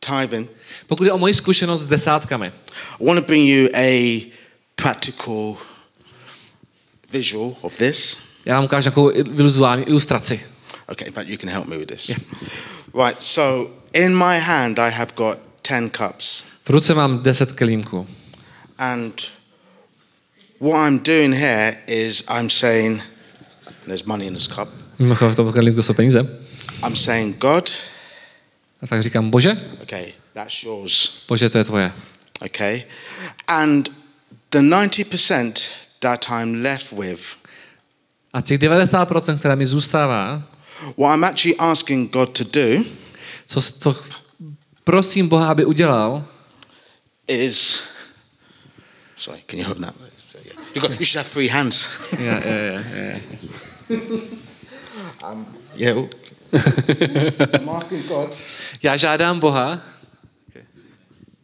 tithing, 0.00 0.50
Pokud 0.90 1.04
je 1.04 1.12
o 1.12 1.18
moji 1.18 1.34
zkušenost 1.34 1.82
s 1.82 1.86
desátkami, 1.86 2.52
I 3.00 3.04
want 3.06 3.20
to 3.20 3.26
bring 3.26 3.48
you 3.48 3.68
a 3.74 4.20
practical 4.74 5.56
visual 7.12 7.54
of 7.60 7.78
this. 7.78 8.18
já 8.44 8.54
vám 8.54 8.64
ukážu 8.64 8.84
takovou 8.84 9.12
vizuální 9.30 9.84
ilustraci. 9.84 10.40
Okay, 10.88 11.06
in 11.06 11.12
fact, 11.12 11.28
you 11.28 11.38
can 11.38 11.48
help 11.48 11.66
me 11.68 11.78
with 11.78 11.88
this. 11.88 12.10
Right, 13.04 13.16
so 13.20 13.70
in 13.92 14.16
my 14.16 14.38
hand, 14.38 14.78
I 14.78 14.90
have 14.90 15.12
got 15.16 15.38
10 15.68 15.90
cups. 15.90 16.44
V 16.64 16.70
ruce 16.70 16.94
mám 16.94 17.22
10 17.22 17.52
kelímků. 17.52 18.06
And 18.78 19.14
what 20.60 20.88
I'm 20.88 20.98
doing 20.98 21.34
here 21.34 21.76
is 21.86 22.24
I'm 22.38 22.50
saying, 22.50 23.02
there's 23.84 24.04
money 24.04 24.26
in 24.26 24.34
this 24.34 24.46
cup. 24.46 24.68
V 24.98 25.34
tom 25.34 25.52
kelímku 25.52 25.82
jsou 25.82 25.94
peníze. 25.94 26.20
I'm 26.86 26.96
saying, 26.96 27.38
God, 27.38 27.70
A 28.82 28.86
tak 28.86 29.02
říkám, 29.02 29.30
bože, 29.30 29.56
okay, 29.82 30.12
that's 30.34 30.62
yours. 30.62 31.26
bože, 31.28 31.50
to 31.50 31.58
je 31.58 31.64
tvoje. 31.64 31.92
Okay? 32.42 32.84
And 33.48 33.88
the 34.50 34.58
90% 34.58 35.98
that 36.00 36.26
I'm 36.30 36.62
left 36.62 36.92
with, 36.92 37.36
A 38.32 38.40
těch 38.40 38.60
90%, 38.60 39.38
které 39.38 39.56
mi 39.56 39.66
zůstává, 39.66 40.42
what 40.96 41.14
I'm 41.14 41.24
actually 41.24 41.56
asking 41.58 42.12
God 42.12 42.38
to 42.38 42.44
do 42.44 42.84
co, 43.46 43.62
co 43.62 44.04
prosím 44.84 45.28
Boha, 45.28 45.50
aby 45.50 45.64
udělal, 45.64 46.24
is. 47.28 47.88
Sorry, 49.16 49.42
can 49.46 49.58
you 49.58 49.66
hold 49.66 49.80
that? 49.80 49.94
You, 50.74 50.80
got, 50.82 50.90
you 51.00 51.04
should 51.04 51.16
have 51.16 51.30
three 51.30 51.48
hands. 51.48 52.06
je, 52.18 52.42
je, 52.46 52.84
je, 52.94 53.22
je. 53.90 54.00
Yeah. 55.74 56.06
I'm 57.60 57.68
asking 57.68 58.06
God 58.08 58.36
já 58.82 58.96
žádám 58.96 59.40
Boha, 59.40 59.80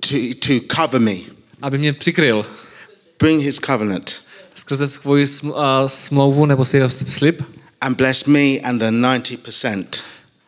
to, 0.08 0.16
to 0.46 0.74
cover 0.74 1.00
me, 1.00 1.16
aby 1.62 1.78
mě 1.78 1.92
přikryl 1.92 2.46
bring 3.18 3.42
his 3.42 3.60
covenant, 3.60 4.16
skrze 4.54 4.88
svoji 4.88 5.26
smlouvu 5.86 6.46
nebo 6.46 6.64
si 6.64 6.80
slib, 6.90 7.42
and 7.80 7.96
bless 7.96 8.24
me 8.24 8.58
and 8.64 8.78
the 8.78 8.90
90%. 8.90 9.84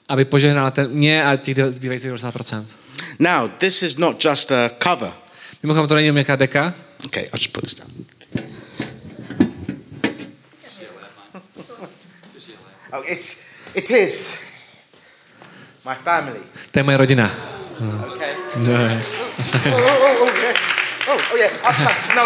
aby 0.08 0.24
požehnal 0.24 0.70
ten, 0.70 0.90
mě 0.90 1.24
a 1.24 1.36
těch 1.36 1.56
zbývajících 1.68 2.10
90%. 2.10 2.64
Now, 3.18 3.50
this 3.58 3.82
is 3.82 3.96
not 3.96 4.24
just 4.24 4.52
a 4.52 4.70
cover. 4.82 5.10
Mimochodem 5.62 5.88
to 5.88 5.94
není 5.94 6.10
nějaká 6.12 6.36
deka, 6.36 6.74
Okay, 7.06 7.24
I'll 7.24 7.38
just 7.38 7.52
put 7.52 7.62
this 7.64 7.74
down. 7.74 7.88
Oh, 12.92 13.02
it's, 13.06 13.44
it 13.74 13.90
is 13.90 14.40
my 15.84 15.94
family. 15.94 16.40
to 16.70 16.78
je 16.78 16.82
moje 16.82 16.96
rodina. 16.96 17.30
Okay. 17.78 18.34
No, 18.56 19.17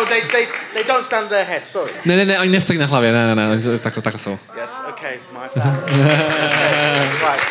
they, 0.08 0.20
they, 0.32 0.46
they 0.74 0.84
don't 0.84 1.04
stand 1.04 1.24
on 1.24 1.30
their 1.30 1.44
head. 1.44 1.66
Sorry. 1.66 1.92
Ne, 2.04 2.16
ne, 2.16 2.24
ne, 2.24 2.40
oni 2.40 2.50
nestojí 2.50 2.78
na 2.78 2.86
hlavě, 2.86 3.12
ne, 3.12 3.34
ne, 3.34 3.56
ne, 3.56 3.78
takhle, 3.78 4.02
takhle 4.02 4.18
jsou. 4.18 4.38
Yes. 4.60 4.70
Okay, 4.88 5.18
my 5.32 5.48
family. 5.62 5.92
okay, 5.92 7.08
right. 7.20 7.42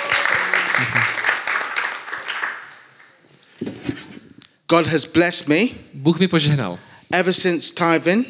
God 4.68 4.88
has 4.88 5.06
blessed 5.06 5.48
me 5.48 5.68
Bůh 5.94 6.20
mi 6.20 6.28
požehnal. 6.28 6.80
ever 7.14 7.34
since 7.34 7.74
tithing, 7.76 8.28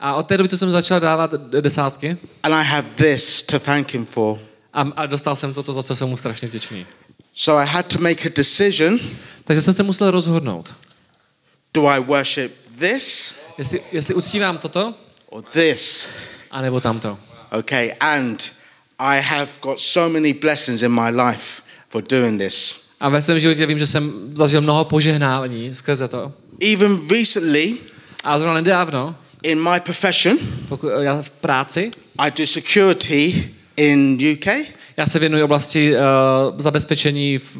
A 0.00 0.14
od 0.14 0.26
té 0.26 0.36
doby, 0.36 0.48
co 0.48 0.58
jsem 0.58 0.70
začal 0.70 1.00
dávat 1.00 1.30
desátky, 1.60 2.16
and 2.42 2.54
I 2.54 2.64
have 2.64 2.88
this 2.96 3.42
to 3.42 3.58
thank 3.58 3.92
Him 3.92 4.06
for. 4.06 4.38
a, 4.72 4.80
a 4.96 5.06
dostal 5.06 5.36
jsem 5.36 5.54
toto, 5.54 5.72
za 5.72 5.82
co 5.82 5.96
jsem 5.96 6.08
mu 6.08 6.16
strašně 6.16 6.48
vděčný. 6.48 6.86
So 7.34 7.62
I 7.62 7.66
had 7.66 7.86
to 7.86 7.98
make 7.98 8.28
a 8.28 8.32
decision. 8.36 8.98
Takže 9.44 9.62
jsem 9.62 9.74
se 9.74 9.82
musel 9.82 10.10
rozhodnout, 10.10 10.74
Do 11.74 11.86
I 11.86 12.00
worship 12.00 12.52
this 12.78 13.36
jestli, 13.58 13.80
jestli 13.92 14.14
uctívám 14.14 14.58
toto, 14.58 14.94
or 15.30 15.42
this? 15.42 16.08
anebo 16.50 16.80
tamto. 16.80 17.18
Okay, 17.58 17.92
and 18.00 18.50
I 18.98 19.20
have 19.20 19.48
got 19.62 19.80
so 19.80 20.12
many 20.12 20.32
blessings 20.32 20.82
in 20.82 20.92
my 20.92 21.10
life 21.22 21.62
for 21.88 22.02
doing 22.02 22.40
this. 22.40 22.82
A 23.00 23.08
ve 23.08 23.22
svém 23.22 23.40
životě 23.40 23.66
vím, 23.66 23.78
že 23.78 23.86
jsem 23.86 24.12
zažil 24.36 24.60
mnoho 24.60 24.84
požehnání 24.84 25.74
skrze 25.74 26.08
to. 26.08 26.32
Even 26.72 27.08
recently, 27.08 27.76
A 28.24 28.38
zrovna 28.38 28.54
nedávno, 28.60 29.16
in 29.42 29.70
my 29.70 29.80
profession, 29.80 30.38
pokud, 30.68 30.88
já 31.00 31.22
v 31.22 31.30
práci, 31.30 31.90
I 32.18 32.30
do 32.30 32.46
security 32.46 33.50
in 33.76 34.18
UK. 34.32 34.46
Já 34.96 35.06
se 35.06 35.18
věnuji 35.18 35.42
oblasti 35.42 35.92
uh, 35.94 36.00
zabezpečení 36.60 37.38
v, 37.38 37.56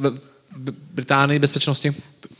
Británii, 0.95 1.39
bezpečnosti. 1.39 1.95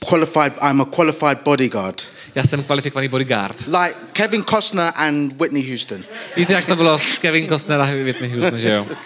Qualified, 0.09 0.53
I'm 0.71 0.81
a 0.81 0.85
qualified 0.85 1.43
bodyguard, 1.45 2.03
Já 2.35 2.45
jsem 2.45 2.63
kvalifikovaný 2.63 3.09
bodyguard. 3.09 3.67
like 3.67 3.95
Kevin 4.13 4.45
Costner 4.45 4.93
and 4.97 5.33
Whitney 5.41 5.69
Houston. 5.69 6.05
Víte, 6.37 6.53
jak 6.53 6.65
to 6.65 6.77
bylo 6.77 6.99
s 6.99 7.19
Kevin 7.19 7.49
Costner 7.49 7.81
a 7.81 7.85
Whitney 7.85 8.31
Houston, 8.31 8.59
že 8.59 8.73
jo? 8.73 8.87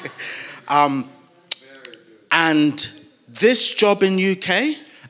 Um, 0.86 1.04
and 2.30 2.90
this 3.38 3.76
job 3.82 4.02
in 4.02 4.32
UK 4.32 4.48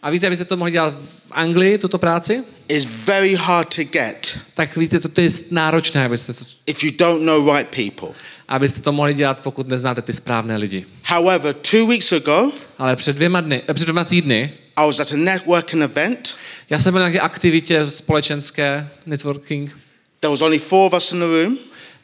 A 0.02 0.10
víte, 0.10 0.26
abyste 0.26 0.44
to 0.44 0.56
mohli 0.56 0.72
dělat 0.72 0.94
v 0.94 1.30
Anglii, 1.30 1.78
tuto 1.78 1.98
práci, 1.98 2.44
is 2.68 2.84
very 2.84 3.34
hard 3.34 3.76
to 3.76 3.82
get 3.84 4.38
tak 4.54 4.76
víte, 4.76 5.00
to, 5.00 5.08
to 5.08 5.20
je 5.20 5.30
náročné, 5.50 6.04
abyste 6.04 6.32
to, 6.32 6.44
if 6.66 6.84
you 6.84 6.90
don't 6.98 7.22
know 7.24 7.56
right 7.56 7.68
people. 7.68 8.14
Abyste 8.48 8.80
to 8.80 8.92
mohli 8.92 9.14
dělat, 9.14 9.40
pokud 9.40 9.68
neznáte 9.68 10.02
ty 10.02 10.12
správné 10.12 10.56
lidi. 10.56 10.86
However, 11.06 11.54
two 11.54 11.86
weeks 11.86 12.12
ago, 12.12 12.50
Ale 12.78 12.96
před 12.96 13.16
dvěma, 13.16 13.40
dny, 13.40 13.62
eh, 13.68 13.74
před 13.74 13.84
dvěma 13.84 14.04
týdny 14.04 14.52
I 14.76 14.86
was 14.86 15.00
at 15.00 15.12
a 15.12 15.16
networking 15.16 15.82
event. 15.82 16.36
já 16.70 16.78
jsem 16.78 16.92
byl 16.92 17.02
na 17.02 17.08
nějaké 17.08 17.20
aktivitě 17.20 17.90
společenské, 17.90 18.88
networking, 19.06 19.76
There 20.20 20.30
was 20.30 20.40
only 20.42 20.58
four 20.58 20.86
of 20.86 20.96
us 20.96 21.12
in 21.12 21.18
the 21.18 21.24
room, 21.26 21.58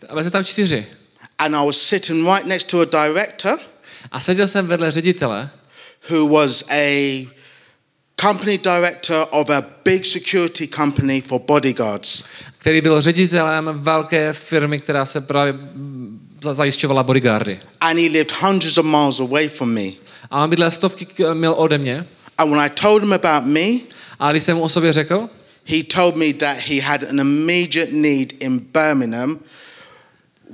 a 0.09 0.13
byli 0.13 0.23
jsme 0.25 0.31
tam 0.31 0.45
čtyři. 0.45 0.87
and 1.39 1.55
I 1.57 1.67
was 1.67 1.77
sitting 1.79 2.27
right 2.27 2.47
next 2.47 2.71
to 2.71 2.81
a 2.81 2.85
director 3.07 3.59
A 4.13 4.21
seděl 4.21 4.49
jsem 4.49 4.67
vedle 4.67 4.91
ředitele, 4.93 5.51
who 6.11 6.29
was 6.29 6.65
a 6.71 7.27
company 8.21 8.59
director 8.59 9.27
of 9.31 9.51
a 9.51 9.63
big 9.85 10.05
security 10.05 10.69
company 10.69 11.21
for 11.21 11.41
bodyguards. 11.47 12.25
který 12.59 12.81
byl 12.81 13.01
ředitelem 13.01 13.71
velké 13.75 14.33
firmy, 14.33 14.79
která 14.79 15.05
se 15.07 15.21
právě 15.21 15.55
zajišťovala 16.43 17.03
bodyguardy. 17.03 17.61
And 17.81 17.99
he 17.99 18.09
lived 18.11 18.31
hundreds 18.43 18.79
of 18.79 18.87
miles 18.87 19.21
away 19.21 19.49
from 19.49 19.75
me. 19.75 19.93
A 20.31 20.43
on 20.45 20.51
bydlel 20.51 20.71
stovky 20.71 21.07
mil 21.35 21.55
ode 21.59 21.79
mě. 21.79 22.07
And 22.39 22.51
when 22.51 22.61
I 22.61 22.71
told 22.71 23.03
him 23.03 23.13
about 23.13 23.45
me, 23.47 23.79
A 24.19 24.31
když 24.33 24.43
jsem 24.43 24.57
mu 24.57 24.63
o 24.63 24.69
sobě 24.69 24.93
řekl, 24.93 25.29
he 25.67 25.83
told 25.95 26.17
me 26.17 26.33
that 26.33 26.57
he 26.69 26.81
had 26.83 27.03
an 27.11 27.21
immediate 27.21 27.93
need 27.93 28.33
in 28.41 28.59
Birmingham 28.73 29.39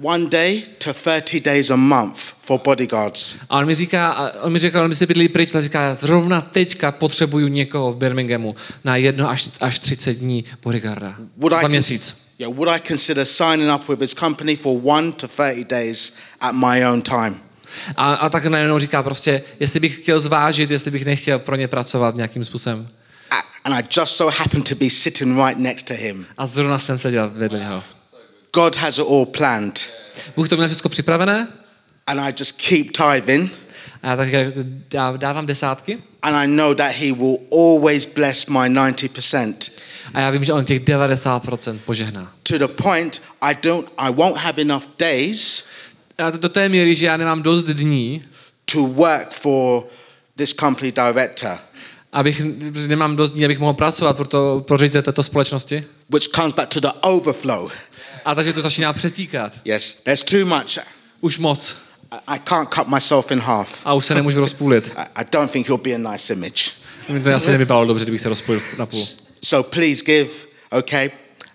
one 0.02 0.26
day 0.26 0.62
to 0.84 0.92
30 0.92 1.40
days 1.44 1.70
a 1.70 1.76
month 1.76 2.16
for 2.18 2.60
bodyguards. 2.64 3.36
a 3.50 3.58
on 3.58 3.66
mi 3.66 3.74
říká, 3.74 4.10
a 4.12 4.42
on 4.42 4.52
mi 4.52 4.58
řekl, 4.58 4.78
on 4.78 4.88
mi 4.88 4.94
se 4.94 5.06
bydlí 5.06 5.28
pryč, 5.28 5.54
ale 5.54 5.62
říká, 5.62 5.94
zrovna 5.94 6.40
teďka 6.40 6.92
potřebuju 6.92 7.48
někoho 7.48 7.92
v 7.92 7.96
Birminghamu 7.96 8.56
na 8.84 8.96
jedno 8.96 9.28
až, 9.30 9.48
až 9.60 9.78
30 9.78 10.12
dní 10.18 10.44
bodyguarda. 10.62 11.14
Would 11.36 11.52
I, 11.52 11.56
Za 11.56 11.62
cons- 11.62 11.68
měsíc. 11.68 12.27
Yeah, 12.38 12.54
would 12.54 12.68
I 12.68 12.78
consider 12.88 13.24
signing 13.24 13.70
up 13.70 13.88
with 13.88 14.00
his 14.00 14.14
company 14.14 14.56
for 14.56 14.80
one 14.84 15.12
to 15.12 15.28
30 15.28 15.64
days 15.64 16.18
at 16.40 16.54
my 16.54 16.84
own 16.84 17.02
time? 17.02 17.40
A, 17.96 18.14
a 18.14 18.28
tak 18.28 18.46
najednou 18.46 18.78
říká 18.78 19.02
prostě, 19.02 19.42
jestli 19.60 19.80
bych 19.80 20.02
chtěl 20.02 20.20
zvážit, 20.20 20.70
jestli 20.70 20.90
bych 20.90 21.04
nechtěl 21.04 21.38
pro 21.38 21.56
ně 21.56 21.68
pracovat 21.68 22.14
nějakým 22.14 22.44
způsobem. 22.44 22.88
And 23.64 23.74
I 23.74 23.82
just 23.96 24.16
so 24.16 24.38
happened 24.38 24.68
to 24.68 24.74
be 24.74 24.90
sitting 24.90 25.36
right 25.36 25.58
next 25.58 25.86
to 25.86 25.94
him. 25.94 26.26
A 26.38 26.46
zrovna 26.46 26.78
jsem 26.78 26.98
seděl 26.98 27.30
vedle 27.34 27.58
něho. 27.58 27.82
God 28.54 28.76
has 28.76 28.98
it 28.98 29.04
all 29.08 29.26
planned. 29.26 30.00
Bůh 30.36 30.48
to 30.48 30.56
měl 30.56 30.68
všechno 30.68 30.90
připravené 30.90 31.48
And 32.06 32.20
I 32.20 32.32
just 32.38 32.62
keep 32.68 32.86
tithing. 32.92 33.52
A 34.02 34.06
já 34.08 34.16
tak 34.16 34.28
dá- 34.90 35.16
dávám 35.16 35.46
desátky 35.46 35.98
And 36.22 36.34
I 36.36 36.46
know 36.46 36.74
that 36.74 36.92
he 36.92 37.12
will 37.12 37.36
always 37.52 38.06
bless 38.14 38.46
my 38.46 38.68
90% 38.68 39.54
a 40.14 40.20
já 40.20 40.30
vím, 40.30 40.44
že 40.44 40.52
on 40.52 40.64
těch 40.64 40.80
90% 40.84 41.78
požehná. 41.86 42.32
to 42.42 42.58
the 42.58 42.68
point 42.82 43.20
I 43.42 43.54
don't 43.62 43.88
I 43.98 44.12
won't 44.12 44.36
have 44.36 44.62
enough 44.62 44.84
days 44.98 45.68
A 46.18 46.30
to 46.30 46.38
do 46.38 46.48
té 46.48 46.68
míry, 46.68 46.94
že 46.94 47.06
já 47.06 47.16
nemám 47.16 47.42
dost 47.42 47.62
dní, 47.64 48.24
to 48.72 48.82
work 48.82 49.30
for 49.30 49.84
this 50.36 50.54
company 50.54 50.92
director, 50.92 51.58
abych, 52.12 52.40
nemám 52.86 53.16
dost 53.16 53.30
dní, 53.30 53.44
abych 53.44 53.58
mohl 53.58 53.72
pracovat 53.74 54.16
pro, 54.16 54.26
to, 54.28 54.64
pro 54.66 54.76
ředitele 54.76 55.02
této 55.02 55.22
společnosti. 55.22 55.84
which 56.10 56.24
comes 56.34 56.54
back 56.54 56.68
to 56.68 56.80
the 56.80 56.88
overflow. 57.00 57.70
A 58.24 58.34
takže 58.34 58.52
to 58.52 58.62
začíná 58.62 58.92
přetíkat. 58.92 59.52
Yes, 59.64 60.02
there's 60.02 60.22
too 60.22 60.46
much. 60.46 60.78
Už 61.20 61.38
moc. 61.38 61.76
I, 62.26 62.38
can't 62.38 62.74
cut 62.74 62.88
myself 62.88 63.30
in 63.30 63.38
half. 63.40 63.80
A 63.84 63.94
už 63.94 64.06
se 64.06 64.14
nemůžu 64.14 64.40
rozpůlit. 64.40 64.92
I, 65.16 65.24
don't 65.32 65.50
think 65.50 65.66
it'll 65.66 65.78
be 65.78 65.94
a 65.94 66.12
nice 66.12 66.32
image. 66.32 66.70
Mi 67.08 67.20
to 67.20 67.34
asi 67.34 67.50
nevypadalo 67.50 67.86
dobře, 67.86 68.04
kdybych 68.04 68.20
se 68.20 68.28
rozpůlil 68.28 68.62
na 68.78 68.86
půl. 68.86 69.04
So 69.44 69.70
please 69.70 70.02
give, 70.04 70.30
okay, 70.70 71.10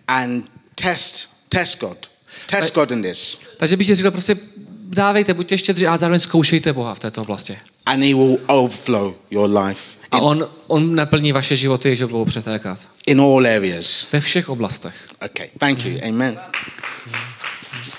and 0.08 0.46
test 0.76 1.34
test 1.50 1.80
God. 1.80 1.98
Test 2.46 2.76
God 2.76 2.92
in 2.92 3.04
this. 3.04 3.40
Takže 3.58 3.78
bych 3.78 3.88
ti 3.88 3.96
řekl, 3.96 4.12
prostě 4.12 4.38
dávejte, 4.84 5.34
buďte 5.34 5.58
štědří, 5.58 5.88
ale 5.88 5.98
zároveň 5.98 6.20
zkoušejte 6.20 6.74
Boha 6.74 6.96
v 6.96 7.00
této 7.00 7.22
oblasti. 7.22 7.58
And 7.86 8.04
he 8.04 8.14
will 8.16 8.38
overflow 8.48 9.14
your 9.32 9.58
life 9.58 9.82
A 10.12 10.20
on, 10.20 10.50
on 10.68 10.96
naplní 10.96 11.32
vaše 11.32 11.56
životy, 11.56 11.96
že 11.96 12.06
budou 12.08 12.26
přetékat. 12.26 12.80
in 13.08 13.22
all 13.22 13.48
areas. 13.48 14.08
Ve 14.12 14.22
všech 14.22 14.50
oblastech. 14.50 14.94
Okay, 15.26 15.50
thank 15.60 15.86
you. 15.86 16.00
Amen. 16.10 16.40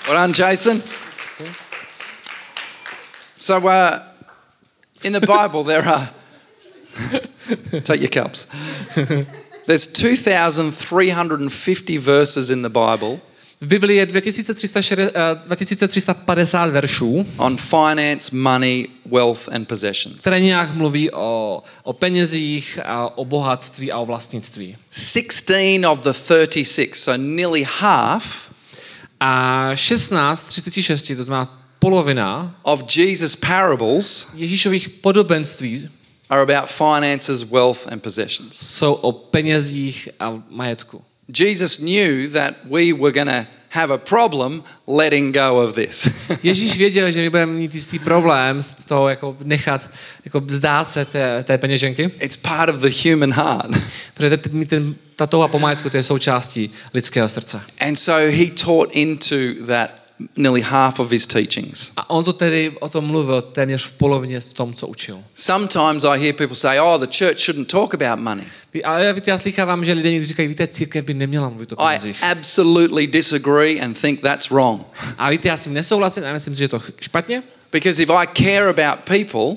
Well 0.07 0.17
done, 0.17 0.33
Jason. 0.37 0.81
So, 3.37 3.55
uh, 3.55 3.99
in 5.03 5.13
the 5.13 5.19
Bible, 5.19 5.63
there 5.63 5.87
are. 5.87 6.09
take 7.83 7.99
your 7.99 8.09
cups. 8.09 8.47
There's 9.65 9.87
2,350 9.87 11.97
verses 11.97 12.49
in 12.49 12.61
the 12.61 12.69
Bible 12.69 13.19
V 13.61 13.67
Biblii 13.67 13.97
je 13.97 14.05
2360, 14.05 14.99
eh, 14.99 15.11
2350 15.45 16.69
veršů, 16.69 17.25
on 17.37 17.57
finance, 17.57 18.35
money, 18.35 18.87
wealth, 19.11 19.49
and 19.53 19.67
possessions. 19.67 20.17
které 20.17 20.39
nějak 20.39 20.73
mluví 20.73 21.11
o, 21.11 21.63
o 21.83 21.93
penězích, 21.93 22.79
a 22.85 23.17
o 23.17 23.25
bohatství 23.25 23.91
a 23.91 23.97
o 23.97 24.05
vlastnictví. 24.05 24.77
16 24.91 25.85
of 25.85 26.01
the 26.01 26.09
36, 26.47 27.03
so 27.03 27.23
nearly 27.23 27.65
half 27.79 28.55
A 29.19 29.71
16, 29.75 30.43
36, 30.43 31.17
to 31.17 31.23
znamená 31.23 31.64
polovina 31.85 32.55
of 32.63 32.83
Jesus' 32.97 33.35
parables 33.35 34.33
Ježíšových 34.37 34.89
podobenství 34.89 35.89
are 36.29 36.41
about 36.41 36.69
finances, 36.69 37.43
wealth, 37.43 37.85
and 37.91 38.01
possessions. 38.01 38.57
jsou 38.57 38.93
o 38.93 39.11
penězích 39.11 40.09
a 40.19 40.43
majetku. 40.49 41.01
Jesus 41.39 41.77
knew 41.77 42.31
that 42.33 42.53
we 42.63 42.93
were 42.93 43.11
going 43.11 43.29
to 43.29 43.45
have 43.69 43.93
a 43.93 43.97
problem 43.97 44.63
letting 44.87 45.35
go 45.35 45.61
of 45.65 45.73
this. 45.73 46.09
Ježíš 46.43 46.77
věděl, 46.77 47.11
že 47.11 47.21
my 47.21 47.29
budeme 47.29 47.53
mít 47.53 47.75
jistý 47.75 47.99
problém 47.99 48.61
s 48.61 48.75
toho 48.75 49.09
jako 49.09 49.37
nechat, 49.43 49.89
jako 50.25 50.39
vzdát 50.39 50.91
se 50.91 51.05
té, 51.05 51.43
té 51.43 51.57
peněženky, 51.57 52.11
it's 52.19 52.35
part 52.35 52.69
of 52.69 52.81
the 52.81 53.09
human 53.09 53.33
heart. 53.33 53.71
protože 54.13 54.37
ten, 54.37 54.65
ten, 54.65 54.95
ta 55.15 55.27
touha 55.27 55.47
po 55.47 55.59
majetku 55.59 55.89
to 55.89 55.97
je 55.97 56.03
součástí 56.03 56.71
lidského 56.93 57.29
srdce. 57.29 57.61
And 57.79 57.95
so 57.95 58.31
he 58.31 58.45
taught 58.45 58.95
into 58.95 59.65
that 59.67 60.04
nearly 60.37 60.61
half 60.61 60.99
of 60.99 61.11
his 61.11 61.27
teachings. 61.27 61.91
A 61.97 62.09
on 62.09 62.23
to 62.23 62.33
tedy 62.33 62.71
o 62.79 62.89
tom 62.89 63.05
mluvil 63.05 63.41
téměř 63.41 63.83
v 63.85 63.91
polovině 63.91 64.39
v 64.39 64.53
tom, 64.53 64.73
co 64.73 64.87
učil. 64.87 65.23
Sometimes 65.33 66.03
I 66.03 66.19
hear 66.19 66.33
people 66.33 66.55
say, 66.55 66.79
oh, 66.79 66.97
the 66.99 67.17
church 67.17 67.39
shouldn't 67.39 67.67
talk 67.71 67.93
about 67.93 68.19
money. 68.19 68.45
A 68.83 68.99
já, 68.99 69.11
víte, 69.11 69.31
já 69.31 69.37
slychávám, 69.37 69.85
že 69.85 69.93
lidé 69.93 70.11
někdy 70.11 70.25
říkají, 70.25 70.47
víte, 70.47 70.67
církev 70.67 71.05
by 71.05 71.13
neměla 71.13 71.49
mluvit 71.49 71.71
o 71.71 71.75
I 71.81 71.87
penězích. 71.87 72.23
absolutely 72.23 73.07
disagree 73.07 73.81
and 73.81 74.01
think 74.01 74.21
that's 74.21 74.49
wrong. 74.49 74.81
A 75.17 75.29
víte, 75.29 75.47
já 75.47 75.57
s 75.57 75.63
tím 75.63 75.73
nesouhlasím 75.73 76.23
a 76.25 76.33
myslím, 76.33 76.55
že 76.55 76.63
je 76.63 76.67
to 76.69 76.81
špatně, 77.01 77.43
Because 77.71 78.03
if 78.03 78.09
I 78.09 78.27
care 78.33 78.69
about 78.69 78.99
people, 79.05 79.55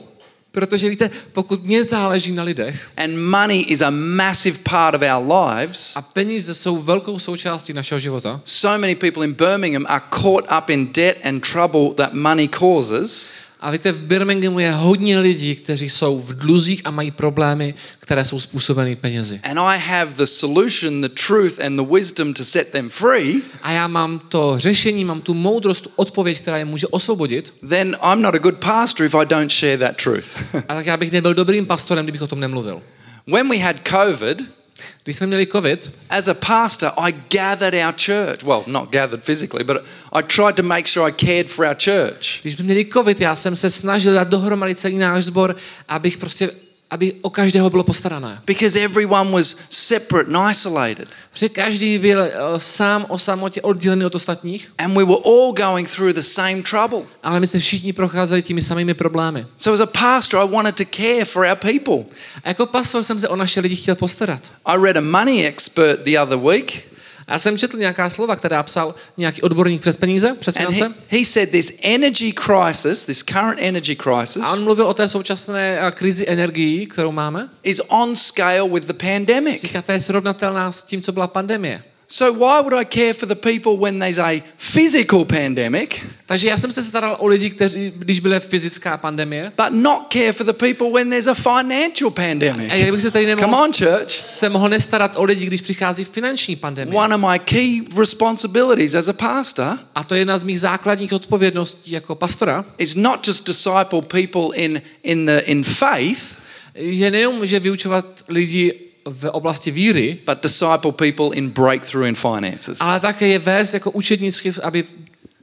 protože 0.58 0.88
víte, 0.88 1.10
pokud 1.32 1.64
mě 1.64 1.84
záleží 1.84 2.32
na 2.32 2.42
lidech 2.42 2.88
and 2.96 3.16
money 3.16 3.64
is 3.68 3.80
a 3.80 3.90
massive 3.90 4.58
part 4.62 4.94
of 4.94 5.02
our 5.02 5.32
lives, 5.32 5.96
a 5.96 6.02
peníze 6.02 6.54
jsou 6.54 6.82
velkou 6.82 7.18
součástí 7.18 7.72
našeho 7.72 7.98
života, 7.98 8.40
so 8.44 8.80
many 8.80 8.94
people 8.94 9.24
in 9.24 9.32
Birmingham 9.32 9.86
are 9.88 10.04
caught 10.10 10.44
up 10.58 10.70
in 10.70 10.92
debt 10.92 11.16
and 11.24 11.48
trouble 11.52 11.94
that 11.96 12.12
money 12.12 12.48
causes. 12.48 13.32
A 13.60 13.70
víte, 13.70 13.92
v 13.92 13.98
Birminghamu 13.98 14.58
je 14.58 14.72
hodně 14.72 15.18
lidí, 15.18 15.54
kteří 15.54 15.90
jsou 15.90 16.20
v 16.20 16.32
dluzích 16.32 16.82
a 16.84 16.90
mají 16.90 17.10
problémy, 17.10 17.74
které 17.98 18.24
jsou 18.24 18.40
způsobeny 18.40 18.96
penězi. 18.96 19.40
And 19.44 19.58
I 19.58 19.78
have 19.78 20.12
the 20.16 20.24
solution, 20.24 21.00
the 21.00 21.08
truth, 21.26 21.60
and 21.60 21.76
the 21.76 21.94
wisdom 21.94 22.34
to 22.34 22.44
set 22.44 22.72
them 22.72 22.88
free. 22.88 23.42
A 23.62 23.70
já 23.72 23.86
mám 23.86 24.18
to 24.18 24.54
řešení, 24.56 25.04
mám 25.04 25.20
tu 25.20 25.34
moudrost, 25.34 25.84
tu 25.84 25.90
odpověď, 25.96 26.40
která 26.40 26.58
je 26.58 26.64
může 26.64 26.86
osvobodit. 26.86 27.54
Then 27.68 27.96
I'm 28.12 28.22
not 28.22 28.34
a 28.34 28.38
good 28.38 28.58
pastor 28.58 29.06
if 29.06 29.14
I 29.14 29.26
don't 29.26 29.52
share 29.52 29.78
that 29.78 29.96
truth. 29.96 30.54
A 30.68 30.74
tak 30.74 30.86
já 30.86 30.96
bych 30.96 31.12
nebyl 31.12 31.34
dobrým 31.34 31.66
pastorem, 31.66 32.04
kdybych 32.04 32.22
o 32.22 32.26
tom 32.26 32.40
nemluvil. 32.40 32.82
when 33.26 33.48
we 33.48 33.58
had 33.58 33.76
COVID, 33.84 34.57
Když 35.04 35.16
jsme 35.16 35.26
měli 35.26 35.46
covid, 35.46 35.90
as 36.10 36.28
a 36.28 36.34
pastor, 36.34 36.90
I 36.96 37.14
gathered 37.30 37.74
our 37.86 37.92
church. 37.92 38.42
Well, 38.42 38.62
not 38.66 38.90
gathered 38.90 39.24
physically, 39.24 39.64
but 39.64 39.76
I 40.12 40.22
tried 40.22 40.56
to 40.56 40.62
make 40.62 40.88
sure 40.88 41.08
I 41.10 41.12
cared 41.26 41.48
for 41.48 41.66
our 41.66 41.76
church. 41.84 42.42
když 42.42 42.54
jsme 42.54 42.64
měli 42.64 42.86
covid, 42.92 43.20
já 43.20 43.36
jsem 43.36 43.56
se 43.56 43.70
snažil 43.70 44.14
dát 44.14 44.28
dohromady 44.28 44.74
celý 44.74 44.98
náš 44.98 45.24
sbor, 45.24 45.56
abych 45.88 46.16
prostě, 46.16 46.50
aby 46.90 47.12
o 47.22 47.30
každého 47.30 47.70
bylo 47.70 47.84
postarané. 47.84 48.40
Because 48.46 48.80
everyone 48.80 49.30
was 49.30 49.66
separate 49.70 50.30
and 50.34 50.50
isolated. 50.50 51.08
Protože 51.32 51.48
každý 51.48 51.98
byl 51.98 52.20
eh, 52.22 52.30
sám 52.56 53.06
o 53.08 53.18
samotě 53.18 53.62
oddělený 53.62 54.04
od 54.04 54.14
ostatních, 54.14 54.72
And 54.78 54.94
we 54.94 55.04
were 55.04 55.18
all 55.24 55.52
going 55.52 55.90
through 55.90 56.12
the 56.14 56.20
same 56.20 56.62
trouble. 56.62 57.02
ale 57.22 57.40
my 57.40 57.46
jsme 57.46 57.60
všichni 57.60 57.92
procházeli 57.92 58.42
těmi 58.42 58.62
samými 58.62 58.94
problémy. 58.94 59.46
So, 59.58 59.82
as 59.82 59.88
a 59.88 59.98
pastor, 60.00 60.40
I 60.48 60.52
wanted 60.54 60.76
to 60.76 60.84
care 60.96 61.24
for 61.24 61.46
our 61.46 61.56
people. 61.56 62.16
A 62.44 62.48
jako 62.48 62.66
pastor 62.66 63.02
jsem 63.04 63.20
se 63.20 63.28
o 63.28 63.36
naše 63.36 63.60
lidi 63.60 63.76
chtěl 63.76 63.94
postarat. 63.94 64.42
I 64.66 64.76
read 64.82 64.96
a 64.96 65.00
money 65.00 65.46
expert 65.46 66.00
the 66.04 66.20
other 66.22 66.38
week, 66.38 66.84
já 67.28 67.38
jsem 67.38 67.58
četl 67.58 67.76
nějaká 67.76 68.10
slova, 68.10 68.36
která 68.36 68.62
psal 68.62 68.94
nějaký 69.16 69.42
odborník 69.42 69.80
přes 69.80 69.96
peníze, 69.96 70.34
přes 70.40 70.56
and 70.56 70.64
he, 70.68 70.74
finance. 70.74 70.94
he 71.08 71.24
said 71.24 71.50
this 71.50 71.80
energy 71.82 72.32
crisis, 72.32 73.06
this 73.06 73.22
current 73.22 73.58
energy 73.60 73.96
A 74.00 74.12
on 74.12 74.18
crisis, 74.18 74.62
mluvil 74.62 74.86
o 74.86 74.94
té 74.94 75.08
současné 75.08 75.78
eh, 75.80 75.90
krizi 75.90 76.28
energií, 76.28 76.86
kterou 76.86 77.12
máme. 77.12 77.48
is 77.62 77.80
on 77.88 78.16
scale 78.16 78.68
with 78.68 78.84
the 78.84 78.92
pandemic. 78.92 79.62
Říká, 79.62 79.82
to 79.82 79.92
je 79.92 80.00
srovnatelná 80.00 80.72
s 80.72 80.82
tím, 80.82 81.02
co 81.02 81.12
byla 81.12 81.26
pandemie. 81.26 81.82
So, 82.10 82.32
why 82.32 82.60
would 82.62 82.72
I 82.72 82.84
care 82.84 83.12
for 83.14 83.28
the 83.28 83.34
people 83.34 83.76
when 83.76 83.98
there's 83.98 84.18
a 84.18 84.42
physical 84.56 85.24
pandemic? 85.24 86.00
Takže 86.26 86.48
já 86.48 86.56
jsem 86.56 86.72
se 86.72 86.82
staral 86.82 87.16
o 87.20 87.26
lidi, 87.26 87.50
kteří, 87.50 87.92
když 87.96 88.20
byla 88.20 88.40
fyzická 88.40 88.96
pandemie, 88.96 89.52
but 89.56 89.70
not 89.70 90.12
care 90.12 90.32
for 90.32 90.46
the 90.46 90.52
people 90.52 90.90
when 90.92 91.10
there's 91.10 91.26
a 91.26 91.34
financial 91.34 92.10
pandemic. 92.10 92.72
a 92.72 92.74
jak 92.74 92.90
bych 92.92 93.02
se 93.02 93.10
tady 93.10 93.24
Come 93.24 93.36
nemohl, 93.36 93.62
on, 93.62 93.72
church. 93.72 94.10
se 94.10 94.48
mohl 94.48 94.68
nestarat 94.68 95.16
o 95.16 95.24
lidi, 95.24 95.46
když 95.46 95.60
přichází 95.60 96.04
finanční 96.04 96.56
pandemie. 96.56 96.98
One 96.98 97.14
of 97.14 97.20
my 97.20 97.38
key 97.38 97.82
responsibilities 97.98 98.94
as 98.94 99.08
a 99.08 99.12
pastor 99.12 99.78
A 99.94 100.04
to 100.04 100.14
je 100.14 100.20
jedna 100.20 100.38
z 100.38 100.44
mých 100.44 100.60
základních 100.60 101.12
odpovědností 101.12 101.90
jako 101.90 102.14
pastora, 102.14 102.64
is 102.78 102.94
not 102.96 103.26
just 103.26 103.46
disciple 103.46 104.02
people 104.02 104.56
in, 104.56 104.82
in, 105.02 105.26
the, 105.26 105.38
in 105.38 105.64
faith, 105.64 106.36
že 106.74 107.10
nejenom, 107.10 107.46
že 107.46 107.60
vyučovat 107.60 108.04
lidi 108.28 108.87
v 109.10 109.30
oblasti 109.30 109.70
víry, 109.70 110.18
but 110.26 110.42
disciple 110.42 110.92
people 110.92 111.36
in 111.36 111.48
breakthrough 111.50 112.06
in 112.08 112.14
finances. 112.14 112.78
ale 112.80 113.00
také 113.00 113.28
je 113.28 113.38
vést 113.38 113.74
jako 113.74 113.90
učednicky, 113.90 114.52
aby 114.62 114.84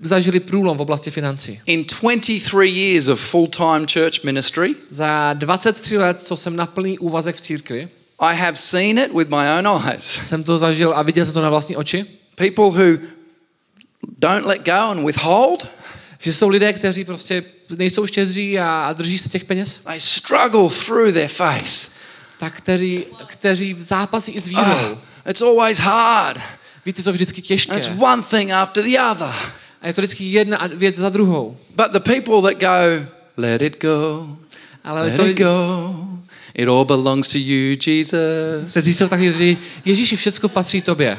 zažili 0.01 0.39
průlom 0.39 0.77
v 0.77 0.81
oblasti 0.81 1.11
financí. 1.11 1.59
In 1.65 1.83
23 1.99 2.67
years 2.69 3.07
of 3.07 3.19
full 3.19 3.47
time 3.47 3.85
church 3.93 4.23
ministry, 4.23 4.75
Za 4.89 5.33
23 5.33 5.97
let, 5.97 6.21
co 6.21 6.35
jsem 6.35 6.55
na 6.55 6.65
plný 6.65 6.99
úvazek 6.99 7.35
v 7.35 7.41
církvi, 7.41 7.89
I 8.19 8.35
have 8.35 8.57
seen 8.57 8.97
it 8.97 9.13
with 9.13 9.29
my 9.29 9.49
own 9.59 9.81
eyes. 9.91 10.03
jsem 10.03 10.43
to 10.43 10.57
zažil 10.57 10.93
a 10.95 11.01
viděl 11.01 11.25
jsem 11.25 11.33
to 11.33 11.41
na 11.41 11.49
vlastní 11.49 11.77
oči, 11.77 12.05
People 12.35 12.65
who 12.65 12.97
don't 14.19 14.45
let 14.45 14.61
go 14.65 14.71
and 14.91 15.05
withhold, 15.05 15.67
že 16.19 16.33
jsou 16.33 16.49
lidé, 16.49 16.73
kteří 16.73 17.05
prostě 17.05 17.43
nejsou 17.77 18.05
štědří 18.05 18.59
a, 18.59 18.85
a 18.89 18.93
drží 18.93 19.17
se 19.17 19.29
těch 19.29 19.43
peněz, 19.45 19.77
they 19.77 19.99
struggle 19.99 20.69
through 20.85 21.13
their 21.13 21.27
faith. 21.27 21.89
Tak 22.39 22.53
kteří, 22.53 23.05
kteří 23.25 23.75
zápasí 23.79 24.31
i 24.31 24.41
s 24.41 24.47
vírou. 24.47 24.61
Ah, 24.61 24.97
it's 25.29 25.41
always 25.41 25.79
hard. 25.79 26.41
Víte, 26.85 27.03
to 27.03 27.09
je 27.09 27.13
vždycky 27.13 27.41
And 27.41 27.45
těžké. 27.47 27.77
it's 27.77 27.89
one 27.97 28.21
thing 28.23 28.51
after 28.51 28.83
the 28.83 28.99
other. 29.11 29.29
A 29.81 29.87
je 29.87 29.93
to 29.93 30.01
vždycky 30.01 30.23
jedna 30.23 30.69
věc 30.73 30.95
za 30.95 31.09
druhou. 31.09 31.57
But 31.75 31.91
the 31.91 31.99
people 31.99 32.41
that 32.41 32.61
go, 32.61 33.05
let 33.37 33.61
it 33.61 33.81
go, 33.81 34.27
Ale 34.83 35.01
let 35.01 35.15
to, 35.15 35.25
it 35.25 35.37
go, 35.37 35.95
it 36.53 36.67
all 36.67 36.85
belongs 36.85 37.27
to 37.27 37.37
you, 37.37 37.77
Jesus. 37.87 38.75
Ježíši, 39.85 40.15
všecko 40.15 40.49
patří 40.49 40.81
tobě. 40.81 41.17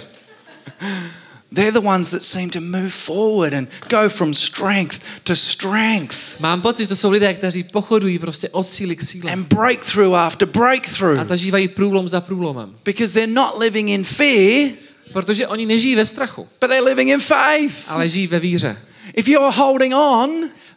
They're 1.54 1.72
the 1.72 1.86
ones 1.86 2.10
that 2.10 2.22
seem 2.22 2.50
to 2.50 2.60
move 2.60 2.90
forward 2.94 3.54
and 3.54 3.68
go 3.88 4.08
from 4.08 4.34
strength 4.34 5.00
to 5.24 5.36
strength 5.36 6.40
Mám 6.40 6.62
pocit, 6.62 6.82
že 6.82 6.88
to 6.88 6.96
jsou 6.96 7.10
lidé, 7.10 7.34
kteří 7.34 7.62
pochodují 7.64 8.18
prostě 8.18 8.48
od 8.48 8.68
síly 8.68 8.96
k 8.96 9.02
síle 9.02 9.32
and 9.32 9.54
breakthrough 9.54 10.14
after 10.14 10.48
a 10.48 10.52
breakthrough 10.58 11.24
zažívají 11.24 11.68
průlom 11.68 12.08
za 12.08 12.20
průlomem. 12.20 12.74
because 12.84 13.14
they're 13.14 13.32
not 13.32 13.58
living 13.58 13.88
in 13.90 14.04
fear, 14.04 14.70
Protože 15.12 15.46
oni 15.46 15.66
nežijí 15.66 15.94
ve 15.94 16.06
strachu, 16.06 16.48
but 16.60 16.70
they're 16.70 16.84
living 16.84 17.10
in 17.10 17.20
faith. 17.20 17.84
ale 17.88 18.08
žijí 18.08 18.26
ve 18.26 18.38
víře. 18.40 18.76
If 19.14 19.28
you're 19.28 19.56
holding 19.56 19.94
on, 19.94 20.30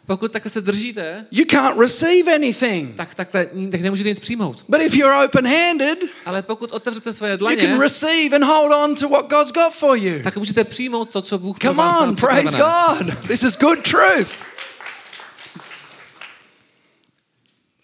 Pokud 0.06 0.32
takhle 0.32 0.50
se 0.50 0.60
držíte, 0.60 1.26
you 1.30 1.44
can't 1.50 1.78
receive 1.80 2.34
anything. 2.34 2.96
tak 2.96 3.14
takhle 3.14 3.46
tak 3.70 3.80
nemůžete 3.80 4.08
nic 4.08 4.18
přijmout. 4.18 4.64
But 4.68 4.80
if 4.80 4.94
you're 4.96 5.24
open 5.24 5.46
handed, 5.46 5.98
Ale 6.26 6.42
pokud 6.42 6.72
otevřete 6.72 7.12
svoje 7.12 7.32
you 7.32 7.38
dlaně, 7.38 7.56
can 7.56 7.80
receive 7.80 8.36
and 8.36 8.44
hold 8.44 8.72
on 8.72 8.94
to 8.94 9.08
what 9.08 9.30
God's 9.30 9.52
got 9.52 9.72
for 9.72 9.96
you. 9.98 10.22
tak 10.22 10.36
můžete 10.36 10.64
přijmout 10.64 11.10
to, 11.10 11.22
co 11.22 11.38
Bůh 11.38 11.58
pro 11.58 11.68
Come 11.68 11.76
vás 11.82 11.92
má 11.92 12.00
on, 12.00 12.16
praise. 12.16 12.58
God. 12.58 13.28
This 13.28 13.42
is 13.42 13.58
good 13.58 13.78
truth. 13.90 14.28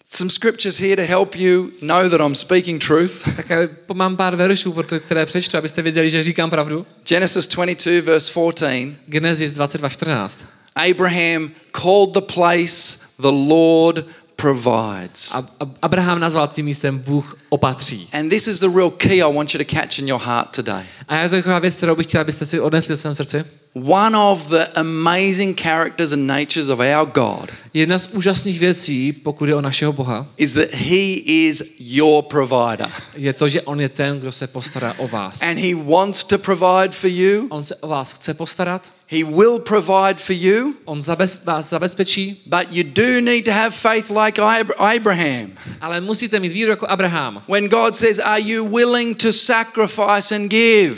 Some 0.09 0.29
scriptures 0.31 0.79
here 0.79 0.95
to 0.95 1.05
help 1.05 1.35
you 1.35 1.71
know 1.81 2.09
that 2.09 2.21
I'm 2.21 2.35
speaking 2.35 2.79
truth. 2.87 3.23
Tak 3.35 3.51
mám 3.93 4.17
pár 4.17 4.35
veršů, 4.35 4.75
které 4.99 5.25
přečtu, 5.25 5.57
abyste 5.57 5.81
věděli, 5.81 6.09
že 6.09 6.23
říkám 6.23 6.49
pravdu. 6.49 6.85
Genesis 7.07 7.47
22, 7.47 8.01
verse 8.11 8.31
14. 8.31 8.93
Genesis 9.07 9.51
22.14. 9.51 10.56
Abraham 10.77 11.51
called 11.71 12.13
the 12.13 12.33
place 12.33 12.97
the 13.19 13.31
Lord 13.31 14.05
provides. 14.35 15.35
Abraham 15.81 16.19
nazval 16.19 16.47
tím 16.47 16.65
místem 16.65 16.99
Bůh 16.99 17.37
opatří. 17.49 18.09
And 18.13 18.29
this 18.29 18.47
is 18.47 18.59
the 18.59 18.69
real 18.75 18.89
key 18.89 19.21
I 19.23 19.33
want 19.33 19.53
you 19.53 19.57
to 19.65 19.75
catch 19.75 19.99
in 19.99 20.07
your 20.07 20.21
heart 20.21 20.55
today. 20.55 20.83
A 21.07 21.15
já 21.15 21.29
to 21.29 21.35
je 21.35 21.41
taková 21.41 21.59
věc, 21.59 21.73
kterou 21.73 21.95
bych 21.95 22.07
chtěl, 22.07 22.21
abyste 22.21 22.45
si 22.45 22.59
odnesli 22.59 22.95
v 22.95 22.99
svém 22.99 23.15
srdci. 23.15 23.43
One 23.73 24.17
of 24.17 24.49
the 24.49 24.65
amazing 24.75 25.61
characters 25.61 26.11
and 26.11 26.27
natures 26.27 26.69
of 26.69 26.79
our 26.79 27.05
God 27.05 27.51
Jedna 27.73 27.99
z 27.99 28.07
úžasných 28.07 28.59
věcí, 28.59 29.13
pokud 29.13 29.49
je 29.49 29.55
o 29.55 29.61
našeho 29.61 29.93
Boha, 29.93 30.27
is 30.37 30.53
that 30.53 30.69
He 30.73 31.13
is 31.25 31.75
your 31.79 32.23
provider. 32.23 32.89
je 33.15 33.33
to, 33.33 33.49
že 33.49 33.61
On 33.61 33.81
je 33.81 33.89
ten, 33.89 34.19
kdo 34.19 34.31
se 34.31 34.47
postará 34.47 34.95
o 34.97 35.07
vás. 35.07 35.41
And 35.41 35.57
He 35.57 35.75
wants 35.75 36.23
to 36.23 36.37
provide 36.37 36.89
for 36.91 37.09
you. 37.09 37.47
On 37.49 37.63
se 37.63 37.75
o 37.75 37.87
vás 37.87 38.13
chce 38.13 38.33
postarat, 38.33 38.91
He 39.09 39.23
will 39.23 39.59
provide 39.59 40.15
for 40.19 40.35
you. 40.35 40.73
On 40.85 41.01
zabez, 41.01 41.37
vás 41.43 41.69
zabezpečí, 41.69 42.41
But 42.45 42.67
you 42.71 42.83
do 42.83 43.21
need 43.21 43.45
to 43.45 43.51
have 43.51 43.69
faith 43.71 44.09
like 44.09 44.41
Ab- 44.41 44.71
Abraham. 44.95 45.51
ale 45.81 46.01
musíte 46.01 46.39
mít 46.39 46.53
víru 46.53 46.69
jako 46.69 46.87
Abraham. 46.89 47.43
When 47.47 47.67
God 47.69 47.95
says, 47.95 48.19
Are 48.19 48.41
you 48.41 48.67
willing 48.75 49.17
to 49.21 49.33
sacrifice 49.33 50.35
and 50.35 50.47
give? 50.49 50.97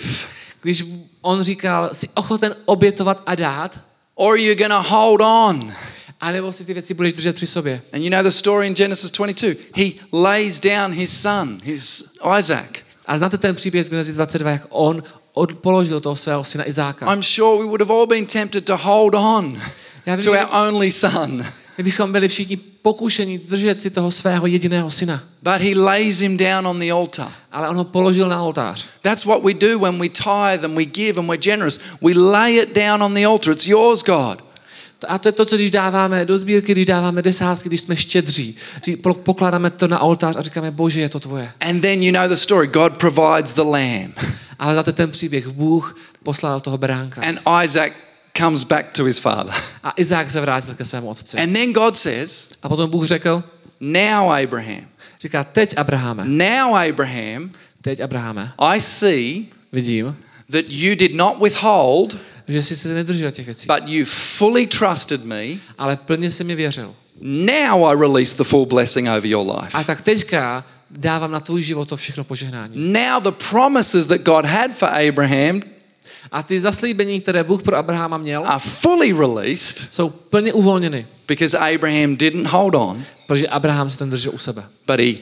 Když 0.61 0.83
on 1.21 1.43
říkal, 1.43 1.89
jsi 1.93 2.09
ochoten 2.13 2.55
obětovat 2.65 3.21
a 3.25 3.35
dát, 3.35 3.79
Or 4.15 4.33
are 4.33 4.41
you 4.41 4.55
going 4.55 4.71
to 4.71 4.81
hold 4.81 5.21
on? 5.21 5.71
anebo 6.21 6.53
si 6.53 6.65
ty 6.65 6.73
věci 6.73 6.93
budeš 6.93 7.13
držet 7.13 7.35
při 7.35 7.47
sobě. 7.47 7.81
And 7.93 8.01
you 8.03 8.09
know 8.09 8.23
the 8.23 8.29
story 8.31 8.67
in 8.67 8.73
Genesis 8.75 9.11
22. 9.11 9.55
He 9.75 9.91
lays 10.13 10.59
down 10.59 10.91
his 10.93 11.21
son, 11.21 11.57
his 11.63 12.13
Isaac. 12.39 12.69
A 13.05 13.17
znáte 13.17 13.37
ten 13.37 13.55
příběh 13.55 13.85
z 13.85 13.89
Genesis 13.89 14.15
22, 14.15 14.51
jak 14.51 14.61
on 14.69 15.03
položil 15.61 15.99
toho 15.99 16.15
svého 16.15 16.43
syna 16.43 16.67
Izáka. 16.67 17.05
I'm 17.13 17.21
sure 17.21 17.59
we 17.59 17.65
would 17.65 17.81
have 17.81 17.93
all 17.93 18.07
been 18.07 18.25
tempted 18.25 18.65
to 18.65 18.77
hold 18.77 19.15
on 19.15 19.57
vím, 20.05 20.23
to 20.23 20.31
our 20.31 20.67
only 20.67 20.91
son. 20.91 21.43
my 21.77 21.83
bychom 21.83 22.11
byli 22.11 22.27
všichni 22.27 22.57
pokušení 22.81 23.37
držet 23.37 23.81
si 23.81 23.89
toho 23.89 24.11
svého 24.11 24.47
jediného 24.47 24.91
syna. 24.91 25.23
But 25.43 25.61
he 25.61 25.75
lays 25.75 26.19
him 26.19 26.37
down 26.37 26.67
on 26.67 26.79
the 26.79 26.91
altar. 26.91 27.27
Ale 27.51 27.69
on 27.69 27.77
ho 27.77 27.83
položil 27.83 28.29
na 28.29 28.43
oltář. 28.43 28.85
That's 29.01 29.25
what 29.25 29.43
we 29.43 29.53
do 29.53 29.79
when 29.79 29.99
we 29.99 30.09
tithe 30.09 30.65
and 30.65 30.75
we 30.77 30.85
give 30.85 31.19
and 31.19 31.29
we're 31.29 31.41
generous. 31.41 31.79
We 32.01 32.13
lay 32.13 32.55
it 32.55 32.75
down 32.75 33.01
on 33.01 33.13
the 33.13 33.25
altar. 33.27 33.53
It's 33.53 33.67
yours, 33.67 34.03
God. 34.03 34.48
A 35.07 35.17
to 35.17 35.27
je 35.27 35.31
to, 35.31 35.45
co 35.45 35.55
když 35.55 35.71
dáváme 35.71 36.25
do 36.25 36.37
sbírky, 36.37 36.71
když 36.71 36.85
dáváme 36.85 37.21
desátky, 37.21 37.69
když 37.69 37.81
jsme 37.81 37.95
štědří. 37.97 38.55
Ří- 38.83 39.01
po- 39.01 39.13
Pokládáme 39.13 39.69
to 39.69 39.87
na 39.87 39.99
oltář 39.99 40.35
a 40.35 40.41
říkáme, 40.41 40.71
bože, 40.71 41.01
je 41.01 41.09
to 41.09 41.19
tvoje. 41.19 41.51
And 41.59 41.81
then 41.81 42.03
you 42.03 42.11
know 42.11 42.27
the 42.27 42.35
story. 42.35 42.67
God 42.67 42.93
provides 42.97 43.53
the 43.53 43.61
lamb. 43.61 44.17
Ale 44.59 44.73
znáte 44.73 44.93
ten 44.93 45.11
příběh, 45.11 45.47
Bůh 45.47 45.97
poslal 46.23 46.59
toho 46.59 46.77
beránka. 46.77 47.21
And 47.21 47.39
Isaac 47.63 47.91
comes 48.37 48.63
back 48.63 48.85
to 48.93 49.03
his 49.03 49.19
father. 49.19 49.53
A 49.83 49.93
Izák 49.97 50.31
se 50.31 50.41
vrátil 50.41 50.75
ke 50.75 50.85
svému 50.85 51.07
otci. 51.09 51.37
And 51.37 51.53
then 51.53 51.73
God 51.73 51.97
says, 51.97 52.51
A 52.63 52.69
potom 52.69 52.89
Bůh 52.89 53.05
řekl, 53.05 53.43
Now, 53.79 54.31
Abraham, 54.33 54.81
říká, 55.21 55.43
teď 55.43 55.73
Abrahame, 55.77 56.25
now, 56.25 56.75
Abraham, 56.89 57.51
teď 57.81 57.99
Abrahame, 57.99 58.51
I 58.57 58.81
see 58.81 59.41
vidím, 59.71 60.15
that 60.51 60.65
you 60.67 60.95
did 60.95 61.15
not 61.15 61.41
withhold, 61.43 62.17
že 62.49 62.63
jsi 62.63 62.77
se 62.77 62.87
nedržel 62.89 63.31
těch 63.31 63.45
věcí, 63.45 63.67
but 63.67 63.89
you 63.89 64.05
fully 64.05 64.67
trusted 64.67 65.25
me. 65.25 65.45
ale 65.77 65.97
plně 65.97 66.31
si 66.31 66.43
mi 66.43 66.55
věřil. 66.55 66.95
Now 67.21 67.85
I 67.85 67.95
release 67.99 68.37
the 68.37 68.43
full 68.43 68.65
blessing 68.65 69.07
over 69.09 69.25
your 69.25 69.55
life. 69.61 69.77
A 69.77 69.83
tak 69.83 70.01
teďka 70.01 70.65
dávám 70.91 71.31
na 71.31 71.39
tvůj 71.39 71.63
život 71.63 71.89
to 71.89 71.97
všechno 71.97 72.23
požehnání. 72.23 72.93
Now 72.93 73.23
the 73.23 73.31
promises 73.49 74.07
that 74.07 74.21
God 74.21 74.45
had 74.45 74.71
for 74.73 74.89
Abraham 75.09 75.61
A 76.31 76.43
ty 76.43 76.59
zaslíbení, 76.59 77.21
které 77.21 77.43
Bůh 77.43 77.63
pro 77.63 77.75
Abrahama 77.75 78.17
měl, 78.17 78.43
are 78.47 78.59
fully 78.59 79.13
released 79.13 79.93
jsou 79.93 80.09
plně 80.09 80.53
uvolněny, 80.53 81.07
because 81.27 81.57
Abraham 81.57 82.15
didn't 82.15 82.47
hold 82.47 82.75
on, 82.75 83.03
protože 83.27 83.47
Abraham 83.47 83.89
se 83.89 83.97
ten 83.97 84.09
držel 84.09 84.31
u 84.35 84.37
sebe. 84.37 84.63
but 84.87 84.99
he, 84.99 85.13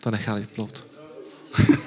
To 0.00 0.10
nechal 0.10 0.40
plout. 0.54 0.84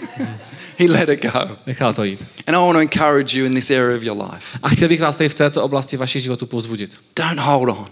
he 0.79 0.85
let 0.87 1.09
it 1.09 1.21
go. 1.33 1.57
Nechal 1.67 1.93
to 1.93 2.03
jít. 2.03 2.19
And 2.47 2.55
I 2.57 2.59
want 2.59 2.73
to 2.73 2.79
encourage 2.81 3.37
you 3.39 3.45
in 3.45 3.53
this 3.53 3.71
area 3.71 3.97
of 3.97 4.03
your 4.03 4.17
life. 4.31 4.57
A 4.63 4.69
chtěl 4.69 4.87
bych 4.89 5.01
vás 5.01 5.15
tady 5.15 5.29
v 5.29 5.33
této 5.33 5.63
oblasti 5.63 5.97
vašich 5.97 6.23
životů 6.23 6.45
povzbudit. 6.45 6.95
Don't 7.15 7.39
hold 7.39 7.69
on. 7.69 7.87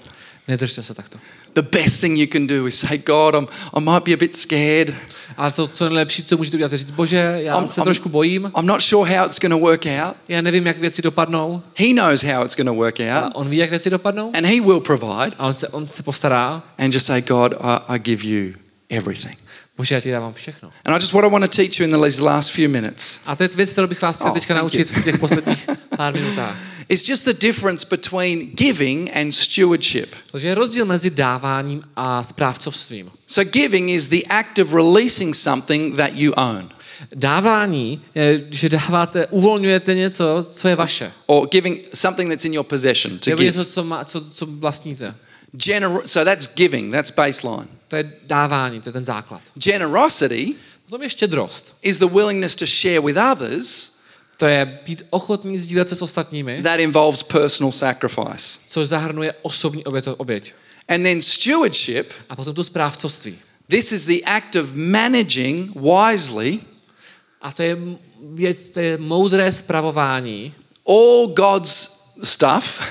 Nedržte 0.47 0.83
se 0.83 0.93
takto. 0.93 1.17
The 1.53 1.61
best 1.61 2.01
thing 2.01 2.17
you 2.19 2.27
can 2.31 2.47
do 2.47 2.67
is 2.67 2.79
say, 2.79 2.97
God, 2.97 3.35
I'm, 3.35 3.47
I 3.73 3.79
might 3.81 4.03
be 4.05 4.13
a 4.13 4.17
bit 4.17 4.35
scared. 4.35 4.95
Ale 5.37 5.51
to, 5.51 5.67
co 5.67 5.85
nejlepší, 5.85 6.23
co 6.23 6.37
můžete 6.37 6.57
udělat, 6.57 6.71
je 6.71 6.77
říct, 6.77 6.91
bože, 6.91 7.17
já 7.37 7.53
I'm- 7.59 7.67
se 7.67 7.81
I'm- 7.81 7.83
trošku 7.83 8.09
bojím, 8.09 8.51
I'm 8.59 8.65
not 8.65 8.81
sure 8.81 9.17
how 9.17 9.25
it's 9.25 9.39
going 9.39 9.51
to 9.53 9.59
work 9.59 9.85
out. 9.85 10.15
já 10.27 10.41
nevím, 10.41 10.67
jak 10.67 10.79
věci 10.79 11.01
dopadnou, 11.01 11.61
He 11.77 11.85
knows 11.93 12.23
how 12.23 12.45
it's 12.45 12.55
going 12.55 12.67
to 12.67 12.73
work 12.73 12.99
out. 12.99 13.31
on 13.35 13.49
ví, 13.49 13.57
jak 13.57 13.69
věci 13.69 13.89
dopadnou 13.89 14.31
And 14.35 14.45
He 14.45 14.61
will 14.61 14.79
provide. 14.79 15.31
a 15.39 15.47
on 15.47 15.53
se, 15.53 15.67
on 15.67 15.87
se 15.87 16.03
postará. 16.03 16.63
And 16.77 16.93
just 16.93 17.05
say, 17.05 17.21
God, 17.21 17.53
I, 17.53 17.95
I 17.95 17.99
give 17.99 18.27
you 18.27 18.53
everything. 18.89 19.37
Bože, 19.77 19.95
já 19.95 20.01
ti 20.01 20.11
dávám 20.11 20.33
všechno. 20.33 20.69
And 20.85 20.93
I 20.93 20.97
just 21.01 21.13
what 21.13 21.25
I 21.25 21.29
want 21.29 21.45
to 21.45 21.55
teach 21.57 21.79
you 21.79 21.85
in 21.85 21.91
the 21.91 22.21
last 22.23 22.51
few 22.51 22.69
minutes 22.69 23.19
A 23.25 23.35
to 23.35 23.43
je 23.43 23.49
věc, 23.55 23.71
kterou 23.71 23.87
bych 23.87 24.01
vás 24.01 24.15
chtěl 24.15 24.27
Oh, 24.27 24.33
teďka 24.33 24.53
naučit 24.53 24.89
you. 24.91 25.01
v 25.01 25.03
těch 25.03 25.19
posledních 25.19 25.69
pár 25.97 26.13
minutách. 26.13 26.55
is 26.89 27.09
just 27.09 27.25
the 27.25 27.33
difference 27.33 27.87
between 27.91 28.39
giving 28.55 29.09
and 29.17 29.31
stewardship. 29.31 30.15
Takže 30.31 30.47
je 30.47 30.55
rozdíl 30.55 30.85
mezi 30.85 31.09
dáváním 31.09 31.81
a 31.95 32.23
správcovstvím. 32.23 33.11
So 33.27 33.51
giving 33.51 33.89
is 33.89 34.07
the 34.07 34.21
act 34.29 34.59
of 34.59 34.73
releasing 34.73 35.35
something 35.35 35.95
that 35.97 36.09
you 36.13 36.33
own. 36.33 36.69
Dávání, 37.15 38.01
je, 38.15 38.43
že 38.49 38.69
dáváte, 38.69 39.27
uvolňujete 39.27 39.95
něco, 39.95 40.47
co 40.51 40.67
je 40.67 40.75
vaše. 40.75 41.11
or 41.25 41.47
giving 41.47 41.79
something 41.93 42.29
that's 42.31 42.45
in 42.45 42.53
your 42.53 42.65
possession 42.65 43.17
to 43.19 43.29
Nebo 43.29 43.41
give. 43.41 43.51
něco, 43.57 43.65
co, 43.65 43.83
má, 43.83 44.05
co, 44.05 44.21
co 44.33 44.45
vlastníte. 44.45 45.15
Gener- 45.55 46.01
so 46.05 46.25
that's 46.31 46.55
giving, 46.55 46.91
that's 46.93 47.11
baseline. 47.11 47.67
To 47.87 47.95
je 47.95 48.13
dávání, 48.25 48.81
to 48.81 48.89
je 48.89 48.93
ten 48.93 49.05
základ. 49.05 49.41
Generosity 49.53 50.53
Potom 50.85 51.01
je 51.01 51.09
štědrost. 51.09 51.75
is 51.81 51.97
the 51.97 52.05
willingness 52.05 52.55
to 52.55 52.65
share 52.65 52.99
with 53.01 53.17
others 53.31 53.97
To 54.37 54.45
je 54.45 54.79
být 54.85 55.03
ochotný 55.09 55.57
sdílet 55.57 55.89
se 55.89 55.95
s 55.95 56.01
ostatními, 56.01 56.61
that 56.63 56.79
involves 56.79 57.23
personal 57.23 57.71
sacrifice. 57.71 58.59
což 58.67 58.87
zahrnuje 58.87 59.33
osobní 59.41 59.85
oběť. 59.85 60.07
oběť. 60.17 60.53
And 60.89 61.03
then 61.03 61.21
stewardship, 61.21 62.11
A 62.29 62.35
potom 62.35 62.55
tu 62.55 62.63
správcovství. 62.63 63.37
this 63.67 63.91
is 63.91 64.05
the 64.05 64.23
act 64.25 64.55
of 64.55 64.71
managing 64.73 65.71
wisely 65.75 66.59
A 67.41 67.51
to 67.51 67.63
je 67.63 67.77
věc, 68.33 68.69
to 68.69 68.79
je 68.79 68.97
moudré 68.97 69.51
spravování 69.51 70.53
all 70.87 71.27
God's 71.27 71.89
stuff 72.23 72.81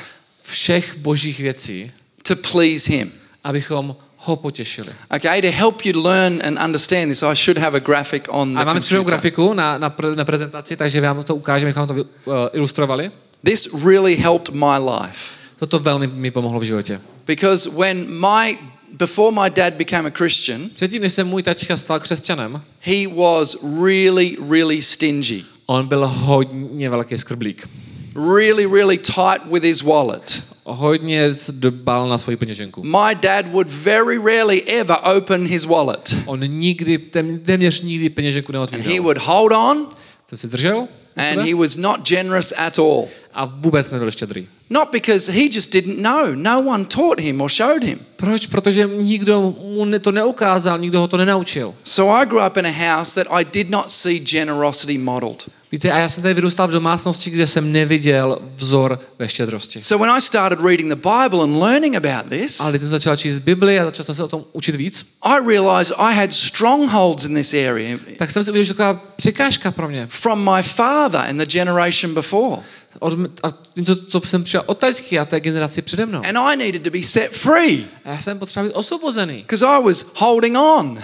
všech 0.42 0.96
božích 0.96 1.38
věcí, 1.40 1.92
to 2.28 2.36
please 2.52 2.92
Him. 2.92 3.10
abychom 3.44 3.96
ho 4.16 4.36
potěšili. 4.36 4.88
Okay, 5.16 5.42
to 5.42 5.50
help 5.50 5.84
you 5.86 6.02
learn 6.02 6.40
and 6.44 6.58
understand 6.58 7.08
this, 7.10 7.22
I 7.22 7.34
should 7.36 7.58
have 7.58 7.76
a 7.76 7.80
graphic 7.80 8.22
on 8.28 8.54
the 8.54 8.60
A 8.60 8.64
máme 8.64 8.80
computer. 8.80 9.04
grafiku 9.04 9.54
na, 9.54 9.78
na, 9.78 9.94
na 10.14 10.24
prezentaci, 10.24 10.76
takže 10.76 11.00
vám 11.00 11.24
to 11.24 11.34
ukážeme, 11.34 11.68
jak 11.68 11.76
vám 11.76 11.88
to 11.88 11.94
uh, 11.94 12.04
ilustrovali. 12.52 13.10
This 13.44 13.84
really 13.84 14.16
helped 14.16 14.54
my 14.54 14.78
life 14.78 15.36
Toto 15.58 15.78
velmi 15.78 16.06
mi 16.06 16.30
pomohlo 16.30 16.60
v 16.60 16.62
životě. 16.62 17.00
because 17.26 17.70
when 17.78 18.06
my 18.20 18.58
before 18.98 19.42
my 19.44 19.50
dad 19.50 19.74
became 19.74 20.08
a 20.08 20.10
Christian, 20.10 20.60
Předtím, 20.74 21.02
než 21.02 21.12
se 21.12 21.24
můj 21.24 21.42
tačka 21.42 21.76
stal 21.76 22.00
křesťanem, 22.00 22.62
he 22.80 23.08
was 23.16 23.56
really, 23.84 24.36
really 24.50 24.82
stingy, 24.82 25.42
on 25.66 25.88
byl 25.88 26.06
hodně 26.06 26.90
velký 26.90 27.18
skrblík. 27.18 27.68
Really, 28.16 28.66
really 28.66 28.98
tight 28.98 29.42
with 29.50 29.62
his 29.64 29.82
wallet. 29.82 30.42
Hodně 30.64 31.30
dbal 31.50 32.08
na 32.08 32.18
svoji 32.18 32.36
peněženku. 32.36 32.82
My 32.82 33.14
dad 33.22 33.46
would 33.52 33.68
very 33.68 34.18
rarely 34.18 34.62
ever 34.62 34.96
open 35.16 35.46
his 35.46 35.64
wallet. 35.64 36.14
On 36.26 36.40
nikdy, 36.40 36.98
tém- 36.98 37.38
téměř 37.38 37.80
nikdy 37.80 38.08
peněženku 38.10 38.52
And 38.56 38.70
he 38.70 38.76
neotvíral. 38.78 39.02
would 39.04 39.18
hold 39.18 39.52
on 39.52 39.86
To 40.30 40.36
si 40.36 40.46
držel 40.48 40.88
and 41.16 41.40
he 41.42 41.54
was 41.54 41.76
not 41.76 42.08
generous 42.08 42.52
at 42.56 42.78
all. 42.78 43.08
a 43.34 43.44
vůbec 43.44 43.90
nebyl 43.90 44.10
štědrý. 44.10 44.48
Not 44.70 44.88
because 44.92 45.32
he 45.32 45.42
just 45.52 45.72
didn't 45.72 45.98
know. 46.02 46.34
No 46.34 46.60
one 46.60 46.84
taught 46.84 47.20
him 47.20 47.40
or 47.40 47.50
showed 47.50 47.82
him. 47.84 47.98
Proč? 48.16 48.46
Protože 48.46 48.86
nikdo 48.86 49.40
mu 49.62 49.98
to 50.00 50.12
neukázal, 50.12 50.78
nikdo 50.78 51.00
ho 51.00 51.08
to 51.08 51.16
nenaučil. 51.16 51.74
So 51.84 52.22
I 52.22 52.26
grew 52.26 52.46
up 52.46 52.56
in 52.56 52.66
a 52.66 52.70
house 52.96 53.14
that 53.24 53.40
I 53.40 53.44
did 53.52 53.70
not 53.70 53.90
see 53.90 54.18
generosity 54.20 54.98
modeled. 54.98 55.44
Víte, 55.76 55.92
a 55.92 55.98
já 55.98 56.08
jsem 56.08 56.22
tady 56.22 56.34
vyrůstal 56.34 56.68
v 56.68 56.70
domácnosti, 56.70 57.30
kde 57.30 57.46
jsem 57.46 57.72
neviděl 57.72 58.38
vzor 58.54 59.00
ve 59.18 59.28
štědrosti. 59.28 59.80
So 59.80 60.06
when 60.06 60.16
I 60.16 60.20
started 60.20 60.60
reading 60.60 60.88
the 60.88 60.96
Bible 60.96 61.42
and 61.42 61.62
learning 61.62 61.96
about 61.96 62.26
this, 62.28 62.60
Ale 62.60 62.70
když 62.70 62.80
jsem 62.80 62.90
začal 62.90 63.16
číst 63.16 63.38
Bibli 63.38 63.80
a 63.80 63.84
začal 63.84 64.04
jsem 64.04 64.14
se 64.14 64.24
o 64.24 64.28
tom 64.28 64.44
učit 64.52 64.74
víc, 64.74 65.06
I 65.22 65.48
realized 65.48 65.96
I 65.98 66.14
had 66.14 66.32
strongholds 66.32 67.24
in 67.24 67.34
this 67.34 67.54
area 67.54 67.98
tak 68.18 68.30
jsem 68.30 68.44
si 68.44 68.50
uvědomil, 68.50 68.64
že 68.64 68.74
to 68.74 68.78
taková 68.78 69.04
překážka 69.16 69.70
pro 69.70 69.88
mě. 69.88 70.06
from 70.10 70.54
my 70.54 70.62
father 70.62 71.20
and 71.20 71.38
the 71.38 71.46
generation 71.46 72.14
before. 72.14 72.62
Od, 72.98 73.18
a 73.42 73.52
něco, 73.76 73.96
co 73.96 74.20
jsem 74.20 74.44
přišel 74.44 74.62
od 74.66 74.78
taťky 74.78 75.18
a 75.18 75.24
té 75.24 75.40
generaci 75.40 75.82
přede 75.82 76.06
mnou. 76.06 76.22
And 76.28 76.36
I 76.36 76.56
needed 76.56 76.82
to 76.82 76.90
be 76.90 77.02
set 77.02 77.30
free 77.30 77.84
A 78.04 78.10
já 78.10 78.18
jsem 78.18 78.38
potřeboval 78.38 78.68
být 78.68 78.74
osvobozený. 78.74 79.36
because 79.36 79.66
I 79.66 79.82
was 79.84 80.12
holding 80.16 80.56
on. 80.56 80.98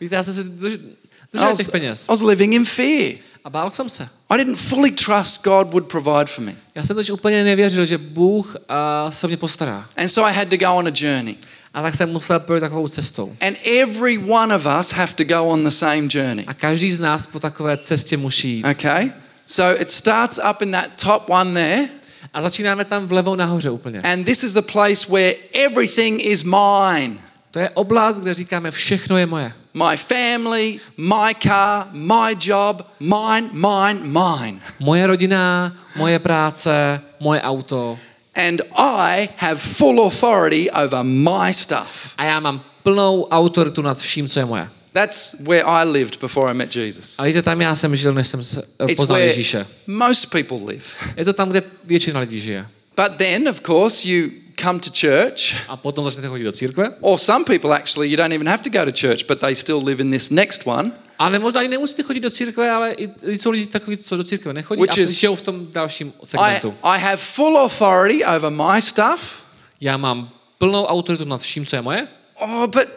Víte, 0.00 0.14
já 0.14 0.24
jsem 0.24 0.34
se 0.34 0.44
držel 0.44 1.48
was, 1.48 1.58
těch 1.58 1.68
peněz. 1.68 2.04
I 2.04 2.06
was 2.08 2.20
living 2.20 2.54
in 2.54 2.64
fear. 2.64 3.27
A 3.44 3.50
bál 3.50 3.70
jsem 3.70 3.88
se. 3.88 4.08
I 4.30 4.38
didn't 4.38 4.58
fully 4.58 4.90
trust 4.90 5.44
God 5.44 5.68
would 5.68 5.86
provide 5.86 6.26
for 6.26 6.44
me. 6.44 6.54
Já 6.74 6.84
jsem 6.84 6.96
totiž 6.96 7.10
úplně 7.10 7.44
nevěřil, 7.44 7.86
že 7.86 7.98
Bůh 7.98 8.56
a, 8.68 9.10
se 9.10 9.26
mě 9.26 9.36
postará. 9.36 9.86
And 9.96 10.08
so 10.08 10.30
I 10.30 10.34
had 10.34 10.48
to 10.48 10.56
go 10.56 10.74
on 10.74 10.86
a 10.86 10.90
journey. 10.94 11.34
A 11.74 11.82
tak 11.82 11.94
jsem 11.94 12.10
musel 12.10 12.40
projít 12.40 12.60
takovou 12.60 12.88
cestou. 12.88 13.36
And 13.40 13.56
every 13.82 14.18
one 14.18 14.54
of 14.54 14.66
us 14.80 14.92
have 14.92 15.12
to 15.12 15.24
go 15.24 15.44
on 15.44 15.64
the 15.64 15.70
same 15.70 16.08
journey. 16.10 16.44
A 16.46 16.54
každý 16.54 16.92
z 16.92 17.00
nás 17.00 17.26
po 17.26 17.40
takové 17.40 17.76
cestě 17.76 18.16
musí 18.16 18.56
jít. 18.56 18.64
Okay? 18.64 19.12
So 19.46 19.82
it 19.82 19.90
starts 19.90 20.40
up 20.50 20.62
in 20.62 20.72
that 20.72 20.86
top 21.04 21.30
one 21.30 21.54
there. 21.54 21.88
A 22.34 22.42
začínáme 22.42 22.84
tam 22.84 23.06
vlevo 23.06 23.36
nahoře 23.36 23.70
úplně. 23.70 24.00
And 24.00 24.24
this 24.24 24.42
is 24.42 24.52
the 24.52 24.62
place 24.72 25.12
where 25.12 25.34
everything 25.52 26.24
is 26.24 26.44
mine. 26.44 27.16
To 27.50 27.58
je 27.58 27.70
oblast, 27.70 28.16
kde 28.18 28.34
říkáme, 28.34 28.70
všechno 28.70 29.18
je 29.18 29.26
moje. 29.26 29.52
My 29.74 29.96
family, 29.96 30.80
my 30.96 31.34
car, 31.42 31.86
my 31.92 32.34
job, 32.46 32.82
mine, 33.00 33.50
mine, 33.52 34.00
mine. 34.02 34.60
Moje 34.80 35.06
rodina, 35.06 35.76
moje 35.96 36.18
práce, 36.18 37.00
moje 37.20 37.40
auto. 37.42 37.98
And 38.34 38.62
I 38.76 39.28
have 39.36 39.60
full 39.60 40.00
authority 40.00 40.70
over 40.70 41.04
my 41.04 41.52
stuff. 41.52 42.14
A 42.18 42.24
já 42.24 42.40
mám 42.40 42.60
plnou 42.82 43.28
autoritu 43.30 43.82
nad 43.82 43.98
vším, 43.98 44.28
co 44.28 44.38
je 44.40 44.44
moje. 44.44 44.68
That's 44.92 45.40
where 45.40 45.64
I 45.64 45.84
lived 45.84 46.20
before 46.20 46.50
I 46.50 46.54
met 46.54 46.76
Jesus. 46.76 47.18
A 47.18 47.24
víte, 47.24 47.42
tam 47.42 47.60
já 47.60 47.76
jsem 47.76 47.96
žil, 47.96 48.14
než 48.14 48.28
jsem 48.28 48.44
se 48.44 48.62
eh, 48.90 48.94
poznal 48.96 49.18
Ježíše. 49.18 49.66
most 49.86 50.30
people 50.30 50.58
live. 50.66 50.84
Je 51.16 51.24
to 51.24 51.32
tam, 51.32 51.50
kde 51.50 51.62
většina 51.84 52.20
lidí 52.20 52.40
žije. 52.40 52.66
But 52.96 53.16
then, 53.16 53.48
of 53.48 53.60
course, 53.60 54.08
you 54.08 54.30
come 54.62 54.78
to 54.80 54.90
church, 54.90 55.54
A 55.68 55.76
potom 55.76 56.04
začnete 56.04 56.28
chodit 56.28 56.44
do 56.44 56.52
církve. 56.52 56.90
or 57.00 57.18
some 57.18 57.44
people 57.44 57.72
actually, 57.74 58.08
you 58.10 58.16
don't 58.16 58.32
even 58.34 58.48
have 58.48 58.62
to 58.62 58.70
go 58.70 58.84
to 58.84 58.92
church, 58.92 59.24
but 59.28 59.38
they 59.40 59.54
still 59.54 59.84
live 59.84 60.00
in 60.02 60.10
this 60.10 60.30
next 60.30 60.66
one, 60.66 60.90
Ale 61.18 61.38
možná 61.38 61.62
i 61.62 61.68
nemusíte 61.68 62.02
chodit 62.02 62.20
do 62.20 62.30
církve, 62.30 62.70
ale 62.70 62.92
i, 62.92 63.08
i 63.26 63.38
jsou 63.38 63.50
lidi 63.50 63.66
takový, 63.66 63.96
co 63.96 64.16
do 64.16 64.24
církve 64.24 64.52
nechodí 64.52 64.82
Which 64.82 64.98
a 64.98 65.04
žijou 65.04 65.34
v 65.36 65.42
tom 65.42 65.66
dalším 65.72 66.12
I, 66.22 66.26
segmentu. 66.26 66.74
I 66.82 66.98
have 67.00 67.16
full 67.16 67.58
authority 67.58 68.24
over 68.24 68.50
my 68.50 68.82
stuff. 68.82 69.42
Já 69.80 69.96
mám 69.96 70.30
plnou 70.58 70.84
autoritu 70.84 71.24
nad 71.24 71.40
vším, 71.40 71.66
co 71.66 71.76
je 71.76 71.82
moje, 71.82 72.08
Oh, 72.40 72.66
but 72.66 72.88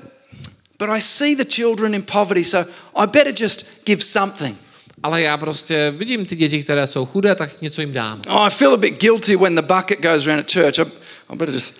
but 0.79 0.89
I 0.89 1.01
see 1.01 1.35
the 1.35 1.45
children 1.49 1.95
in 1.95 2.01
poverty, 2.03 2.43
so 2.43 2.71
I 2.95 3.07
better 3.07 3.33
just 3.41 3.85
give 3.85 4.01
something. 4.03 4.57
ale 5.03 5.21
já 5.21 5.37
prostě 5.37 5.93
vidím 5.97 6.25
ty 6.25 6.35
děti, 6.35 6.63
které 6.63 6.87
jsou 6.87 7.05
chudé, 7.05 7.35
tak 7.35 7.61
něco 7.61 7.81
jim 7.81 7.93
dám. 7.93 8.21
Oh, 8.27 8.47
I 8.47 8.49
feel 8.49 8.73
a 8.73 8.77
bit 8.77 9.01
guilty 9.01 9.35
when 9.35 9.55
the 9.55 9.61
bucket 9.61 9.99
goes 10.01 10.27
around 10.27 10.39
at 10.39 10.51
church. 10.53 10.79
I, 10.79 10.91
I 11.31 11.35
better 11.35 11.53
just 11.53 11.79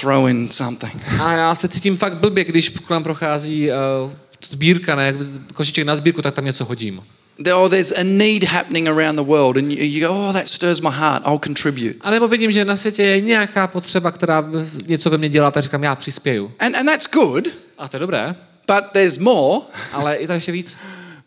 throw 0.00 0.28
in 0.28 0.50
something. 0.50 1.02
A 1.22 1.32
já 1.32 1.54
se 1.54 1.68
cítím 1.68 1.96
fakt 1.96 2.16
blbě, 2.16 2.44
když 2.44 2.68
k 2.68 2.90
nám 2.90 3.02
prochází 3.02 3.70
uh, 3.70 4.10
sbírka, 4.50 4.94
ne, 4.94 5.14
košíček 5.54 5.84
na 5.84 5.96
sbírku, 5.96 6.22
tak 6.22 6.34
tam 6.34 6.44
něco 6.44 6.64
hodím. 6.64 7.02
There, 7.36 7.54
oh, 7.54 7.68
there's 7.68 7.92
a 7.92 8.02
need 8.02 8.44
happening 8.44 8.88
around 8.88 9.16
the 9.16 9.24
world, 9.24 9.56
and 9.56 9.72
you, 9.72 10.00
go, 10.00 10.14
oh, 10.14 10.32
that 10.32 10.48
stirs 10.48 10.80
my 10.80 10.90
heart. 10.90 11.22
I'll 11.26 11.38
contribute. 11.38 11.94
A 12.00 12.10
nebo 12.10 12.28
vidím, 12.28 12.52
že 12.52 12.64
na 12.64 12.76
světě 12.76 13.02
je 13.02 13.20
nějaká 13.20 13.66
potřeba, 13.66 14.10
která 14.10 14.44
něco 14.86 15.10
ve 15.10 15.18
mně 15.18 15.28
dělá, 15.28 15.50
tak 15.50 15.62
říkám, 15.64 15.82
já 15.82 15.94
přispěju. 15.94 16.52
And, 16.58 16.76
and 16.76 16.86
that's 16.86 17.10
good, 17.12 17.48
A 17.78 17.88
to 17.88 17.96
je 17.96 18.00
dobré, 18.00 18.34
but 18.66 18.84
there's 18.92 19.18
more. 19.18 19.60
ale 19.92 20.16
i 20.16 20.26
tak 20.26 20.34
ještě 20.34 20.52
víc. 20.52 20.76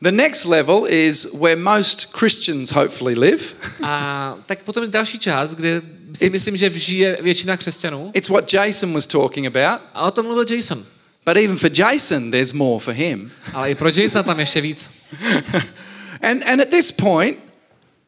The 0.02 0.12
next 0.12 0.45
level 0.45 0.86
is 0.88 1.34
where 1.41 1.56
most 1.56 2.18
Christians 2.18 2.72
hopefully 2.72 3.20
live. 3.20 3.43
A 3.84 4.36
tak 4.45 4.64
potom 4.64 4.84
je 4.84 4.89
další 4.89 5.20
část, 5.20 5.56
kde 5.56 5.82
si 6.18 6.26
It's- 6.26 6.32
myslím, 6.32 6.57
že 6.57 6.70
žije 6.70 7.18
většina 7.22 7.57
křesťanů. 7.57 8.12
It's 8.14 8.30
what 8.30 8.53
Jason 8.53 8.93
was 8.93 9.07
talking 9.07 9.47
about. 9.57 9.82
A 9.93 10.07
o 10.07 10.12
tom 10.12 10.26
mluvil 10.26 10.45
Jason. 10.55 10.86
But 11.26 11.38
even 11.38 11.57
for 11.57 11.72
Jason, 11.74 12.32
there's 12.32 12.53
more 12.53 12.80
for 12.84 12.93
him. 12.93 13.32
Ale 13.53 13.72
i 13.72 13.76
pro 13.76 13.89
Jasona 13.89 14.24
tam 14.24 14.39
ještě 14.39 14.62
víc. 14.62 14.89
and, 16.22 16.43
and 16.45 16.62
at 16.62 16.70
this 16.70 16.91
point, 16.91 17.38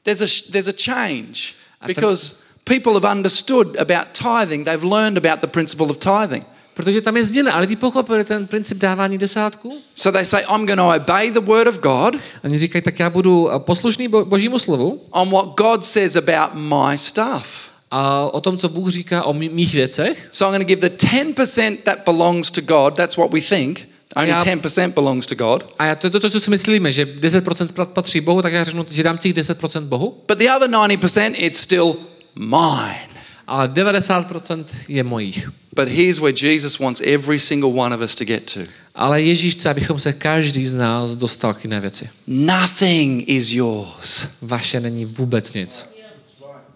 there's 0.04 0.22
a, 0.22 0.52
there's 0.52 0.68
a 0.68 0.74
change 0.74 1.54
because 1.88 2.36
people 2.66 2.94
have 2.94 3.06
understood 3.18 3.78
about 3.80 4.08
tithing. 4.14 4.66
They've 4.66 4.84
learned 4.84 5.18
about 5.26 5.42
the 5.42 5.48
principle 5.48 5.86
of 5.86 5.98
tithing. 5.98 6.46
Protože 6.74 7.02
tam 7.02 7.18
je 7.18 7.26
změna, 7.26 7.54
ale 7.54 7.68
ty 7.68 7.76
pochopili 7.76 8.24
ten 8.26 8.48
princip 8.48 8.78
dávání 8.78 9.18
desátku. 9.18 9.82
So 9.96 10.18
they 10.18 10.26
say, 10.26 10.42
I'm 10.56 10.66
going 10.66 10.80
to 10.80 10.88
obey 10.88 11.32
the 11.32 11.40
word 11.40 11.68
of 11.68 11.80
God 11.80 12.16
Oni 12.44 12.60
říkají, 12.60 12.82
tak 12.82 13.00
já 13.00 13.10
budu 13.10 13.52
eh, 13.52 13.60
poslušný 13.60 14.08
bo- 14.08 14.26
božímu 14.26 14.60
slovu 14.60 15.02
on 15.12 15.30
what 15.30 15.46
God 15.58 15.86
says 15.86 16.16
about 16.16 16.54
my 16.54 16.98
stuff. 16.98 17.71
A 17.92 18.30
o 18.34 18.42
tom, 18.42 18.58
co 18.58 18.70
Bůh 18.70 18.90
říká 18.92 19.24
o 19.24 19.34
mý- 19.34 19.50
mých 19.50 19.74
věcech. 19.74 20.28
So 20.32 20.56
I'm 20.56 20.58
going 20.66 20.68
to 20.68 20.76
give 20.76 20.90
the 20.90 21.08
10% 21.08 21.78
that 21.84 21.98
belongs 22.06 22.52
to 22.52 22.62
God. 22.62 22.96
That's 22.96 23.18
what 23.18 23.32
we 23.34 23.42
think. 23.42 23.88
Only 24.16 24.30
Yeah. 24.30 24.44
10% 24.44 24.94
belongs 24.94 25.26
to 25.26 25.36
God. 25.36 25.66
A 25.80 25.86
já- 25.86 25.96
to 25.96 26.08
je 26.08 26.12
to, 26.12 26.30
co 26.30 26.40
si 26.40 26.50
myslíme, 26.50 26.92
že 26.92 27.06
10% 27.06 27.72
pat- 27.72 27.90
patří 27.90 28.22
Bohu, 28.22 28.42
tak 28.42 28.54
já 28.54 28.64
řeknu, 28.64 28.86
že 28.92 29.04
dám 29.04 29.18
těch 29.18 29.34
10% 29.34 29.84
Bohu, 29.88 30.18
But 30.28 30.38
the 30.38 30.50
other 30.56 30.70
90%, 30.70 31.34
it's 31.38 31.60
still 31.60 31.96
mine. 32.36 33.00
ale 33.48 33.68
90% 33.68 34.66
je 34.88 35.04
mojich. 35.04 35.50
But 35.76 35.88
here's 35.88 36.20
where 36.20 36.48
Jesus 36.48 36.80
wants 36.80 37.02
every 37.06 37.40
single 37.40 37.70
one 37.70 37.96
of 37.96 38.02
us 38.02 38.16
to 38.16 38.26
get 38.26 38.54
to. 38.54 38.60
Ale 38.96 39.22
Ježíš 39.22 39.56
chce, 39.56 39.70
abychom 39.70 40.00
se 40.00 40.14
každý 40.14 40.68
z 40.68 40.74
nás 40.74 41.16
dostal 41.16 41.54
k 41.54 41.64
jiné 41.64 41.80
věci. 41.82 42.10
Nothing 42.28 43.30
is 43.30 43.52
yours. 43.52 44.28
Vaše 44.42 44.80
není 44.80 45.06
vůbec 45.06 45.54
nic. 45.54 45.86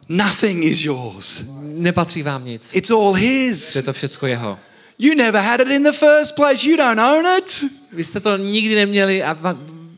Nothing 0.09 0.63
is 0.63 0.83
yours. 0.85 1.43
Nepatří 1.61 2.23
vám 2.23 2.45
nic. 2.45 2.69
It's 2.73 2.91
all 2.91 3.17
Je 3.17 3.27
his. 3.49 3.77
to 3.85 3.93
všecko 3.93 4.27
jeho. 4.27 4.59
You 4.99 5.15
never 5.15 5.41
had 5.41 5.59
it 5.59 5.67
in 5.67 5.83
the 5.83 5.91
first 5.91 6.35
place. 6.35 6.69
You 6.69 6.77
don't 6.77 6.99
own 6.99 7.25
it. 7.37 7.63
Vy 7.93 8.03
jste 8.03 8.19
to 8.19 8.37
nikdy 8.37 8.75
neměli 8.75 9.23
a 9.23 9.37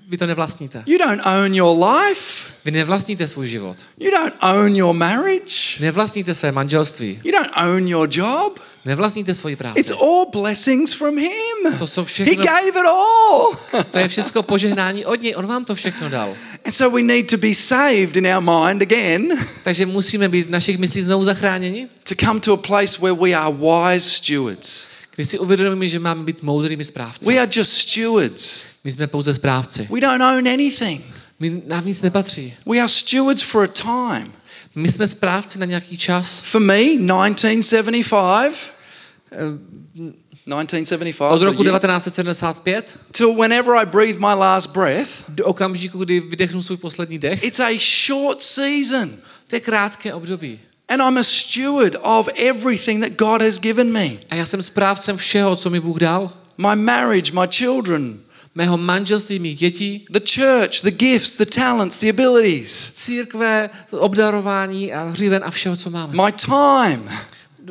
vy 0.10 0.18
to 0.18 0.28
nevlastníte. 0.28 0.84
You 0.86 0.98
don't 0.98 1.22
own 1.26 1.54
your 1.56 1.86
life. 1.86 2.22
Vy 2.66 2.72
nevlastníte 2.72 3.28
svůj 3.28 3.48
život. 3.48 3.78
You 4.00 4.12
don't 4.12 4.34
own 4.42 4.76
your 4.76 4.94
marriage. 4.96 5.80
Nevlastníte 5.80 6.36
své 6.36 6.52
manželství. 6.52 7.20
You 7.24 7.32
don't 7.32 7.52
own 7.58 7.88
your 7.88 8.10
job. 8.12 8.60
Nevlastníte 8.86 9.34
svoji 9.34 9.56
práci. 9.56 9.80
It's 9.80 9.92
all 9.92 10.26
blessings 10.32 10.94
from 10.94 11.18
Him. 11.18 11.78
To 11.80 11.88
jsou 11.88 12.02
He 12.02 12.06
všechno, 12.06 12.44
gave 12.44 12.68
it 12.70 12.76
all. 12.86 13.56
to 13.92 13.98
je 13.98 14.08
všechno 14.08 14.44
požehnání 14.44 15.06
od 15.06 15.22
něj. 15.22 15.36
On 15.38 15.48
vám 15.48 15.66
to 15.66 15.76
všechno 15.76 16.10
dal. 16.10 16.34
And 16.68 16.74
so 16.74 16.90
we 16.90 17.02
need 17.02 17.30
to 17.30 17.38
be 17.38 17.54
saved 17.54 18.18
in 18.18 18.28
our 18.28 18.42
mind 18.42 18.82
again 18.82 19.30
Takže 19.64 19.86
musíme 19.86 20.30
být 20.30 20.48
v 20.48 20.50
našich 20.50 20.78
myslích 20.78 21.06
znovu 21.06 21.26
zachráněni, 21.26 21.88
to 22.04 22.16
come 22.16 22.40
to 22.40 22.54
a 22.54 22.58
place 22.58 23.02
where 23.02 23.14
we 23.14 23.34
are 23.34 23.56
wise 23.56 24.10
stewards. 24.10 24.88
kdy 25.16 25.26
si 25.26 25.40
uvědomíme, 25.40 25.88
že 25.88 26.00
máme 26.00 26.24
být 26.24 26.44
moudrými 26.44 26.86
správci. 26.86 27.26
We 27.26 27.38
are 27.38 27.52
just 27.56 27.72
stewards. 27.72 28.66
My 28.84 28.92
jsme 28.92 29.08
pouze 29.08 29.34
správci. 29.34 29.88
We 29.92 30.02
don't 30.02 30.22
own 30.22 30.48
anything. 30.48 31.04
My, 31.40 31.62
nám 31.68 31.86
nic 31.86 32.02
nepatří. 32.02 32.54
We 32.66 32.78
are 32.78 32.88
stewards 32.88 33.42
for 33.42 33.64
a 33.64 33.68
time. 33.68 34.32
My 34.76 34.92
jsme 34.92 35.08
správci 35.08 35.60
na 35.60 35.66
nějaký 35.66 35.98
čas. 35.98 36.42
For 36.42 36.62
me, 36.62 36.84
1975. 36.84 38.78
1975. 40.56 41.32
Od 41.32 41.42
roku 41.42 41.64
the 41.64 41.70
year, 41.70 41.80
1975 41.80 42.98
till 43.12 43.34
whenever 43.36 43.76
I 43.76 43.86
breathe 43.86 44.20
my 44.20 44.34
last 44.36 44.74
breath. 44.74 45.30
do 45.30 45.46
okamžiku, 45.46 45.98
kdy 46.00 46.20
vydechnu 46.20 46.62
svůj 46.64 46.78
poslední 46.78 47.20
dech. 47.20 47.44
It's 47.44 47.60
a 47.60 47.80
short 48.08 48.42
season. 48.44 49.10
To 49.48 49.56
je 49.56 49.60
krátké 49.60 50.14
období. 50.14 50.60
And 50.90 51.02
I'm 51.02 51.18
a 51.18 51.24
steward 51.24 51.96
of 52.02 52.30
everything 52.36 53.04
that 53.04 53.18
God 53.18 53.42
has 53.42 53.60
given 53.60 53.92
me 53.92 54.10
A 54.30 54.36
já 54.36 54.46
jsem 54.46 54.64
správcem 54.64 55.18
všeho, 55.18 55.56
co 55.56 55.70
mi 55.70 55.80
Bůh 55.80 56.00
dal. 56.00 56.32
my 56.58 56.76
marriage, 56.76 57.32
my 57.32 57.48
children, 57.52 58.20
Mého 58.56 58.78
manželství, 58.78 59.40
mých 59.40 59.60
dětí, 59.60 60.06
the 60.12 60.20
church, 60.20 60.82
the 60.82 60.92
gifts, 60.92 61.38
the 61.38 61.46
talents, 61.46 61.98
the 61.98 62.10
abilities, 62.10 62.94
církve, 62.96 63.70
obdarování 63.92 64.94
a 64.94 65.04
hříven 65.04 65.44
a 65.46 65.52
všeho, 65.52 65.76
co 65.76 65.90
máme. 65.90 66.24
my 66.26 66.32
time, 66.32 67.10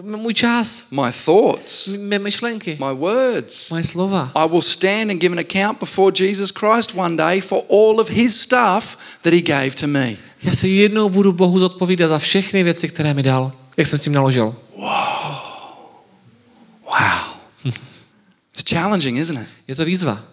Můj 0.03 0.34
čas, 0.34 0.84
my 0.90 1.12
thoughts, 1.24 1.88
mé 1.88 2.18
myšlenky, 2.18 2.78
my 2.80 2.94
words. 2.94 3.70
moje 3.70 3.84
slova. 3.84 4.32
I 4.34 4.49
will 4.49 4.62
stand 4.62 5.11
and 5.11 5.20
give 5.20 5.32
an 5.32 5.38
account 5.38 5.80
before 5.80 6.12
Jesus 6.24 6.51
Christ 6.51 6.94
one 6.94 7.16
day 7.16 7.40
for 7.40 7.62
all 7.70 8.01
of 8.01 8.11
his 8.11 8.40
stuff 8.40 8.99
that 9.22 9.32
he 9.32 9.40
gave 9.40 9.70
to 9.70 9.86
me. 9.86 10.16
Já 10.42 10.55
se 10.55 10.68
jednou 10.68 11.09
budu 11.09 11.32
Bohu 11.32 11.59
zodpovídat 11.59 12.09
za 12.09 12.18
všechny 12.18 12.62
věci, 12.62 12.88
které 12.88 13.14
mi 13.14 13.22
dal, 13.22 13.53
jak 13.76 13.86
jsem 13.86 13.99
s 13.99 14.03
tím 14.03 14.12
naložil. 14.12 14.55
Wow. 14.76 14.97
It's 18.55 18.70
challenging, 18.74 19.18
isn't 19.18 19.42
it? 19.42 19.49
Je 19.68 19.74
to 19.74 19.84
výzva, 19.84 20.24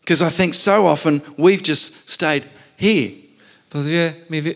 Because 0.00 0.26
I 0.26 0.30
think 0.30 0.54
so 0.54 0.92
often 0.92 1.22
we've 1.38 1.62
just 1.66 2.10
stayed 2.10 2.44
here. 2.76 3.10
protože 3.68 4.16
my 4.28 4.54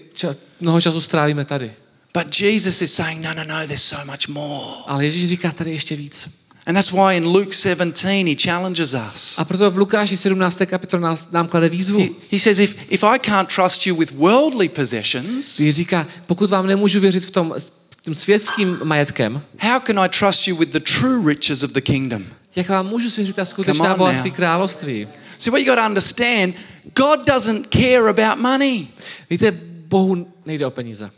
mnoho 0.60 0.80
času 0.80 1.00
strávíme 1.00 1.44
tady. 1.44 1.72
But 2.18 2.40
Jesus 2.40 2.82
is 2.82 2.94
saying, 2.94 3.22
no, 3.22 3.34
no, 3.34 3.44
no, 3.44 3.66
there's 3.66 3.82
so 3.82 4.04
much 4.04 4.28
more. 4.28 4.74
Ale 4.86 5.04
Ježíš 5.04 5.28
říká 5.28 5.50
tady 5.50 5.70
ještě 5.70 5.96
víc. 5.96 6.28
And 6.66 6.74
that's 6.74 6.92
why 6.92 7.16
in 7.16 7.26
Luke 7.26 7.52
17 7.52 8.28
he 8.28 8.34
challenges 8.34 8.94
us. 9.12 9.38
A 9.38 9.44
proto 9.44 9.70
v 9.70 9.78
Lukáši 9.78 10.16
17. 10.16 10.62
kapitole 10.66 11.02
nás, 11.02 11.30
nám 11.30 11.48
klade 11.48 11.68
výzvu. 11.68 11.98
He, 11.98 12.08
he 12.32 12.38
says, 12.38 12.58
if, 12.58 12.76
if 12.88 13.04
I 13.04 13.18
can't 13.18 13.54
trust 13.54 13.86
you 13.86 13.96
with 13.96 14.12
worldly 14.12 14.68
possessions, 14.68 15.60
Když 15.60 15.74
říká, 15.74 16.06
pokud 16.26 16.50
vám 16.50 16.66
nemůžu 16.66 17.00
věřit 17.00 17.24
v 17.24 17.30
tom, 17.30 17.54
tím 18.02 18.14
světským 18.14 18.78
majetkem, 18.84 19.42
how 19.60 19.80
can 19.80 20.00
I 20.00 20.08
trust 20.08 20.48
you 20.48 20.56
with 20.56 20.72
the 20.72 20.80
true 20.80 21.34
riches 21.34 21.62
of 21.62 21.70
the 21.70 21.80
kingdom? 21.80 22.24
jak 22.56 22.68
vám 22.68 22.86
můžu 22.86 23.10
svěřit 23.10 23.36
ta 23.36 23.44
skutečná 23.44 23.96
bohatství 23.96 24.30
království? 24.30 25.08
See, 25.38 25.50
what 25.50 25.60
you 25.60 25.66
got 25.66 25.78
to 25.78 25.86
understand, 25.86 26.54
God 26.96 27.26
doesn't 27.26 27.66
care 27.70 28.10
about 28.10 28.42
money. 28.42 28.86
Víte, 29.30 29.60
Bohu 29.88 30.26
nejde 30.46 30.66
o 30.66 30.70
peníze. 30.70 31.10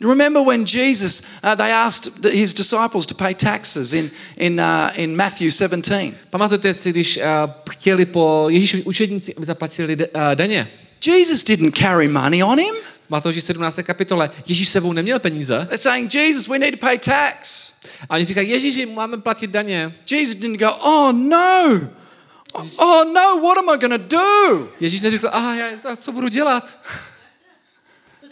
Remember 0.00 0.40
when 0.42 0.64
Jesus, 0.64 1.42
uh, 1.42 1.56
they 1.56 1.72
asked 1.72 2.24
his 2.24 2.54
disciples 2.54 3.06
to 3.06 3.14
pay 3.14 3.34
taxes 3.34 3.92
in, 3.92 4.10
in, 4.36 4.60
uh, 4.60 4.92
in 4.96 5.16
Matthew 5.16 5.50
17. 5.50 6.14
Pamatujete 6.30 6.74
si, 6.74 6.90
když 6.90 7.16
uh, 7.16 7.24
chtěli 7.70 8.06
po 8.06 8.46
Ježíšovi 8.48 8.82
učedníci, 8.82 9.34
aby 9.34 9.46
zaplatili 9.46 9.96
de, 9.96 10.08
uh, 10.08 10.20
daně? 10.34 10.68
Jesus 11.06 11.44
didn't 11.44 11.78
carry 11.78 12.08
money 12.08 12.42
on 12.42 12.58
him. 12.58 12.74
Matouši 13.08 13.40
17. 13.40 13.78
kapitole 13.82 14.30
Ježíš 14.46 14.68
sebou 14.68 14.92
neměl 14.92 15.18
peníze 15.18 15.66
They're 15.68 15.78
saying, 15.78 16.14
Jesus, 16.14 16.48
we 16.48 16.58
need 16.58 16.80
to 16.80 16.86
pay 16.86 16.98
tax. 16.98 17.72
a 18.08 18.14
oni 18.14 18.24
říkají, 18.24 18.50
Ježíši, 18.50 18.86
máme 18.86 19.18
platit 19.18 19.50
daně. 19.50 19.94
Jesus 20.10 20.34
didn't 20.34 20.60
go, 20.60 20.70
oh 20.72 21.12
no, 21.12 21.80
oh 22.76 23.04
no, 23.04 23.40
what 23.42 23.58
am 23.58 23.70
I 23.74 23.78
going 23.78 24.02
to 24.02 24.16
do? 24.16 24.68
Ježíš 24.80 25.00
neřekl, 25.00 25.28
aha, 25.32 25.54
já, 25.54 25.96
co 25.96 26.12
budu 26.12 26.28
dělat? 26.28 26.76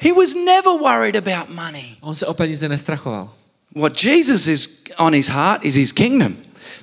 He 0.01 0.13
was 0.13 0.35
never 0.35 0.73
worried 0.83 1.17
about 1.17 1.49
money. 1.51 1.97
On 2.01 2.17
se 2.17 2.27
o 2.27 2.35
peníze 2.35 2.69
nestrachoval. 2.69 3.35
What 3.75 4.05
Jesus 4.05 4.47
is 4.47 4.85
on 4.99 5.15
his 5.15 5.29
heart 5.29 5.65
is 5.65 5.75
his 5.75 5.93
kingdom. 5.93 6.37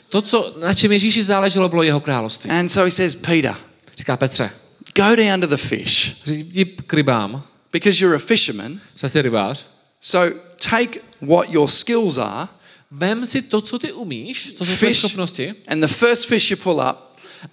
To, 0.10 0.22
co, 0.22 0.56
na 0.60 0.74
čem 0.74 0.92
Ježíši 0.92 1.24
záleželo, 1.24 1.70
bylo 1.70 1.84
jeho 1.84 2.00
království. 2.00 2.50
And 2.50 2.70
so 2.70 2.86
he 2.86 2.92
says, 2.92 3.16
Peter, 3.16 3.56
Říká 3.98 4.18
Petře, 4.18 4.52
go 4.96 5.16
down 5.16 5.42
to 5.42 5.48
the 5.48 5.58
fish 5.58 6.16
jdi 6.28 6.66
k 6.66 6.94
rybám, 6.94 7.44
because 7.72 8.04
you're 8.04 8.16
a 8.16 8.20
fisherman. 8.20 8.80
jsi 8.96 9.22
rybář, 9.22 9.66
So 10.02 10.40
take 10.70 11.00
what 11.22 11.50
your 11.50 11.70
skills 11.70 12.18
are, 12.18 12.48
vem 12.92 13.26
si 13.26 13.42
to, 13.42 13.62
co 13.62 13.80
ty 13.80 13.92
umíš, 13.92 14.54
co 14.58 14.66
jsou 14.66 14.76
tvoje 14.76 14.94
fish, 14.94 15.00
schopnosti 15.00 15.54
and 15.68 15.82
the 15.82 15.88
first 15.88 16.28
fish 16.28 16.52
you 16.52 16.58
pull 16.58 16.82
up, 16.90 16.98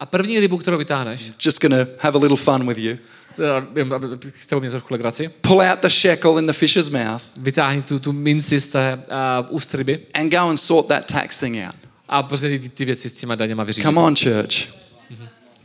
a 0.01 0.07
první 0.07 0.41
rybu, 0.41 0.59
kterou 0.59 0.79
vytáhneš, 0.79 1.33
just 1.45 1.61
to 1.61 1.69
have 2.01 2.19
a 2.19 2.23
little 2.23 2.37
fun 2.37 2.69
with 2.69 2.79
you. 2.79 2.99
Eh, 3.39 4.61
mě 4.61 4.71
trochu 4.71 4.87
legraci, 4.95 5.29
Pull 5.41 5.61
out 5.61 5.79
the 5.81 5.89
shekel 5.89 6.39
in 6.39 6.47
the 6.47 6.53
fish's 6.53 6.89
mouth 6.89 7.23
vytáhni 7.37 7.83
tu, 7.83 7.99
tu 7.99 8.13
minci 8.13 8.61
z 8.61 8.69
té 8.69 8.95
uh, 8.97 9.55
úst 9.55 9.75
ryby 9.75 9.99
and 10.15 10.31
go 10.31 10.39
and 10.39 10.57
sort 10.57 10.89
that 10.89 11.07
tax 11.07 11.41
thing 11.41 11.57
out. 11.67 11.75
a 12.09 12.23
prostě 12.23 12.59
ty, 12.59 12.69
ty 12.69 12.85
věci 12.85 13.11
s 13.11 13.15
těma 13.15 13.35
daněma 13.35 13.65
vyřídit. 13.65 13.85
Come 13.85 14.01
on, 14.01 14.17
church. 14.17 14.81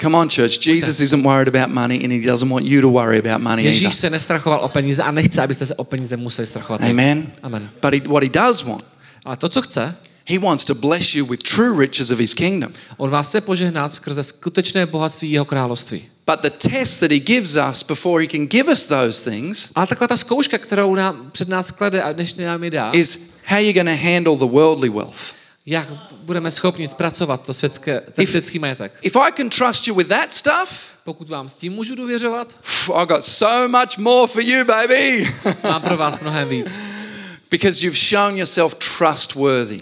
Come 0.02 0.18
on, 0.18 0.30
church. 0.30 0.68
Jesus 0.68 1.00
isn't 1.00 1.24
worried 1.24 1.56
about 1.56 1.74
money 1.74 2.04
and 2.04 2.12
he 2.12 2.32
doesn't 2.32 2.50
want 2.50 2.66
you 2.66 2.82
to 2.82 2.90
worry 2.90 3.20
about 3.20 3.42
money 3.42 3.64
Ježíš 3.64 3.84
either. 3.84 3.96
se 3.98 4.10
nestrachoval 4.10 4.60
o 4.60 4.70
peníze 4.70 5.04
a 5.04 5.12
nechce, 5.12 5.42
abyste 5.42 5.66
se 5.66 5.76
o 5.76 5.84
peníze 5.84 6.18
museli 6.18 6.48
strachovat. 6.48 6.82
Amen. 6.82 7.28
Amen. 7.44 7.70
But 7.82 7.94
he, 7.94 8.00
what 8.10 8.24
he 8.24 8.30
does 8.30 8.64
want, 8.64 8.86
Ale 9.26 9.38
to, 9.38 9.50
co 9.50 9.62
chce, 9.62 9.96
he 10.30 10.40
wants 10.40 10.66
to 10.66 10.76
bless 10.76 11.16
you 11.16 11.26
with 11.26 11.44
true 11.44 11.80
riches 11.80 12.12
of 12.12 12.20
his 12.20 12.34
kingdom. 12.34 12.74
on 12.98 13.10
vás 13.10 13.28
chce 13.28 13.42
požehnat 13.42 13.94
skrze 13.94 14.24
skutečné 14.24 14.86
bohatství 14.86 15.32
jeho 15.32 15.46
království. 15.46 16.04
But 16.32 16.42
the 16.42 16.50
test 16.70 17.00
that 17.00 17.12
he 17.12 17.20
gives 17.20 17.56
us 17.56 17.84
before 17.84 18.22
he 18.22 18.28
can 18.28 18.46
give 18.48 18.72
us 18.72 18.86
those 18.86 19.32
things 19.32 19.72
Ale 19.76 19.88
taková 19.88 20.08
ta 20.08 20.18
zkouška, 20.18 20.58
kterou 20.58 20.96
nám, 20.96 21.32
před 21.32 21.50
nás 21.50 21.72
klade 21.72 22.02
a 22.04 22.14
než 22.14 22.34
nám 22.34 22.64
ji 22.64 22.70
dá, 22.70 22.92
is 22.94 23.38
how 23.46 23.58
you're 23.60 23.84
going 23.84 24.00
to 24.00 24.06
handle 24.14 24.36
the 24.38 24.54
worldly 24.54 24.90
wealth. 24.90 25.34
jak 25.66 25.88
budeme 26.22 26.52
schopni 26.52 26.88
zpracovat 26.88 27.42
to 27.46 27.54
světské, 27.54 28.02
ten 28.14 28.24
If- 28.24 28.30
světský 28.30 28.60
majetek. 28.60 28.94
If 29.02 29.16
I 29.16 29.32
can 29.32 29.50
trust 29.50 29.88
you 29.88 29.96
with 29.96 30.08
that 30.08 30.34
stuff, 30.34 30.96
Pokud 31.04 31.30
vám 31.30 31.50
s 31.50 31.56
tím 31.56 31.74
můžu 31.74 31.96
důvěřovat, 31.96 32.56
I've 32.96 33.06
got 33.06 33.24
so 33.24 33.68
much 33.80 33.98
more 33.98 34.28
for 34.28 34.42
you, 34.42 34.66
baby. 34.66 35.28
mám 35.64 35.82
pro 35.82 35.98
vás 35.98 36.20
mnohem 36.20 36.50
víc. 36.50 36.80
because 37.52 37.86
you've 37.86 38.00
shown 38.00 38.38
yourself 38.38 38.76
trustworthy. 38.98 39.78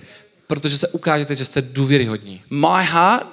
Protože 0.47 0.77
se 0.77 0.87
ukážete, 0.87 1.35
že 1.35 1.45
jste 1.45 1.61
důvěryhodní. 1.61 2.41
My 2.49 2.67
heart 2.83 3.27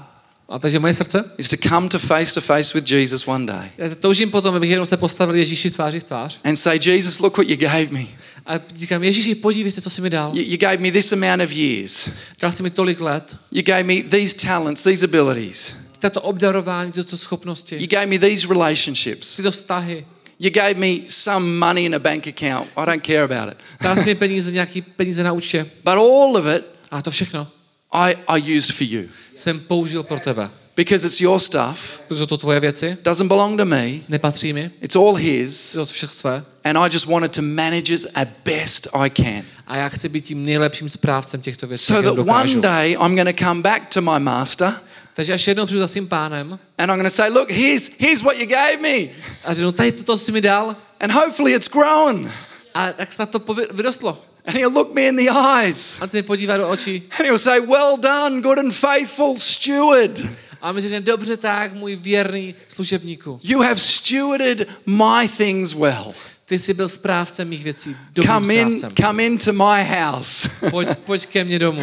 A 0.50 0.58
takže 0.58 0.78
moje 0.78 0.94
srdce, 0.94 1.24
is 1.38 1.48
to 1.48 1.56
come 1.68 1.88
to 1.88 1.98
face 1.98 2.34
to 2.34 2.40
face 2.40 2.78
with 2.80 2.90
Jesus 2.92 3.26
one 3.28 3.46
day 3.46 3.94
toužím 4.00 4.30
potom, 4.30 4.54
abych 4.54 4.70
jednou 4.70 4.86
se 4.86 4.96
postavil 4.96 5.34
Ježíši 5.34 5.70
tváří 5.70 6.00
v 6.00 6.04
tvář 6.04 6.40
and 6.44 6.56
say, 6.56 6.78
Jesus, 6.84 7.18
look 7.18 7.36
what 7.38 7.48
you 7.48 7.56
gave 7.56 7.86
me. 7.90 8.04
a 8.46 8.60
říkám, 8.76 9.04
Ježíši, 9.04 9.34
podívej 9.34 9.72
se, 9.72 9.80
co 9.80 9.90
jsi 9.90 10.00
mi 10.00 10.10
dal. 10.10 10.32
You, 10.34 10.56
gave 10.56 10.76
me 10.78 10.92
this 10.92 11.12
amount 11.12 11.42
of 11.42 11.52
years. 11.52 12.08
Dal 12.40 12.52
jsi 12.52 12.62
mi 12.62 12.70
tolik 12.70 13.00
let, 13.00 13.36
You 13.52 13.62
gave 13.62 13.82
me 13.84 13.94
these 14.02 14.36
talents, 14.46 14.82
these 14.82 15.06
abilities. 15.06 15.76
tato 15.98 16.20
obdarování, 16.20 16.92
tyto 16.92 17.16
schopnosti, 17.16 17.76
You 17.76 17.86
gave 17.86 18.06
me 18.06 18.18
these 18.18 18.48
relationships. 18.48 19.36
tyto 19.36 19.50
vztahy. 19.50 20.06
You 20.38 20.50
gave 20.50 20.74
me 20.74 20.96
some 21.08 21.46
money 21.46 21.84
in 21.84 21.94
a 21.94 21.98
bank 21.98 22.26
account. 22.26 22.68
I 22.76 22.86
don't 22.86 23.06
care 23.06 23.22
about 23.22 23.52
it. 23.52 23.58
Dal 23.82 23.96
jsi 23.96 24.04
mi 24.04 24.14
peníze, 24.14 24.52
nějaký 24.52 24.82
peníze 24.82 25.22
na 25.22 25.32
účtě. 25.32 25.64
But 25.84 25.94
all 25.94 26.36
of 26.36 26.44
it, 26.56 26.64
Ale 26.90 27.02
to 27.02 27.10
všechno 27.10 27.48
I, 27.92 28.14
I 28.28 28.56
used 28.56 28.72
for 28.76 28.86
you 28.86 29.02
jsem 29.34 29.60
použil 29.60 30.02
pro 30.02 30.20
tebe. 30.20 30.50
because 30.76 31.06
it's 31.06 31.20
your 31.20 31.38
stuff. 31.38 32.00
Protože 32.08 32.26
to 32.26 32.36
tvoje 32.36 32.60
věci 32.60 32.96
Doesn't 33.04 33.28
belong 33.28 33.58
to 33.58 33.64
me. 33.64 33.90
nepatří 34.08 34.52
mi, 34.52 34.70
It's 34.82 34.96
all 34.96 35.14
his. 35.14 35.72
to 35.72 35.86
všechno 35.86 36.14
tvé. 36.20 36.44
And 36.64 36.76
I 36.78 36.88
just 36.92 37.06
wanted 37.06 37.32
to 37.32 37.42
manage 37.42 37.94
it 37.94 38.06
as 38.14 38.28
best 38.44 38.88
I 38.94 39.10
can. 39.10 39.42
A 39.66 39.76
já 39.76 39.88
chci 39.88 40.08
být 40.08 40.24
tím 40.24 40.44
nejlepším 40.44 40.88
správcem 40.88 41.42
těchto 41.42 41.66
věcí, 41.66 41.84
So 41.84 42.02
that 42.14 42.28
one 42.28 42.54
day 42.60 42.90
I'm 42.92 43.14
going 43.16 43.36
to 43.36 43.44
come 43.44 43.62
back 43.62 43.88
to 43.94 44.00
my 44.00 44.18
master 44.18 44.74
Takže 45.14 45.32
až 45.32 45.46
jednou 45.48 45.66
přijdu 45.66 45.80
za 45.80 45.88
svým 45.88 46.08
pánem 46.08 46.58
and 46.78 46.90
I'm 46.90 46.96
going 46.96 47.06
to 47.12 47.16
say, 47.16 47.30
look, 47.30 47.50
here's, 47.50 47.90
here's 47.98 48.22
what 48.22 48.38
you 48.38 48.46
gave 48.46 48.76
me. 48.82 49.08
a 49.44 49.54
řeknu, 49.54 49.72
tady 49.72 49.92
to, 49.92 50.02
co 50.18 50.24
jsi 50.24 50.32
mi 50.32 50.40
dal, 50.40 50.76
And 51.00 51.12
hopefully 51.12 51.52
it's 51.54 51.68
grown. 51.68 52.30
a 52.74 52.92
tak 52.92 53.12
snad 53.12 53.30
to 53.30 53.54
vyrostlo. 53.72 54.22
And 54.50 54.58
he'll 54.58 54.72
look 54.72 54.94
me 54.94 55.08
in 55.08 55.16
the 55.16 55.30
eyes 55.30 56.02
A 56.02 56.06
se 56.06 56.22
podívá 56.22 56.56
do 56.56 56.68
očí 56.68 57.02
and 57.18 57.26
he'll 57.26 57.38
say, 57.38 57.60
well 57.60 57.96
done, 57.96 58.40
good 58.40 58.58
and 58.58 58.72
faithful 58.74 59.34
steward. 59.36 60.20
A 60.62 60.72
my 60.72 60.80
říkáme, 60.80 61.00
dobře 61.00 61.36
tak, 61.36 61.72
můj 61.74 61.96
věrný 61.96 62.54
služebníku. 62.68 63.40
You 63.42 63.60
have 63.62 63.76
stewarded 63.80 64.68
my 64.86 65.28
things 65.36 65.74
well. 65.74 66.14
Ty 66.46 66.58
jsi 66.58 66.74
byl 66.74 66.88
správcem 66.88 67.48
mých 67.48 67.64
věcí, 67.64 67.96
dobrým 68.12 68.34
Come 68.34 68.54
in, 68.54 68.78
správcem. 68.78 69.04
come 69.06 69.24
into 69.24 69.52
my 69.52 69.84
house. 69.84 70.48
Pojď, 70.70 70.88
pojď 71.06 71.26
ke 71.26 71.44
mně 71.44 71.58
domů. 71.58 71.82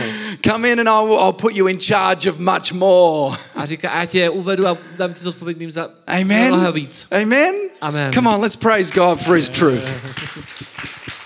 come 0.49 0.69
in 0.69 0.79
and 0.79 0.87
I'll, 0.87 1.13
I'll 1.13 1.33
put 1.33 1.55
you 1.55 1.67
in 1.67 1.79
charge 1.79 2.29
of 2.31 2.39
much 2.39 2.71
more. 2.71 3.37
A 3.55 3.65
říká, 3.65 3.89
a 3.89 3.99
já 3.99 4.05
tě 4.05 4.29
uvedu 4.29 4.67
a 4.67 4.77
dám 4.97 5.13
ti 5.13 5.23
zodpovědným 5.23 5.71
za 5.71 5.89
Amen. 6.07 6.47
mnoho 6.47 6.71
víc. 6.71 7.07
Amen. 7.21 7.55
Amen. 7.81 8.13
Come 8.13 8.29
on, 8.29 8.41
let's 8.41 8.55
praise 8.55 8.93
God 8.95 9.21
for 9.21 9.35
his 9.35 9.49
truth. 9.49 9.83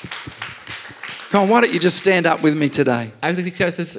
Come 1.31 1.43
on, 1.43 1.49
why 1.49 1.61
don't 1.61 1.73
you 1.73 1.79
just 1.79 1.97
stand 1.97 2.27
up 2.27 2.43
with 2.43 2.55
me 2.55 2.69
today? 2.69 3.09
A 3.21 3.27
jestli 3.27 3.51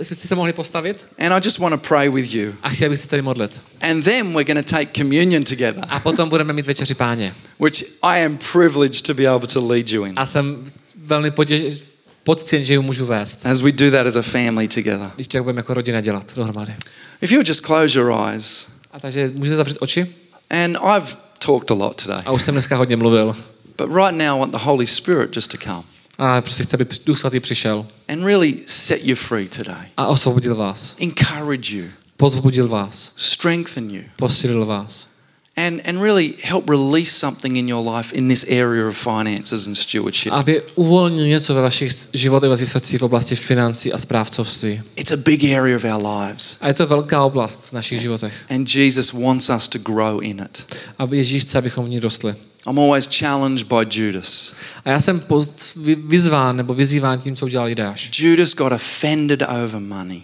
jste 0.02 0.14
se 0.28 0.34
mohli 0.34 0.52
postavit 0.52 1.06
And 1.18 1.32
I 1.32 1.40
just 1.44 1.58
want 1.58 1.74
to 1.82 1.88
pray 1.88 2.08
with 2.10 2.34
you. 2.34 2.52
a 2.62 2.68
chtěl 2.68 2.90
bych 2.90 3.00
se 3.00 3.08
tady 3.08 3.22
modlit. 3.22 3.60
And 3.80 4.02
then 4.04 4.32
we're 4.34 4.44
going 4.54 4.66
to 4.66 4.70
take 4.76 4.86
communion 5.02 5.44
together, 5.44 5.84
A 5.88 6.00
potom 6.00 6.28
budeme 6.28 6.52
mít 6.52 6.66
večeři 6.66 6.94
páně. 6.94 7.34
which 7.60 7.82
I 8.02 8.24
am 8.24 8.38
privileged 8.52 9.02
to 9.06 9.14
be 9.14 9.26
able 9.28 9.48
to 9.48 9.66
lead 9.66 9.90
you 9.90 10.04
in 10.04 10.12
A 10.16 10.26
jsem 10.26 10.64
velmi 11.04 11.30
potěž, 11.30 11.74
poctěn, 12.24 12.64
že 12.64 12.74
ji 12.74 12.78
můžu 12.78 13.06
vést. 13.06 13.46
as 13.46 13.60
we 13.60 13.72
do 13.72 13.90
that 13.90 14.06
as 14.06 14.16
a 14.16 14.22
family 14.22 14.68
together. 14.68 15.10
Když 15.14 15.26
to 15.28 15.42
budeme 15.42 15.58
jako 15.60 15.74
rodina 15.74 16.00
dělat 16.00 16.32
dohromady. 16.36 16.74
If 17.20 17.32
you'll 17.32 17.48
just 17.48 17.60
close 17.66 17.98
your 17.98 18.12
eyes. 18.28 18.68
A 18.92 19.00
takže 19.00 19.30
můžete 19.34 19.56
zavřít 19.56 19.76
oči. 19.80 20.06
And 20.50 20.76
I've 20.96 21.06
talked 21.46 21.70
a 21.70 21.74
lot 21.74 22.02
today, 22.04 22.22
A 22.26 22.32
už 22.32 22.42
jsem 22.42 22.54
dneska 22.54 22.76
hodně 22.76 22.96
mluvil. 22.96 23.36
but 23.78 23.86
right 23.96 24.12
now 24.18 24.36
I 24.36 24.40
want 24.40 24.52
the 24.52 24.58
Holy 24.58 24.86
Spirit 24.86 25.36
just 25.36 25.50
to 25.50 25.56
come 25.58 25.82
A 26.18 26.40
prostě 26.40 26.64
chci, 26.64 26.74
aby 26.74 26.86
Duch 27.06 27.18
Svatý 27.18 27.40
přišel 27.40 27.86
and 28.08 28.24
really 28.24 28.54
set 28.66 29.04
you 29.04 29.16
free 29.16 29.48
today. 29.48 29.86
a 29.96 30.06
osvobodil 30.06 30.54
vás. 30.56 30.96
Encourage 31.00 31.76
you, 31.76 31.84
Pozbudil 32.16 32.68
vás. 32.68 33.12
strengthen 33.16 33.90
you, 33.90 34.02
Posílil 34.16 34.66
vás. 34.66 35.06
and, 35.56 35.80
and 35.84 36.02
really 36.02 36.34
help 36.44 36.70
release 36.70 37.10
something 37.10 37.56
in 37.56 37.68
your 37.68 37.96
life 37.96 38.12
in 38.16 38.28
this 38.28 38.44
area 38.50 38.88
of 38.88 38.96
finances 38.96 39.66
and 39.66 39.76
stewardship. 39.76 40.32
Aby 40.32 40.62
uvolnil 40.74 41.26
něco 41.26 41.54
ve 41.54 41.60
vašich 41.62 41.92
životech, 42.12 42.42
ve 42.42 42.48
vašich 42.48 42.68
srdcích 42.68 43.00
v 43.00 43.04
oblasti 43.04 43.36
financí 43.36 43.92
a 43.92 43.98
správcovství. 43.98 44.82
It's 44.96 45.12
a 45.12 45.16
big 45.16 45.44
area 45.44 45.76
of 45.76 45.84
our 45.84 46.06
lives. 46.06 46.56
A 46.60 46.68
je 46.68 46.74
to 46.74 46.86
velká 46.86 47.24
oblast 47.24 47.60
v 47.70 47.72
našich 47.72 48.00
životech. 48.00 48.34
And 48.50 48.74
Jesus 48.74 49.12
wants 49.12 49.50
us 49.50 49.68
to 49.68 49.78
grow 49.78 50.22
in 50.22 50.40
it. 50.50 50.76
A 50.98 51.08
Ježíš 51.12 51.42
chce, 51.44 51.58
abychom 51.58 51.84
v 51.84 51.88
ní 51.88 52.00
rostli. 52.00 52.34
I'm 52.70 52.78
always 52.78 53.18
challenged 53.18 53.66
by 53.68 54.00
Judas. 54.00 54.54
A 54.84 54.90
já 54.90 55.00
jsem 55.00 55.20
poz- 55.20 55.48
vy- 55.76 55.94
vyzván 55.94 56.56
nebo 56.56 56.74
vyzýván 56.74 57.20
tím, 57.20 57.36
co 57.36 57.46
udělal 57.46 57.68
Jidáš. 57.68 58.10
Judas 58.20 58.54
got 58.54 58.72
offended 58.72 59.42
over 59.64 59.80
money. 59.80 60.22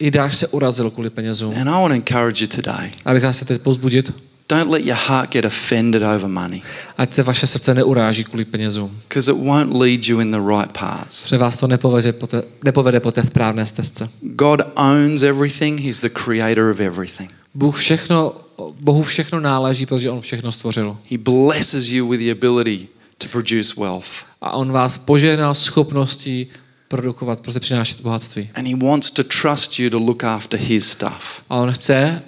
Jidáš 0.00 0.36
se 0.36 0.46
urazil 0.48 0.90
kvůli 0.90 1.10
penězům. 1.10 1.54
And 1.60 1.68
I 1.68 1.72
want 1.82 1.88
to 1.88 1.94
encourage 1.94 2.44
you 2.44 2.48
today 2.62 2.90
A 3.04 3.12
bych 3.12 3.22
vás 3.22 3.40
teď 3.46 3.62
pozbudit, 3.62 4.14
don't 4.48 4.70
let 4.70 4.86
your 4.86 4.96
heart 5.08 5.32
get 5.32 5.44
offended 5.44 6.02
over 6.02 6.28
money 6.28 6.62
ať 6.98 7.12
se 7.12 7.22
vaše 7.22 7.46
srdce 7.46 7.74
neuráží 7.74 8.24
kvůli 8.24 8.44
penězům. 8.44 9.00
because 9.08 9.30
it 9.32 9.36
won't 9.38 9.72
lead 9.74 10.08
you 10.08 10.20
in 10.20 10.30
the 10.30 10.38
right 10.56 10.78
paths. 10.78 11.22
Protože 11.22 11.38
vás 11.38 11.56
to 11.56 11.66
nepovede 11.66 12.12
po 12.12 12.26
té, 12.26 12.42
nepovede 12.64 13.00
po 13.00 13.12
té 13.12 13.24
správné 13.24 13.66
stezce. 13.66 14.08
God 14.22 14.60
owns 14.74 15.22
everything, 15.22 15.80
He's 15.80 16.00
the 16.00 16.08
creator 16.24 16.70
of 16.70 16.80
everything. 16.80 17.30
Bůh 17.54 17.76
všechno, 17.78 18.32
Bohu 18.80 19.02
všechno 19.02 19.40
náleží, 19.40 19.86
protože 19.86 20.10
On 20.10 20.20
všechno 20.20 20.52
stvořil. 20.52 20.98
He 21.10 21.18
blesses 21.18 21.88
you 21.88 22.08
with 22.08 22.20
the 22.20 22.30
ability 22.32 22.88
to 23.18 23.28
produce 23.28 23.74
wealth. 23.80 24.08
A 24.40 24.50
On 24.52 24.72
vás 24.72 24.98
požehnal 24.98 25.54
schopností 25.54 26.46
produkovat, 26.88 27.40
prostě 27.40 27.60
přinášet 27.60 28.00
bohatství. 28.00 28.50
And 28.54 28.66
He 28.68 28.76
wants 28.76 29.10
to 29.10 29.24
trust 29.24 29.78
you 29.78 29.90
to 29.90 29.98
look 29.98 30.24
after 30.24 30.60
His 30.60 30.88
stuff 30.90 31.42
A 31.50 31.56
On 31.56 31.72
chce 31.72 32.22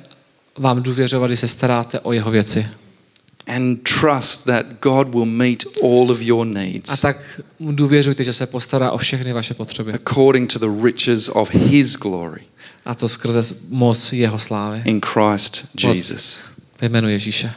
vám 0.59 0.83
důvěřovat, 0.83 1.31
když 1.31 1.41
se 1.41 1.49
staráte 1.49 2.01
o 2.01 2.13
jeho 2.13 2.31
věci. 2.31 2.67
and 3.47 3.77
trust 4.01 4.45
that 4.45 4.67
God 4.83 5.09
will 5.09 5.25
meet 5.25 5.65
all 5.83 6.11
of 6.11 6.21
your 6.23 6.43
A 6.47 6.51
needs 6.51 7.01
tak 7.01 7.41
mu 7.59 7.73
důvěřujte, 7.73 8.25
že 8.25 8.33
se 8.33 8.47
postará 8.47 8.91
o 8.91 8.99
všechny 8.99 9.33
vaše 9.33 9.55
potřeby. 9.55 9.93
according 9.93 10.53
to 10.53 10.59
the 10.59 10.85
riches 10.87 11.29
of 11.33 11.55
His 11.55 11.97
glory 11.97 12.41
A 12.89 12.95
to 12.95 13.09
skrze 13.09 13.55
moc 13.69 14.13
jeho 14.13 14.39
slávy. 14.39 14.83
in 14.85 15.01
Christ 15.01 15.77
Jesus. 15.85 16.41
Ve 16.81 16.89
jménu 16.89 17.09
Ježíše. 17.09 17.53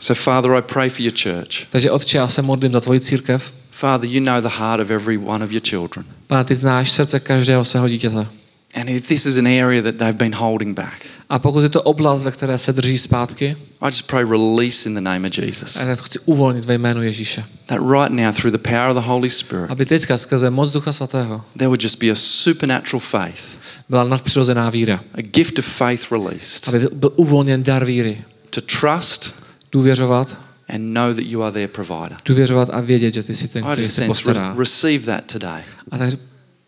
So, 0.00 0.22
Father, 0.22 0.52
I 0.52 0.62
pray 0.62 0.88
for 0.90 1.00
your 1.00 1.14
church. 1.22 1.66
Takže 1.70 1.90
Otče, 1.90 2.18
já 2.18 2.28
se 2.28 2.42
modlím 2.42 2.72
za 2.72 2.80
tvoji 2.80 3.00
církev. 3.00 3.52
Father, 3.70 4.10
you 4.10 4.20
know 4.20 4.40
the 4.40 4.48
heart 4.58 4.80
of 4.80 4.90
every 4.90 5.18
one 5.18 5.44
of 5.44 5.52
your 5.52 5.62
children. 5.68 6.06
Pane, 6.26 6.44
ty 6.44 6.54
znáš 6.54 6.92
srdce 6.92 7.20
každého 7.20 7.64
svého 7.64 7.88
dítěte. 7.88 8.26
And 8.74 8.88
if 8.88 9.06
this 9.06 9.26
is 9.26 9.36
an 9.36 9.46
area 9.46 9.82
that 9.82 9.94
they've 9.96 10.18
been 10.18 10.34
holding 10.34 10.76
back, 10.76 11.06
A 11.30 11.38
pokud 11.38 11.62
je 11.62 11.68
to 11.68 11.82
oblast, 11.82 12.22
ve 12.24 12.30
které 12.30 12.58
se 12.58 12.72
drží 12.72 12.98
zpátky, 12.98 13.56
I 13.82 13.86
just 13.86 14.06
pray 14.06 14.24
release 14.24 14.88
in 14.88 14.94
the 14.94 15.00
name 15.00 15.28
of 15.28 15.38
Jesus. 15.38 15.76
a 15.76 15.82
já 15.88 15.96
to 15.96 16.02
chci 16.02 16.18
uvolnit 16.24 16.64
ve 16.64 16.74
jménu 16.74 17.02
Ježíše. 17.02 17.44
That 17.66 17.78
right 17.80 18.10
now, 18.10 18.32
through 18.34 18.52
the 18.52 18.68
power 18.70 18.88
of 18.90 18.96
the 18.96 19.08
Holy 19.08 19.30
Spirit, 19.30 19.70
Aby 19.70 19.86
teďka 19.86 20.18
skrze 20.18 20.50
moc 20.50 20.72
Ducha 20.72 20.92
Svatého 20.92 21.44
there 21.56 21.66
would 21.68 21.82
just 21.82 22.00
be 22.00 22.10
a 22.10 22.14
supernatural 22.14 23.00
faith, 23.00 23.56
byla 23.88 24.04
nadpřirozená 24.04 24.70
víra. 24.70 25.00
a 25.14 25.22
gift 25.22 25.58
of 25.58 25.64
faith 25.64 26.12
released 26.12 26.68
Aby 26.68 26.88
byl 26.92 27.12
uvolněn 27.16 27.62
dar 27.62 27.84
víry. 27.84 28.24
to 28.50 28.60
trust 28.60 29.42
Důvěřovat, 29.72 30.36
and 30.68 30.92
know 30.94 31.14
that 31.14 31.24
you 31.26 31.42
are 31.42 31.52
their 31.52 31.68
provider. 31.68 32.16
důvěřovat 32.24 32.68
a 32.72 32.80
vědět, 32.80 33.14
že 33.14 33.22
ty 33.22 33.34
jsi 33.36 33.48
ten, 33.48 33.64
který 33.64 33.86
se 33.86 34.04
postará. 34.06 34.50
re- 34.52 34.58
receive 34.58 35.04
that 35.06 35.32
today. 35.32 35.62
A 35.90 35.98
tak 35.98 36.14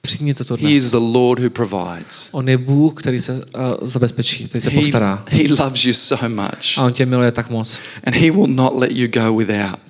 přijměte 0.04 0.44
to 0.44 0.54
He 0.54 0.60
dnes. 0.60 0.72
is 0.72 0.90
the 0.90 0.96
Lord 0.96 1.38
who 1.42 1.50
provides. 1.50 2.28
On 2.32 2.48
je 2.48 2.58
Bůh, 2.58 2.94
který 2.94 3.20
se 3.20 3.32
uh, 3.34 3.88
zabezpečí, 3.88 4.44
který 4.48 4.62
se 4.62 4.70
He, 4.70 4.80
postará. 4.80 5.24
he 5.30 5.42
loves 5.58 5.84
you 5.84 5.92
so 5.92 6.28
much, 6.28 6.78
A 6.78 6.82
on 6.84 6.92
tě 6.92 7.06
miluje 7.06 7.32
tak 7.32 7.50
moc. 7.50 7.78
and 8.04 8.14
He 8.14 8.30
will 8.30 8.46
not 8.46 8.72
let 8.76 8.90
you 8.92 9.08
go 9.22 9.36
without. 9.36 9.80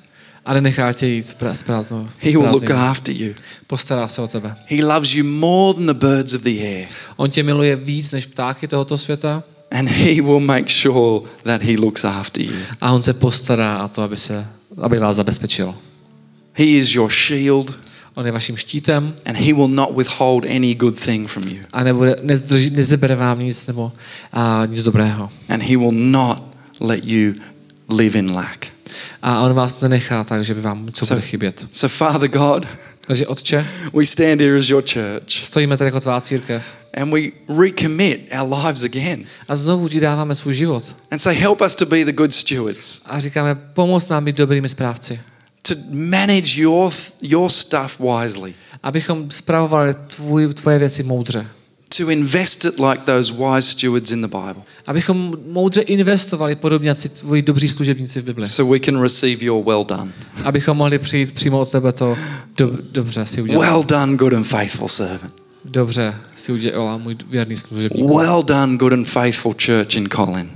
A 0.47 0.55
nenechá 0.55 0.93
tě 0.93 1.07
jít 1.07 1.23
s 1.23 1.33
prázdnou. 1.33 2.09
He 2.19 2.31
will 2.31 2.51
look 2.51 2.71
after 2.71 3.15
you. 3.17 3.35
Postará 3.67 4.09
se 4.09 4.23
o 4.23 4.29
tebe. 4.29 4.57
He 4.67 4.85
loves 4.85 5.15
you 5.15 5.25
more 5.25 5.75
than 5.75 5.87
the 5.87 5.95
birds 6.07 6.35
of 6.35 6.43
the 6.43 6.51
air, 6.63 6.87
On 7.17 7.31
tě 7.31 7.43
miluje 7.43 7.77
víc 7.77 8.11
než 8.11 8.27
ptáky 8.27 8.69
tohoto 8.69 8.97
světa 8.99 9.43
and 9.71 9.89
He 9.89 10.23
will 10.23 10.41
make 10.41 10.69
sure 10.69 11.21
that 11.45 11.63
He 11.63 11.73
looks 11.81 12.05
after 12.05 12.43
you. 12.43 12.53
a 12.81 12.93
on 12.93 13.03
se 13.03 13.15
postará 13.15 13.85
o 13.85 13.89
to, 13.89 14.03
aby, 14.03 14.17
se, 14.17 14.47
aby 14.83 14.99
vás 14.99 15.17
zabezpečil. 15.17 15.75
He 16.53 16.65
is 16.65 16.95
your 16.95 17.11
shield, 17.11 17.79
On 18.15 18.27
je 18.27 18.33
vaším 18.33 18.57
štítem 18.57 19.15
and 19.25 19.37
He 19.37 19.53
will 19.55 19.69
not 19.69 19.97
withhold 19.97 20.45
any 20.47 20.75
good 20.75 21.01
thing 21.01 21.29
from 21.31 21.49
you, 21.49 21.59
a 21.73 21.83
nebude, 21.85 22.17
nezdrží, 22.23 22.71
nezebere 22.71 23.15
vám 23.15 23.39
nic 23.39 23.67
nebo 23.67 23.93
a, 24.33 24.67
nic 24.67 24.83
dobrého. 24.83 25.31
and 25.49 25.63
He 25.63 25.77
will 25.77 25.93
not 25.93 26.43
let 26.81 27.05
you 27.05 27.35
live 27.91 28.19
in 28.19 28.31
lack. 28.33 28.67
A 29.23 29.41
on 29.41 29.55
vás 29.55 29.81
nenechá 29.81 30.25
tak, 30.25 30.45
že 30.45 30.55
by 30.55 30.61
vám 30.61 30.87
něco 30.87 31.05
So- 31.05 31.15
bude 31.15 31.27
chybět. 31.27 31.67
So, 31.73 31.95
Father 31.97 32.29
God, 32.31 32.67
Takže 33.07 33.27
Otče, 33.27 33.67
we 33.95 34.07
stand 34.07 34.41
here 34.41 34.57
as 34.59 34.69
your 34.71 34.83
church, 34.83 35.31
stojíme 35.31 35.77
tady 35.77 35.89
jako 35.89 36.01
tvá 36.01 36.21
církev 36.21 36.65
and 36.95 37.11
we 37.13 37.21
recommit 37.67 38.29
our 38.41 38.59
lives 38.59 38.85
again 38.85 39.25
a 39.49 39.57
znovu 39.57 39.89
ti 39.89 40.01
dáváme 40.01 40.35
svůj 40.35 40.55
život. 40.55 40.97
and 41.11 41.19
say, 41.19 41.35
Help 41.37 41.61
us 41.61 41.77
to 41.77 41.87
be 41.87 42.05
the 42.05 42.13
good 42.13 42.33
stewards, 42.35 43.03
A 43.07 43.21
říkáme, 43.21 43.55
pomoz 43.55 44.09
nám 44.09 44.25
být 44.25 44.37
dobrými 44.37 44.69
správci. 44.69 45.21
To 45.69 45.75
manage 45.93 46.61
your, 46.61 46.93
your 47.23 47.51
stuff 47.51 48.01
wisely, 48.01 48.55
Abychom 48.83 49.31
spravovali 49.31 49.95
tvůj, 50.07 50.55
tvoje 50.55 50.79
věci 50.79 51.03
moudře. 51.03 51.47
to 51.97 52.11
invest 52.11 52.65
it 52.65 52.79
like 52.79 53.03
those 53.05 53.33
wise 53.33 53.71
stewards 53.71 54.11
in 54.11 54.21
the 54.23 54.27
Bible, 54.29 54.63
Abychom 54.87 55.37
moudře 55.49 55.81
investovali 55.81 56.57
podobně 56.57 56.89
jako 56.89 57.09
tvoji 57.09 57.43
dobří 57.43 57.69
služebníci 57.69 58.21
v 58.21 58.25
Bibli. 58.25 58.47
so 58.47 58.73
we 58.73 58.81
can 58.81 59.03
receive 59.03 59.45
your 59.45 59.65
well 59.65 59.85
done. 59.85 60.13
Abychom 60.45 60.77
mohli 60.77 60.99
přijít 60.99 61.33
přímo 61.33 61.61
od 61.61 61.71
tebe 61.71 61.93
to 61.93 62.17
do, 62.57 62.79
dobře 62.93 63.27
si 63.27 63.43
udělat. 63.43 63.67
Well 63.67 63.83
done, 63.85 64.17
good 64.17 64.33
and 64.33 64.45
faithful 64.45 64.89
servant. 64.89 65.33
Dobře 65.65 66.15
si 66.37 66.53
udělal 66.53 66.99
můj 66.99 67.17
věrný 67.31 67.57
služebník. 67.57 68.07
Well 68.07 68.43
done, 68.43 68.77
good 68.77 68.93
and 68.93 69.05
faithful 69.05 69.55
church 69.67 69.97
in 69.97 70.09
Colin. 70.09 70.51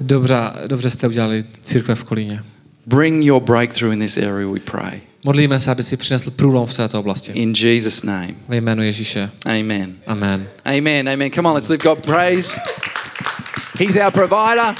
Dobře, 0.00 0.34
dobře 0.66 0.90
jste 0.90 1.08
udělali 1.08 1.44
církve 1.64 1.94
v 1.94 2.04
Kolíně. 2.04 2.42
Bring 2.86 3.24
your 3.24 3.42
breakthrough 3.42 3.92
in 3.92 3.98
this 3.98 4.16
area, 4.16 4.48
we 4.48 4.60
pray. 4.60 5.00
Modlíme 5.24 5.60
se, 5.60 5.70
aby 5.70 5.82
si 5.82 5.96
přinesl 5.96 6.30
průlom 6.30 6.66
v 6.66 6.74
této 6.74 7.00
oblasti. 7.00 7.32
In 7.32 7.52
Jesus' 7.56 8.02
name. 8.02 8.34
Ve 8.48 8.56
jménu 8.56 8.82
Ježíše. 8.82 9.30
Amen. 9.46 9.96
Amen. 10.06 10.48
Amen. 10.64 11.08
Amen. 11.08 11.30
Come 11.30 11.48
on, 11.48 11.54
let's 11.54 11.68
live 11.68 11.82
God 11.82 11.98
praise. 12.06 12.60
He's 13.78 13.96
our 13.96 14.10
provider. 14.12 14.74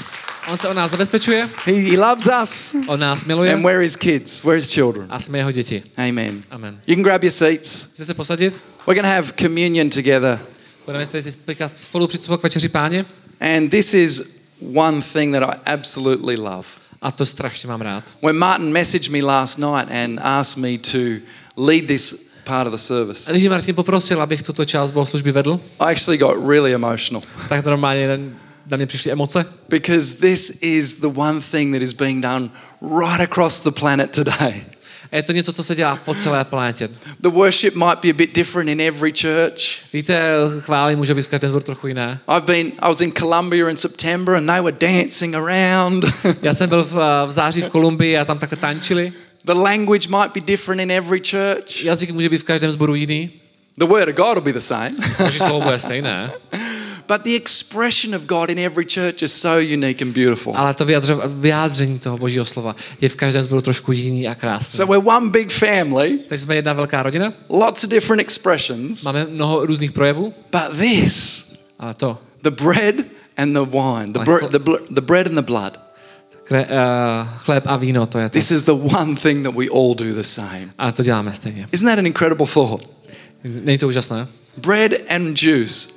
On 0.48 0.58
se 0.58 0.68
o 0.68 0.74
nás 0.74 0.90
zabezpečuje, 0.90 1.48
He, 1.64 1.72
he 1.72 1.98
loves 1.98 2.28
us. 2.42 2.76
on 2.86 3.00
nás 3.00 3.24
miluje 3.24 3.54
And 3.54 3.62
we're 3.64 3.82
his 3.82 3.96
kids. 3.96 4.44
We're 4.44 4.54
his 4.56 4.68
children. 4.74 5.06
a 5.10 5.20
jsme 5.20 5.38
jeho 5.38 5.52
děti. 5.52 5.82
Amen. 5.96 6.42
Amen. 6.50 6.80
You 6.86 6.94
can 6.94 7.02
grab 7.02 7.24
your 7.24 7.32
seats. 7.32 7.94
Se 8.04 8.14
posadit? 8.14 8.54
We're 8.86 9.02
going 9.02 9.04
to 9.04 9.08
have 9.22 9.32
communion 9.40 9.90
together. 9.90 10.38
Budeme 10.86 11.06
se 11.06 11.22
spolu 11.76 12.06
přistupovat 12.08 12.40
k 12.40 12.42
večeři 12.42 12.68
páně. 12.68 13.04
And 13.40 13.70
this 13.70 13.94
is 13.94 14.40
one 14.74 15.02
thing 15.12 15.34
that 15.34 15.42
I 15.42 15.72
absolutely 15.72 16.36
love. 16.36 16.68
A 17.06 17.10
to 17.10 17.26
strašně 17.26 17.68
mám 17.68 17.80
rád. 17.80 18.04
When 18.22 18.38
Martin 18.38 18.72
messaged 18.72 19.12
me 19.12 19.22
last 19.22 19.58
night 19.58 19.88
and 19.90 20.20
asked 20.22 20.56
me 20.56 20.78
to 20.78 20.98
lead 21.56 21.86
this 21.86 22.32
part 22.44 22.66
of 22.66 22.72
the 22.72 22.78
service, 22.78 23.32
když 23.32 23.48
Martin 23.48 23.74
poprosil, 23.74 24.22
abych 24.22 24.42
tuto 24.42 24.64
část 24.64 24.90
bohoslužby 24.90 25.32
vedl, 25.32 25.60
I 25.80 25.92
actually 25.92 26.18
got 26.18 26.48
really 26.48 26.74
emotional. 26.74 27.22
tak 27.48 27.64
normálně 27.64 28.18
na 28.66 28.76
mě 28.76 28.86
přišly 28.86 29.12
emoce, 29.12 29.46
because 29.68 30.16
this 30.20 30.58
is 30.62 30.94
the 30.94 31.06
one 31.06 31.40
thing 31.40 31.74
that 31.74 31.82
is 31.82 31.92
being 31.92 32.22
done 32.22 32.48
right 32.82 33.20
across 33.20 33.60
the 33.60 33.70
planet 33.70 34.10
today. 34.10 34.64
A 35.12 35.16
je 35.16 35.22
to 35.22 35.32
něco, 35.32 35.52
co 35.52 35.64
se 35.64 35.74
dělá 35.74 35.96
po 35.96 36.14
celé 36.14 36.44
planetě. 36.44 36.88
The 37.20 37.28
worship 37.28 37.74
might 37.74 37.98
be 38.02 38.10
a 38.10 38.12
bit 38.12 38.34
different 38.34 38.70
in 38.70 38.80
every 38.80 39.12
church. 39.12 39.92
Víte, 39.92 40.22
chvály 40.60 40.96
může 40.96 41.14
být 41.14 41.22
v 41.22 41.28
každém 41.28 41.50
zboru 41.50 41.64
trochu 41.64 41.86
jiné. 41.86 42.18
I've 42.36 42.46
been 42.46 42.66
I 42.66 42.88
was 42.88 43.00
in 43.00 43.12
Colombia 43.12 43.68
in 43.68 43.76
September 43.76 44.34
and 44.34 44.46
they 44.46 44.60
were 44.60 44.76
dancing 44.80 45.34
around. 45.34 46.04
Já 46.42 46.54
jsem 46.54 46.68
byl 46.68 46.84
v, 46.84 46.92
v 47.26 47.30
září 47.30 47.62
v 47.62 47.68
Kolumbii 47.68 48.18
a 48.18 48.24
tam 48.24 48.38
takhle 48.38 48.58
tančili. 48.58 49.12
the 49.44 49.52
language 49.54 50.08
might 50.08 50.34
be 50.34 50.40
different 50.40 50.80
in 50.82 50.90
every 50.90 51.20
church. 51.30 51.84
Jazyk 51.84 52.10
může 52.10 52.28
být 52.28 52.38
v 52.38 52.44
každém 52.44 52.70
zboru 52.72 52.94
jiný, 52.94 53.30
The 53.78 53.84
word 53.84 54.08
of 54.08 54.14
God 54.16 54.34
will 54.34 54.40
be 54.42 54.52
the 54.52 54.58
same. 54.58 54.90
takže 55.18 55.38
slovo 55.38 55.60
bude 55.60 55.78
stejné. 55.86 56.30
But 57.08 57.22
the 57.22 57.34
expression 57.36 58.14
of 58.14 58.26
God 58.26 58.50
in 58.50 58.58
every 58.58 58.84
church 58.84 59.22
is 59.22 59.32
so 59.32 59.58
unique 59.58 60.02
and 60.02 60.12
beautiful. 60.14 60.56
Ale 60.56 60.74
to 60.74 60.86
vyjádření 61.28 61.98
toho 61.98 62.16
božího 62.18 62.44
slova 62.44 62.76
je 63.00 63.08
v 63.08 63.16
každém 63.16 63.42
zboru 63.42 63.60
trošku 63.62 63.92
jiný 63.92 64.28
a 64.28 64.34
krásný. 64.34 64.76
So 64.76 64.92
we're 64.92 65.06
one 65.16 65.30
big 65.30 65.52
family, 65.52 66.18
Takže 66.28 66.42
jsme 66.44 66.56
jedna 66.56 66.72
velká 66.72 67.02
rodina, 67.02 67.32
lots 67.48 67.84
of 67.84 67.90
different 67.90 68.20
expressions. 68.20 69.02
máme 69.04 69.24
mnoho 69.30 69.66
různých 69.66 69.92
projevů, 69.92 70.34
But 70.52 70.78
this, 70.80 71.46
ale 71.78 71.94
to, 71.94 72.18
the 72.42 72.50
bread 72.50 72.94
and 73.36 73.52
the 73.52 73.64
wine, 73.70 74.12
the, 74.12 74.18
br- 74.18 74.48
the, 74.48 74.58
bl- 74.58 74.86
the 74.94 75.00
bread 75.00 75.26
and 75.26 75.34
the 75.36 75.42
blood, 75.42 75.78
kre, 76.44 76.60
uh, 76.64 77.38
chléb 77.38 77.62
a 77.66 77.76
víno, 77.76 78.06
to 78.06 78.18
je 78.18 78.28
to. 78.28 78.32
this 78.32 78.50
is 78.50 78.62
the 78.64 78.72
one 78.72 79.16
thing 79.16 79.42
that 79.44 79.54
we 79.54 79.66
all 79.68 79.94
do 79.94 80.14
the 80.14 80.22
same. 80.22 80.68
A 80.78 80.92
to 80.92 81.02
děláme 81.02 81.32
stejně. 81.34 81.68
Isn't 81.72 81.86
that 81.88 81.98
an 81.98 82.06
incredible 82.06 82.46
thought? 82.46 82.88
Není 83.44 83.78
to 83.78 83.88
úžasné? 83.88 84.26
Bread 84.56 84.92
and 85.10 85.42
juice, 85.42 85.88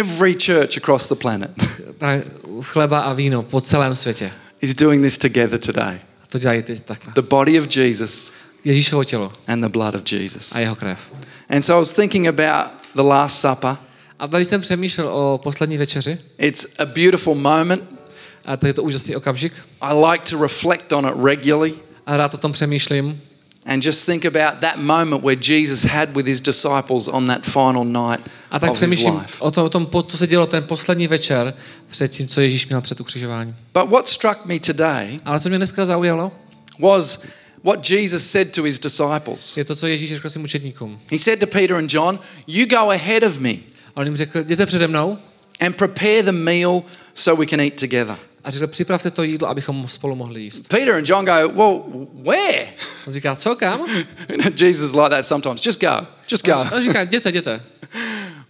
every 0.00 0.34
church 0.34 0.76
across 0.76 1.06
the 1.08 1.14
planet 1.14 1.50
Chleba 2.62 3.00
a 3.00 3.12
víno 3.12 3.42
po 3.42 3.60
celém 3.60 3.94
světě. 3.94 4.32
is 4.60 4.74
doing 4.74 5.04
this 5.04 5.18
together 5.18 5.58
today. 5.58 5.94
A 6.22 6.26
to 6.28 6.38
dělají 6.38 6.62
teď 6.62 6.84
takhle. 6.84 7.12
The 7.14 7.22
body 7.22 7.60
of 7.60 7.76
Jesus 7.76 8.32
Ježíšovo 8.64 9.04
tělo 9.04 9.32
and 9.46 9.60
the 9.60 9.68
blood 9.68 9.94
of 9.94 10.12
Jesus. 10.12 10.52
a 10.54 10.58
jeho 10.60 10.76
krev. 10.76 10.98
And 11.50 11.62
so 11.62 11.78
I 11.78 11.80
was 11.80 11.92
thinking 11.92 12.26
about 12.28 12.72
the 12.94 13.02
Last 13.02 13.40
Supper. 13.40 13.76
A 14.18 14.28
tady 14.28 14.44
jsem 14.44 14.60
přemýšlel 14.60 15.08
o 15.08 15.40
poslední 15.42 15.76
večeři 15.78 16.18
It's 16.38 16.80
a 16.80 16.84
beautiful 16.84 17.34
moment. 17.34 17.82
a 18.44 18.56
to 18.56 18.66
je 18.66 18.72
to 18.74 18.82
úžasný 18.82 19.16
okamžik. 19.16 19.52
I 19.80 19.94
like 20.10 20.30
to 20.30 20.42
reflect 20.42 20.92
on 20.92 21.06
it 21.06 21.14
regularly 21.24 21.74
A 22.06 22.16
rád 22.16 22.34
o 22.34 22.38
tom 22.38 22.52
přemýšlím. 22.52 23.20
And 23.66 23.84
just 23.84 24.06
think 24.06 24.24
about 24.24 24.60
that 24.60 24.76
moment 24.76 25.22
where 25.24 25.40
Jesus 25.42 25.84
had 25.84 26.16
with 26.16 26.26
his 26.26 26.40
disciples 26.40 27.08
on 27.08 27.26
that 27.26 27.44
final 27.46 27.84
night 27.84 28.20
A 28.50 28.58
tak 28.60 28.70
of 28.70 28.76
his 28.76 28.78
přemýšlím 28.78 29.14
life. 29.18 29.36
o 29.40 29.50
tom, 29.50 29.64
o 29.64 29.68
tom, 29.68 29.88
co 30.06 30.18
se 30.18 30.26
dělo 30.26 30.46
ten 30.46 30.64
poslední 30.64 31.06
večer 31.06 31.54
před 31.90 32.08
tím, 32.08 32.28
co 32.28 32.40
Ježíš 32.40 32.66
měl 32.68 32.80
před 32.80 33.00
ukřižováním. 33.00 33.56
But 33.74 33.90
what 33.90 34.08
struck 34.08 34.44
me 34.44 34.60
today 34.60 35.20
Ale 35.24 35.40
co 35.40 35.48
mě 35.48 35.58
dneska 35.58 35.84
zaujalo, 35.84 36.32
was 36.78 37.22
what 37.64 37.90
Jesus 37.90 38.30
said 38.30 38.52
to 38.54 38.62
his 38.62 38.78
disciples. 38.80 39.56
je 39.56 39.64
to, 39.64 39.76
co 39.76 39.86
Ježíš 39.86 40.14
řekl 40.14 40.30
svým 40.30 40.44
učedníkům. 40.44 41.00
He 41.12 41.18
said 41.18 41.40
to 41.40 41.46
Peter 41.46 41.76
and 41.76 41.92
John, 41.94 42.18
You 42.46 42.66
go 42.66 42.90
ahead 42.90 43.22
of 43.22 43.38
me 43.38 43.50
A 43.96 44.00
on 44.00 44.06
jim 44.06 44.16
řekl, 44.16 44.38
jděte 44.38 44.66
přede 44.66 44.88
mnou 44.88 45.18
and 45.60 45.76
prepare 45.76 46.22
the 46.22 46.32
meal 46.32 46.82
so 47.14 47.40
we 47.40 47.46
can 47.46 47.60
eat 47.60 47.74
together. 47.80 48.16
A 48.46 48.50
řekl, 48.50 48.66
připravte 48.66 49.10
to 49.10 49.22
jídlo, 49.22 49.48
abychom 49.48 49.88
spolu 49.88 50.16
mohli 50.16 50.40
jíst. 50.40 50.68
Peter 50.68 50.94
and 50.94 51.08
John 51.08 51.24
go, 51.24 51.32
Well, 51.32 51.82
where? 52.12 52.66
On 53.06 53.12
říká, 53.12 53.36
co, 53.36 53.56
kam? 53.56 53.80
Jesus 54.60 54.90
is 54.90 54.92
like 54.92 55.10
that 55.10 55.26
sometimes. 55.26 55.66
Just 55.66 55.80
go. 55.80 56.06
Just 56.30 56.46
go. 56.46 56.54
On 56.76 56.82
říká, 56.82 57.02
jděte, 57.02 57.28
jděte. 57.28 57.62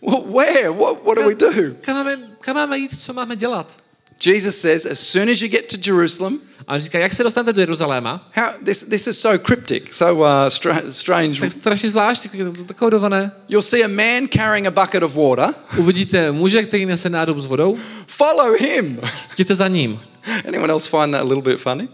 Well, 0.03 0.25
where? 0.35 0.71
What, 0.71 1.05
what 1.05 1.19
do 1.19 1.25
we 1.25 1.35
do? 1.35 1.75
Kam 1.81 1.97
máme, 1.97 2.19
kam 2.41 2.57
máme 2.57 2.79
jít, 2.79 3.03
co 3.03 3.13
máme 3.13 3.37
dělat? 3.37 3.77
Jesus 4.27 4.61
says, 4.61 4.87
as 4.87 5.01
soon 5.01 5.31
as 5.31 5.43
you 5.43 5.49
get 5.49 5.67
to 5.67 5.77
Jerusalem, 5.91 6.41
A 6.69 6.79
říká, 6.79 6.99
jak 6.99 7.15
se 7.15 7.23
dostanete 7.23 7.53
do 7.53 7.61
Jeruzaléma? 7.61 8.29
how 8.35 8.47
this 8.65 8.83
this 8.89 9.07
is 9.07 9.21
so 9.21 9.45
cryptic, 9.45 9.85
so 9.93 10.13
uh, 10.13 10.49
stra- 10.49 10.83
strange. 10.91 11.41
Tak 11.41 11.53
strašně 11.53 11.89
zvlášť, 11.89 12.29
takovodované. 12.67 13.33
You'll 13.49 13.63
see 13.63 13.85
a 13.85 13.89
man 13.89 14.29
carrying 14.29 14.67
a 14.67 14.71
bucket 14.71 15.03
of 15.03 15.15
water. 15.15 15.55
Uvidíte 15.77 16.33
muže, 16.33 16.63
který 16.63 16.87
nese 16.87 17.11
nádob 17.11 17.39
s 17.39 17.47
vodou, 17.47 17.77
Follow 18.07 18.57
him. 18.61 19.01
jděte 19.35 19.55
za 19.55 19.69
ním. 19.69 20.01
Anyone 20.49 20.73
else 20.73 20.91
find 20.91 21.13
that 21.13 21.21
a 21.21 21.25
little 21.25 21.43
bit 21.43 21.61
funny? 21.61 21.89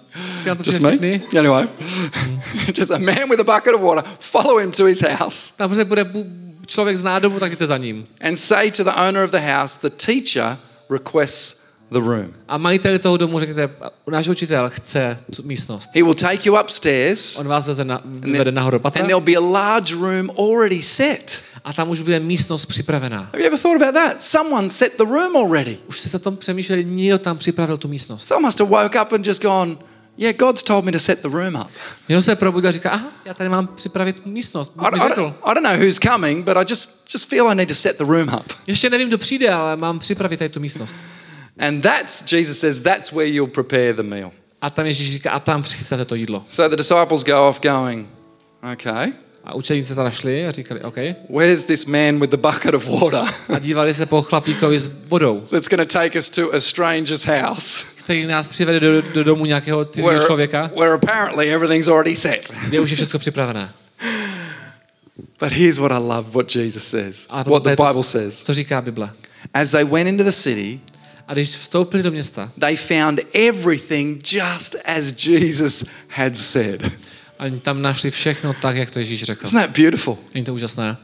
Just 0.64 0.80
me. 0.80 1.20
Anyway, 1.38 1.68
just 2.78 2.90
a 2.90 2.98
man 2.98 3.28
with 3.30 3.40
a 3.40 3.44
bucket 3.44 3.74
of 3.74 3.80
water. 3.80 4.04
Follow 4.20 4.58
him 4.58 4.72
to 4.72 4.84
his 4.84 5.02
house 5.02 5.54
člověk 6.66 6.96
z 6.96 7.02
nádobu, 7.04 7.40
tak 7.40 7.52
jděte 7.52 7.66
za 7.66 7.78
ním. 7.78 8.06
and 8.20 8.36
say 8.36 8.70
to 8.70 8.84
the 8.84 8.90
owner 9.08 9.24
of 9.24 9.30
the 9.30 9.52
house, 9.52 9.88
the 9.88 9.96
teacher 10.06 10.56
requests 10.90 11.61
the 11.92 12.00
room. 12.00 12.34
A 12.48 12.58
majiteli 12.58 12.98
toho 12.98 13.16
domu 13.16 13.40
řekněte, 13.40 13.70
náš 14.10 14.28
učitel 14.28 14.70
chce 14.70 15.18
tu 15.36 15.42
místnost. 15.42 15.90
He 15.94 16.02
will 16.02 16.14
take 16.14 16.48
you 16.48 16.60
upstairs, 16.60 17.36
On 17.38 17.48
vás 17.48 17.66
veze 17.66 17.84
na, 17.84 18.00
vede 18.04 18.52
nahoru 18.52 18.78
do 18.78 18.78
and 18.78 18.82
patra 18.82 19.02
there'll 19.02 19.24
be 19.24 19.36
a 19.36 19.40
large 19.40 19.94
room 19.94 20.30
already 20.38 20.82
set. 20.82 21.42
a 21.64 21.72
tam 21.72 21.90
už 21.90 22.00
bude 22.00 22.20
místnost 22.20 22.66
připravená. 22.66 23.18
Have 23.18 23.40
you 23.40 23.46
ever 23.46 23.58
thought 23.58 23.82
about 23.82 23.94
that? 23.94 24.22
Someone 24.22 24.70
set 24.70 24.96
the 24.96 25.04
room 25.04 25.36
already. 25.36 25.78
Už 25.86 26.00
jste 26.00 26.08
se 26.08 26.18
tom 26.18 26.36
přemýšleli, 26.36 26.84
někdo 26.84 27.18
tam 27.18 27.38
připravil 27.38 27.76
tu 27.76 27.88
místnost. 27.88 28.28
Someone 28.28 28.46
must 28.46 28.60
have 28.60 28.70
woke 28.70 29.02
up 29.02 29.12
and 29.12 29.26
just 29.26 29.42
gone, 29.42 29.76
yeah, 30.18 30.36
God's 30.36 30.62
told 30.62 30.84
me 30.84 30.92
to 30.92 30.98
set 30.98 31.22
the 31.22 31.28
room 31.28 31.54
up. 31.54 31.70
Někdo 32.08 32.22
se 32.22 32.36
probudil 32.36 32.68
a 32.68 32.72
říká, 32.72 32.90
aha, 32.90 33.08
já 33.24 33.34
tady 33.34 33.50
mám 33.50 33.66
připravit 33.66 34.26
místnost. 34.26 34.72
I, 34.78 34.98
don't, 34.98 35.34
I 35.44 35.54
don't 35.54 35.64
know 35.64 35.76
who's 35.76 35.98
coming, 35.98 36.44
but 36.44 36.56
I 36.56 36.64
just, 36.68 37.14
just 37.14 37.28
feel 37.28 37.48
I 37.50 37.54
need 37.54 37.68
to 37.68 37.74
set 37.74 37.98
the 37.98 38.04
room 38.04 38.28
up. 38.28 38.52
Ještě 38.66 38.90
nevím, 38.90 39.08
kdo 39.08 39.18
přijde, 39.18 39.50
ale 39.50 39.76
mám 39.76 39.98
připravit 39.98 40.36
tady 40.36 40.48
tu 40.48 40.60
místnost. 40.60 40.96
And 41.58 41.82
that's, 41.82 42.22
Jesus 42.32 42.60
says, 42.60 42.80
that's 42.80 43.12
where 43.12 43.26
you'll 43.26 43.50
prepare 43.50 43.92
the 43.92 44.02
meal. 44.02 44.32
A 44.62 44.70
tam 44.70 44.86
Ježíš 44.86 45.12
říká, 45.12 45.30
a 45.30 45.40
tam 45.40 45.62
přichystáte 45.62 46.04
to 46.04 46.14
jídlo. 46.14 46.44
So 46.48 46.76
the 46.76 46.76
disciples 46.76 47.24
go 47.24 47.48
off 47.48 47.60
going, 47.60 48.08
okay, 48.72 49.12
A 49.44 49.54
učeníci 49.54 49.94
teda 49.94 50.10
šli 50.10 50.46
a 50.46 50.50
říkali, 50.50 50.80
OK. 50.80 50.96
where's 51.30 51.64
this 51.64 51.86
man 51.86 52.20
with 52.20 52.30
the 52.30 52.36
bucket 52.36 52.74
of 52.74 52.88
water 52.88 53.34
A 53.54 53.58
dívali 53.58 53.94
se 53.94 54.06
po 54.06 54.22
chlapíkovi 54.22 54.80
s 54.80 54.90
vodou, 55.08 55.40
that's 55.40 55.68
going 55.68 55.88
to 55.88 55.98
take 55.98 56.18
us 56.18 56.30
to 56.30 56.54
a 56.54 56.60
stranger's 56.60 57.24
house 57.24 57.92
který 58.04 58.26
nás 58.26 58.48
přivede 58.48 58.80
do, 58.80 59.02
do 59.02 59.24
domu 59.24 59.44
nějakého 59.44 59.84
cizího 59.84 60.08
where, 60.08 60.26
člověka, 60.26 60.70
where 60.78 60.94
apparently 60.94 61.54
everything's 61.54 61.88
already 61.88 62.16
set? 62.16 62.52
kde 62.68 62.80
už 62.80 62.90
je 62.90 62.96
všechno 62.96 63.18
připravené. 63.18 63.72
But 65.40 65.52
here's 65.52 65.78
what 65.78 65.92
I 65.92 65.98
love 65.98 66.30
what 66.30 66.56
Jesus 66.56 66.84
says, 66.84 67.28
what 67.28 67.62
the 67.62 67.70
Bible 67.70 68.02
says. 68.02 68.42
Co 68.42 68.54
říká 68.54 68.80
Bible? 68.80 69.10
As 69.54 69.70
they 69.70 69.84
went 69.84 70.08
into 70.08 70.24
the 70.24 70.30
city, 70.30 70.80
A 71.28 71.32
když 71.32 71.48
vstoupili 71.48 72.02
do 72.02 72.10
města, 72.10 72.52
they 72.60 72.76
found 72.76 73.20
everything 73.32 74.32
just 74.32 74.76
as 74.84 75.26
Jesus 75.26 75.84
had 76.08 76.36
said. 76.36 76.92
a 77.38 77.44
oni 77.44 77.60
tam 77.60 77.82
našli 77.82 78.10
všechno 78.10 78.54
tak, 78.62 78.76
jak 78.76 78.90
to 78.90 78.98
Ježíš 78.98 79.22
řekl. 79.22 79.46
Isn't 79.46 79.60
that 79.62 79.78
beautiful? 79.78 80.18
Není 80.34 80.44
to 80.44 80.54
úžasné? 80.54 80.96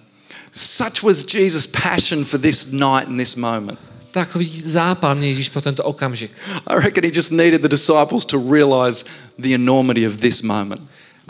Such 0.53 1.03
was 1.03 1.35
Jesus' 1.35 1.67
passion 1.67 2.25
for 2.25 2.41
this 2.41 2.73
night 2.73 3.09
and 3.09 3.17
this 3.19 3.37
moment. 3.37 3.79
Takový 4.11 4.63
zápal 4.67 5.15
mě 5.15 5.29
Ježíš 5.29 5.49
pro 5.49 5.61
tento 5.61 5.85
okamžik. 5.85 6.31
I 6.67 6.75
reckon 6.75 7.05
he 7.05 7.11
just 7.15 7.31
needed 7.33 7.63
the 7.63 7.69
disciples 7.69 8.27
to 8.27 8.53
realize 8.53 9.05
the 9.39 9.55
enormity 9.55 10.07
of 10.07 10.17
this 10.17 10.43
moment. 10.43 10.81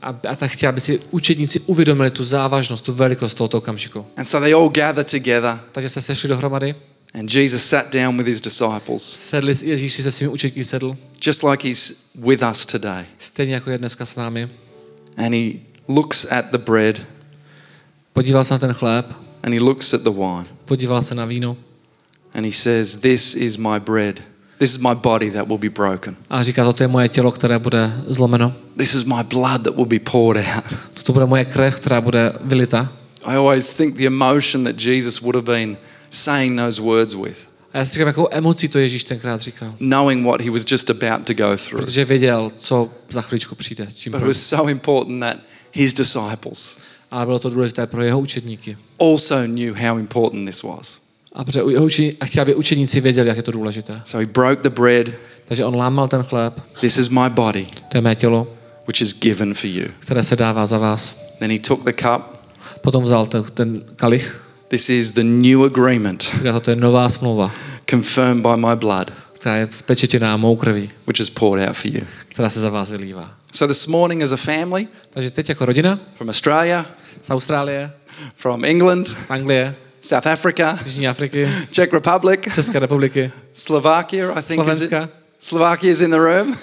A, 0.03 0.09
a 0.29 0.37
tak 0.37 0.51
chtěl, 0.51 0.69
aby 0.69 0.81
si 0.81 1.01
učedníci 1.11 1.61
uvědomili 1.61 2.11
tu 2.11 2.25
závažnost, 2.25 2.85
tu 2.85 2.93
velikost 2.93 3.35
tohoto 3.35 3.59
okamžiku. 3.59 4.07
And 4.17 4.25
so 4.25 4.45
they 4.45 4.55
all 4.55 4.69
gathered 4.69 5.11
together, 5.11 5.59
Takže 5.73 5.89
se 5.89 6.03
sešli 6.03 6.29
dohromady, 6.29 6.75
and 7.15 7.29
Jesus 7.29 7.65
sat 7.65 7.93
down 7.93 8.17
with 8.17 8.27
his 8.27 8.41
disciples, 8.41 9.03
sedli, 9.03 9.55
Ježíš 9.63 9.93
si 9.93 10.03
se 10.03 10.11
svými 10.11 10.33
učedníky 10.33 10.65
sedl, 10.65 10.97
just 11.27 11.43
like 11.43 11.69
he's 11.69 12.13
with 12.25 12.43
us 12.51 12.67
today. 12.67 13.05
stejně 13.19 13.55
jako 13.55 13.71
je 13.71 13.79
dneska 13.79 14.07
s 14.07 14.17
námi. 14.17 14.49
And 15.17 15.35
he 15.35 15.51
looks 15.89 16.27
at 16.33 16.51
the 16.51 16.59
bread 16.59 17.03
Podíval 18.13 18.45
se 18.45 18.55
na 18.55 18.59
ten 18.59 18.73
chléb, 18.73 19.07
and 19.43 19.55
he 19.55 19.61
looks 19.61 19.95
at 19.95 20.03
the 20.03 20.11
wine, 20.11 20.47
podíval 20.65 21.03
se 21.03 21.15
na 21.15 21.25
víno 21.25 21.57
and 22.35 22.45
he 22.45 22.53
says, 22.53 22.97
This 22.97 23.35
is 23.35 23.57
my 23.57 23.79
bread. 23.81 24.21
This 24.59 24.71
is 24.75 24.79
my 24.81 24.95
body 24.95 25.31
that 25.31 25.49
will 25.49 25.59
be 25.59 25.69
broken. 25.71 26.17
a 26.31 26.43
říká, 26.43 26.65
toto 26.65 26.83
je 26.83 26.89
moje 26.89 27.09
tělo, 27.09 27.33
které 27.33 27.59
bude 27.59 27.93
zlomeno. 28.07 28.55
This 28.77 28.95
is 28.95 29.05
my 29.05 29.23
blood 29.29 29.63
that 29.63 29.77
will 29.77 29.87
be 29.87 29.99
poured 29.99 30.45
out. 30.57 30.65
Toto 30.95 31.13
bude 31.13 31.27
moje 31.27 31.45
krev, 31.45 31.77
která 31.77 32.01
bude 32.01 32.33
vylita. 32.41 32.93
I 33.25 33.37
always 33.37 33.75
think 33.75 33.97
the 33.97 34.07
emotion 34.07 34.65
that 34.65 34.85
Jesus 34.85 35.21
would 35.21 35.35
have 35.35 35.47
been 35.47 35.77
saying 36.11 36.59
those 36.61 36.83
words 36.83 37.15
with, 37.15 37.49
A 37.73 37.79
já 37.79 37.85
si 37.85 37.93
říkám, 37.93 38.07
jakou 38.07 38.29
emocí 38.31 38.69
to 38.69 38.79
Ježíš 38.79 39.05
tenkrát 39.05 39.41
říkal. 39.41 39.75
knowing 39.79 40.27
what 40.27 40.41
he 40.41 40.51
was 40.51 40.65
just 40.71 40.91
about 40.91 41.27
to 41.27 41.35
go 41.35 41.57
through. 41.57 41.85
Protože 41.85 42.05
věděl, 42.05 42.51
co 42.57 42.91
za 43.11 43.23
chvíličku 43.23 43.55
přijde. 43.55 43.89
Čím 43.95 44.13
But 44.13 44.21
it 44.21 44.27
was 44.27 44.37
so 44.43 44.71
important 44.71 45.21
that 45.21 45.37
his 45.73 45.95
disciples 45.95 46.79
Ale 47.11 47.27
bylo 47.27 47.39
to 47.39 47.51
důležité 47.51 47.87
pro 47.87 48.03
jeho 48.03 48.21
učedníky. 48.21 48.77
also 49.01 49.35
knew 49.47 49.75
how 49.77 49.99
important 49.99 50.47
this 50.49 50.63
was. 50.63 51.01
A, 51.33 51.45
protože 51.45 51.61
jeho 51.71 51.87
a 52.21 52.25
chtěl, 52.27 52.43
aby 52.43 52.55
učeníci 52.55 53.01
věděli, 53.01 53.29
jak 53.29 53.37
je 53.37 53.43
to 53.43 53.53
důležité. 53.53 54.01
So 54.05 54.27
he 54.27 54.33
broke 54.33 54.63
the 54.63 54.71
bread. 54.71 55.07
Takže 55.49 55.65
on 55.65 55.77
lámal 55.77 56.09
ten 56.09 56.23
chléb, 56.23 56.55
This 56.81 56.99
is 56.99 57.09
my 57.09 57.31
body, 57.31 57.67
to 57.89 57.97
je 57.97 58.01
mé 58.01 58.15
tělo, 58.15 58.49
which 58.87 59.01
is 59.01 59.21
given 59.21 59.55
for 59.55 59.67
you. 59.71 59.85
které 60.01 60.23
se 60.25 60.37
dává 60.37 60.67
za 60.67 60.79
vás. 60.79 61.21
Then 61.39 61.51
he 61.51 61.59
took 61.59 61.85
the 61.85 61.93
cup. 61.93 62.23
Potom 62.81 63.05
vzal 63.05 63.27
ten, 63.27 63.45
ten 63.55 63.81
kalich, 63.97 64.43
This 64.69 64.91
is 64.91 65.11
the 65.11 65.25
new 65.25 65.65
agreement 65.65 66.31
toto 66.53 66.71
je 66.71 66.77
nová 66.77 67.09
smlouva, 67.09 67.51
confirmed 67.91 68.43
by 68.43 68.57
my 68.57 68.77
blood. 68.77 69.11
která 69.33 69.57
je 69.57 69.69
spečetěná 69.71 70.37
mou 70.37 70.57
krví, 70.57 70.91
which 71.07 71.21
is 71.21 71.31
poured 71.31 71.69
out 71.69 71.77
for 71.77 71.91
you. 71.91 72.01
která 72.29 72.51
se 72.51 72.61
za 72.61 72.71
vás 72.71 72.91
vylívá. 72.91 73.35
So 73.53 73.75
this 73.75 73.87
morning, 73.87 74.23
as 74.23 74.33
a 74.33 74.37
family 74.37 74.89
Takže 75.11 75.31
teď 75.31 75.49
jako 75.49 75.67
rodina 75.67 75.99
from 76.15 76.29
Australia, 76.29 76.87
z 77.23 77.31
Austrálie, 77.31 77.91
from 78.37 78.65
England, 78.65 79.09
z 79.09 79.31
Anglie, 79.31 79.75
South 80.01 80.27
Africa, 80.27 80.79
Jižní 80.85 81.09
Afriky, 81.09 81.49
Czech 81.71 81.93
Republic, 81.93 82.41
České 82.55 82.79
republiky, 82.79 83.33
Slovakia, 83.53 84.31
I 84.33 84.43
think 84.43 84.67
is 84.67 84.81
it? 84.81 84.89
Slovenska. 84.89 85.09
Slovakia 85.39 85.93
is 85.93 86.01
in 86.01 86.11
the 86.11 86.17
room. 86.17 86.57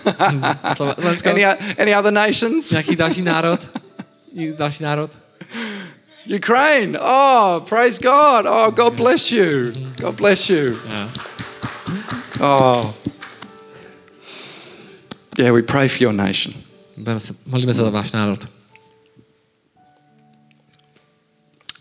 Slovensko, 0.76 1.30
any, 1.30 1.46
any 1.78 1.96
other 1.96 2.14
nations? 2.14 2.72
nějaký 2.72 2.96
další 2.96 3.22
národ, 3.22 3.60
další 4.58 4.84
národ. 4.84 5.12
Ukraine. 6.28 6.98
Oh, 7.02 7.62
praise 7.70 8.00
God. 8.00 8.46
Oh, 8.48 8.72
God 8.72 8.96
bless 8.96 9.32
you. 9.32 9.72
God 10.02 10.16
bless 10.18 10.50
you. 10.50 10.76
Yeah. 10.90 11.10
Oh. 12.42 12.94
Yeah, 15.38 15.52
we 15.52 15.62
pray 15.62 15.88
for 15.88 16.04
your 16.04 16.14
nation. 16.14 16.54
Modlíme 17.46 17.74
se 17.74 17.82
za 17.84 17.90
váš 17.90 18.12
národ. 18.12 18.48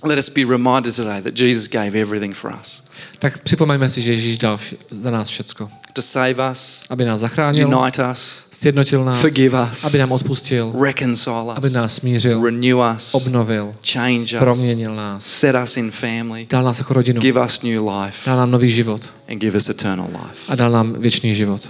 Let 0.03 0.19
us 0.19 0.29
be 0.29 0.45
reminded 0.45 0.95
today 0.95 1.21
that 1.23 1.35
Jesus 1.41 1.67
gave 1.69 1.95
everything 2.01 2.35
for 2.35 2.51
us 2.61 2.91
Tak 3.19 3.39
připomeňme 3.43 3.91
si, 3.91 4.03
že 4.03 4.13
Ježíš 4.13 4.39
dal 4.39 4.59
za 4.91 5.11
nás 5.11 5.29
všecko. 5.29 5.71
to 5.93 6.03
save 6.03 6.51
us, 6.53 6.85
Aby 6.91 7.05
nás 7.05 7.21
zachránil, 7.21 7.69
unite 7.79 8.11
us, 8.11 8.49
sjednotil 8.65 9.05
nás, 9.05 9.21
forgive 9.21 9.63
us, 9.73 9.85
aby 9.85 9.99
nám 9.99 10.13
odpustil, 10.13 10.73
reconcile 10.83 11.55
aby 11.55 11.67
us, 11.67 11.73
nás 11.73 11.95
smířil, 11.95 12.45
renew 12.45 12.79
us, 12.97 13.15
obnovil, 13.15 13.75
change 13.93 14.37
us, 14.37 14.39
proměnil 14.39 14.95
nás, 14.95 15.27
set 15.27 15.57
us 15.65 15.77
in 15.77 15.91
family, 15.91 16.47
dal 16.51 16.65
nás 16.65 16.79
jako 16.79 16.95
rodinu, 16.95 17.21
give 17.21 17.45
us 17.45 17.63
new 17.63 17.89
life, 17.89 18.31
dal 18.31 18.37
nám 18.37 18.51
nový 18.51 18.71
život 18.71 19.11
and 19.29 19.39
give 19.39 19.57
us 19.57 19.69
eternal 19.69 20.07
life. 20.07 20.41
a 20.49 20.55
dal 20.55 20.71
nám 20.71 20.93
věčný 20.93 21.35
život. 21.35 21.69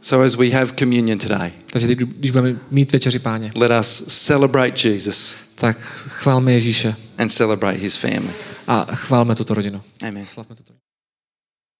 So, 0.00 0.26
as 0.26 0.34
we 0.34 0.50
have 0.50 0.66
communion 0.78 1.18
today, 1.18 1.50
Takže 1.72 1.94
když 1.94 2.30
budeme 2.30 2.58
mít 2.70 2.92
večeři 2.92 3.18
páně, 3.18 3.52
let 3.54 3.72
us 3.80 4.04
celebrate 4.26 4.88
Jesus 4.88 5.36
tak 5.54 5.76
chválme 6.08 6.52
Ježíše 6.52 6.94
and 7.18 7.28
celebrate 7.28 7.78
his 7.78 7.96
family. 7.96 8.32
a 8.66 8.86
chválme 8.94 9.34
tuto 9.34 9.54
rodinu. 9.54 9.82
Amen. 10.08 10.26
Slavme 10.26 10.54
tuto 10.54 10.72
rodinu. 10.72 10.75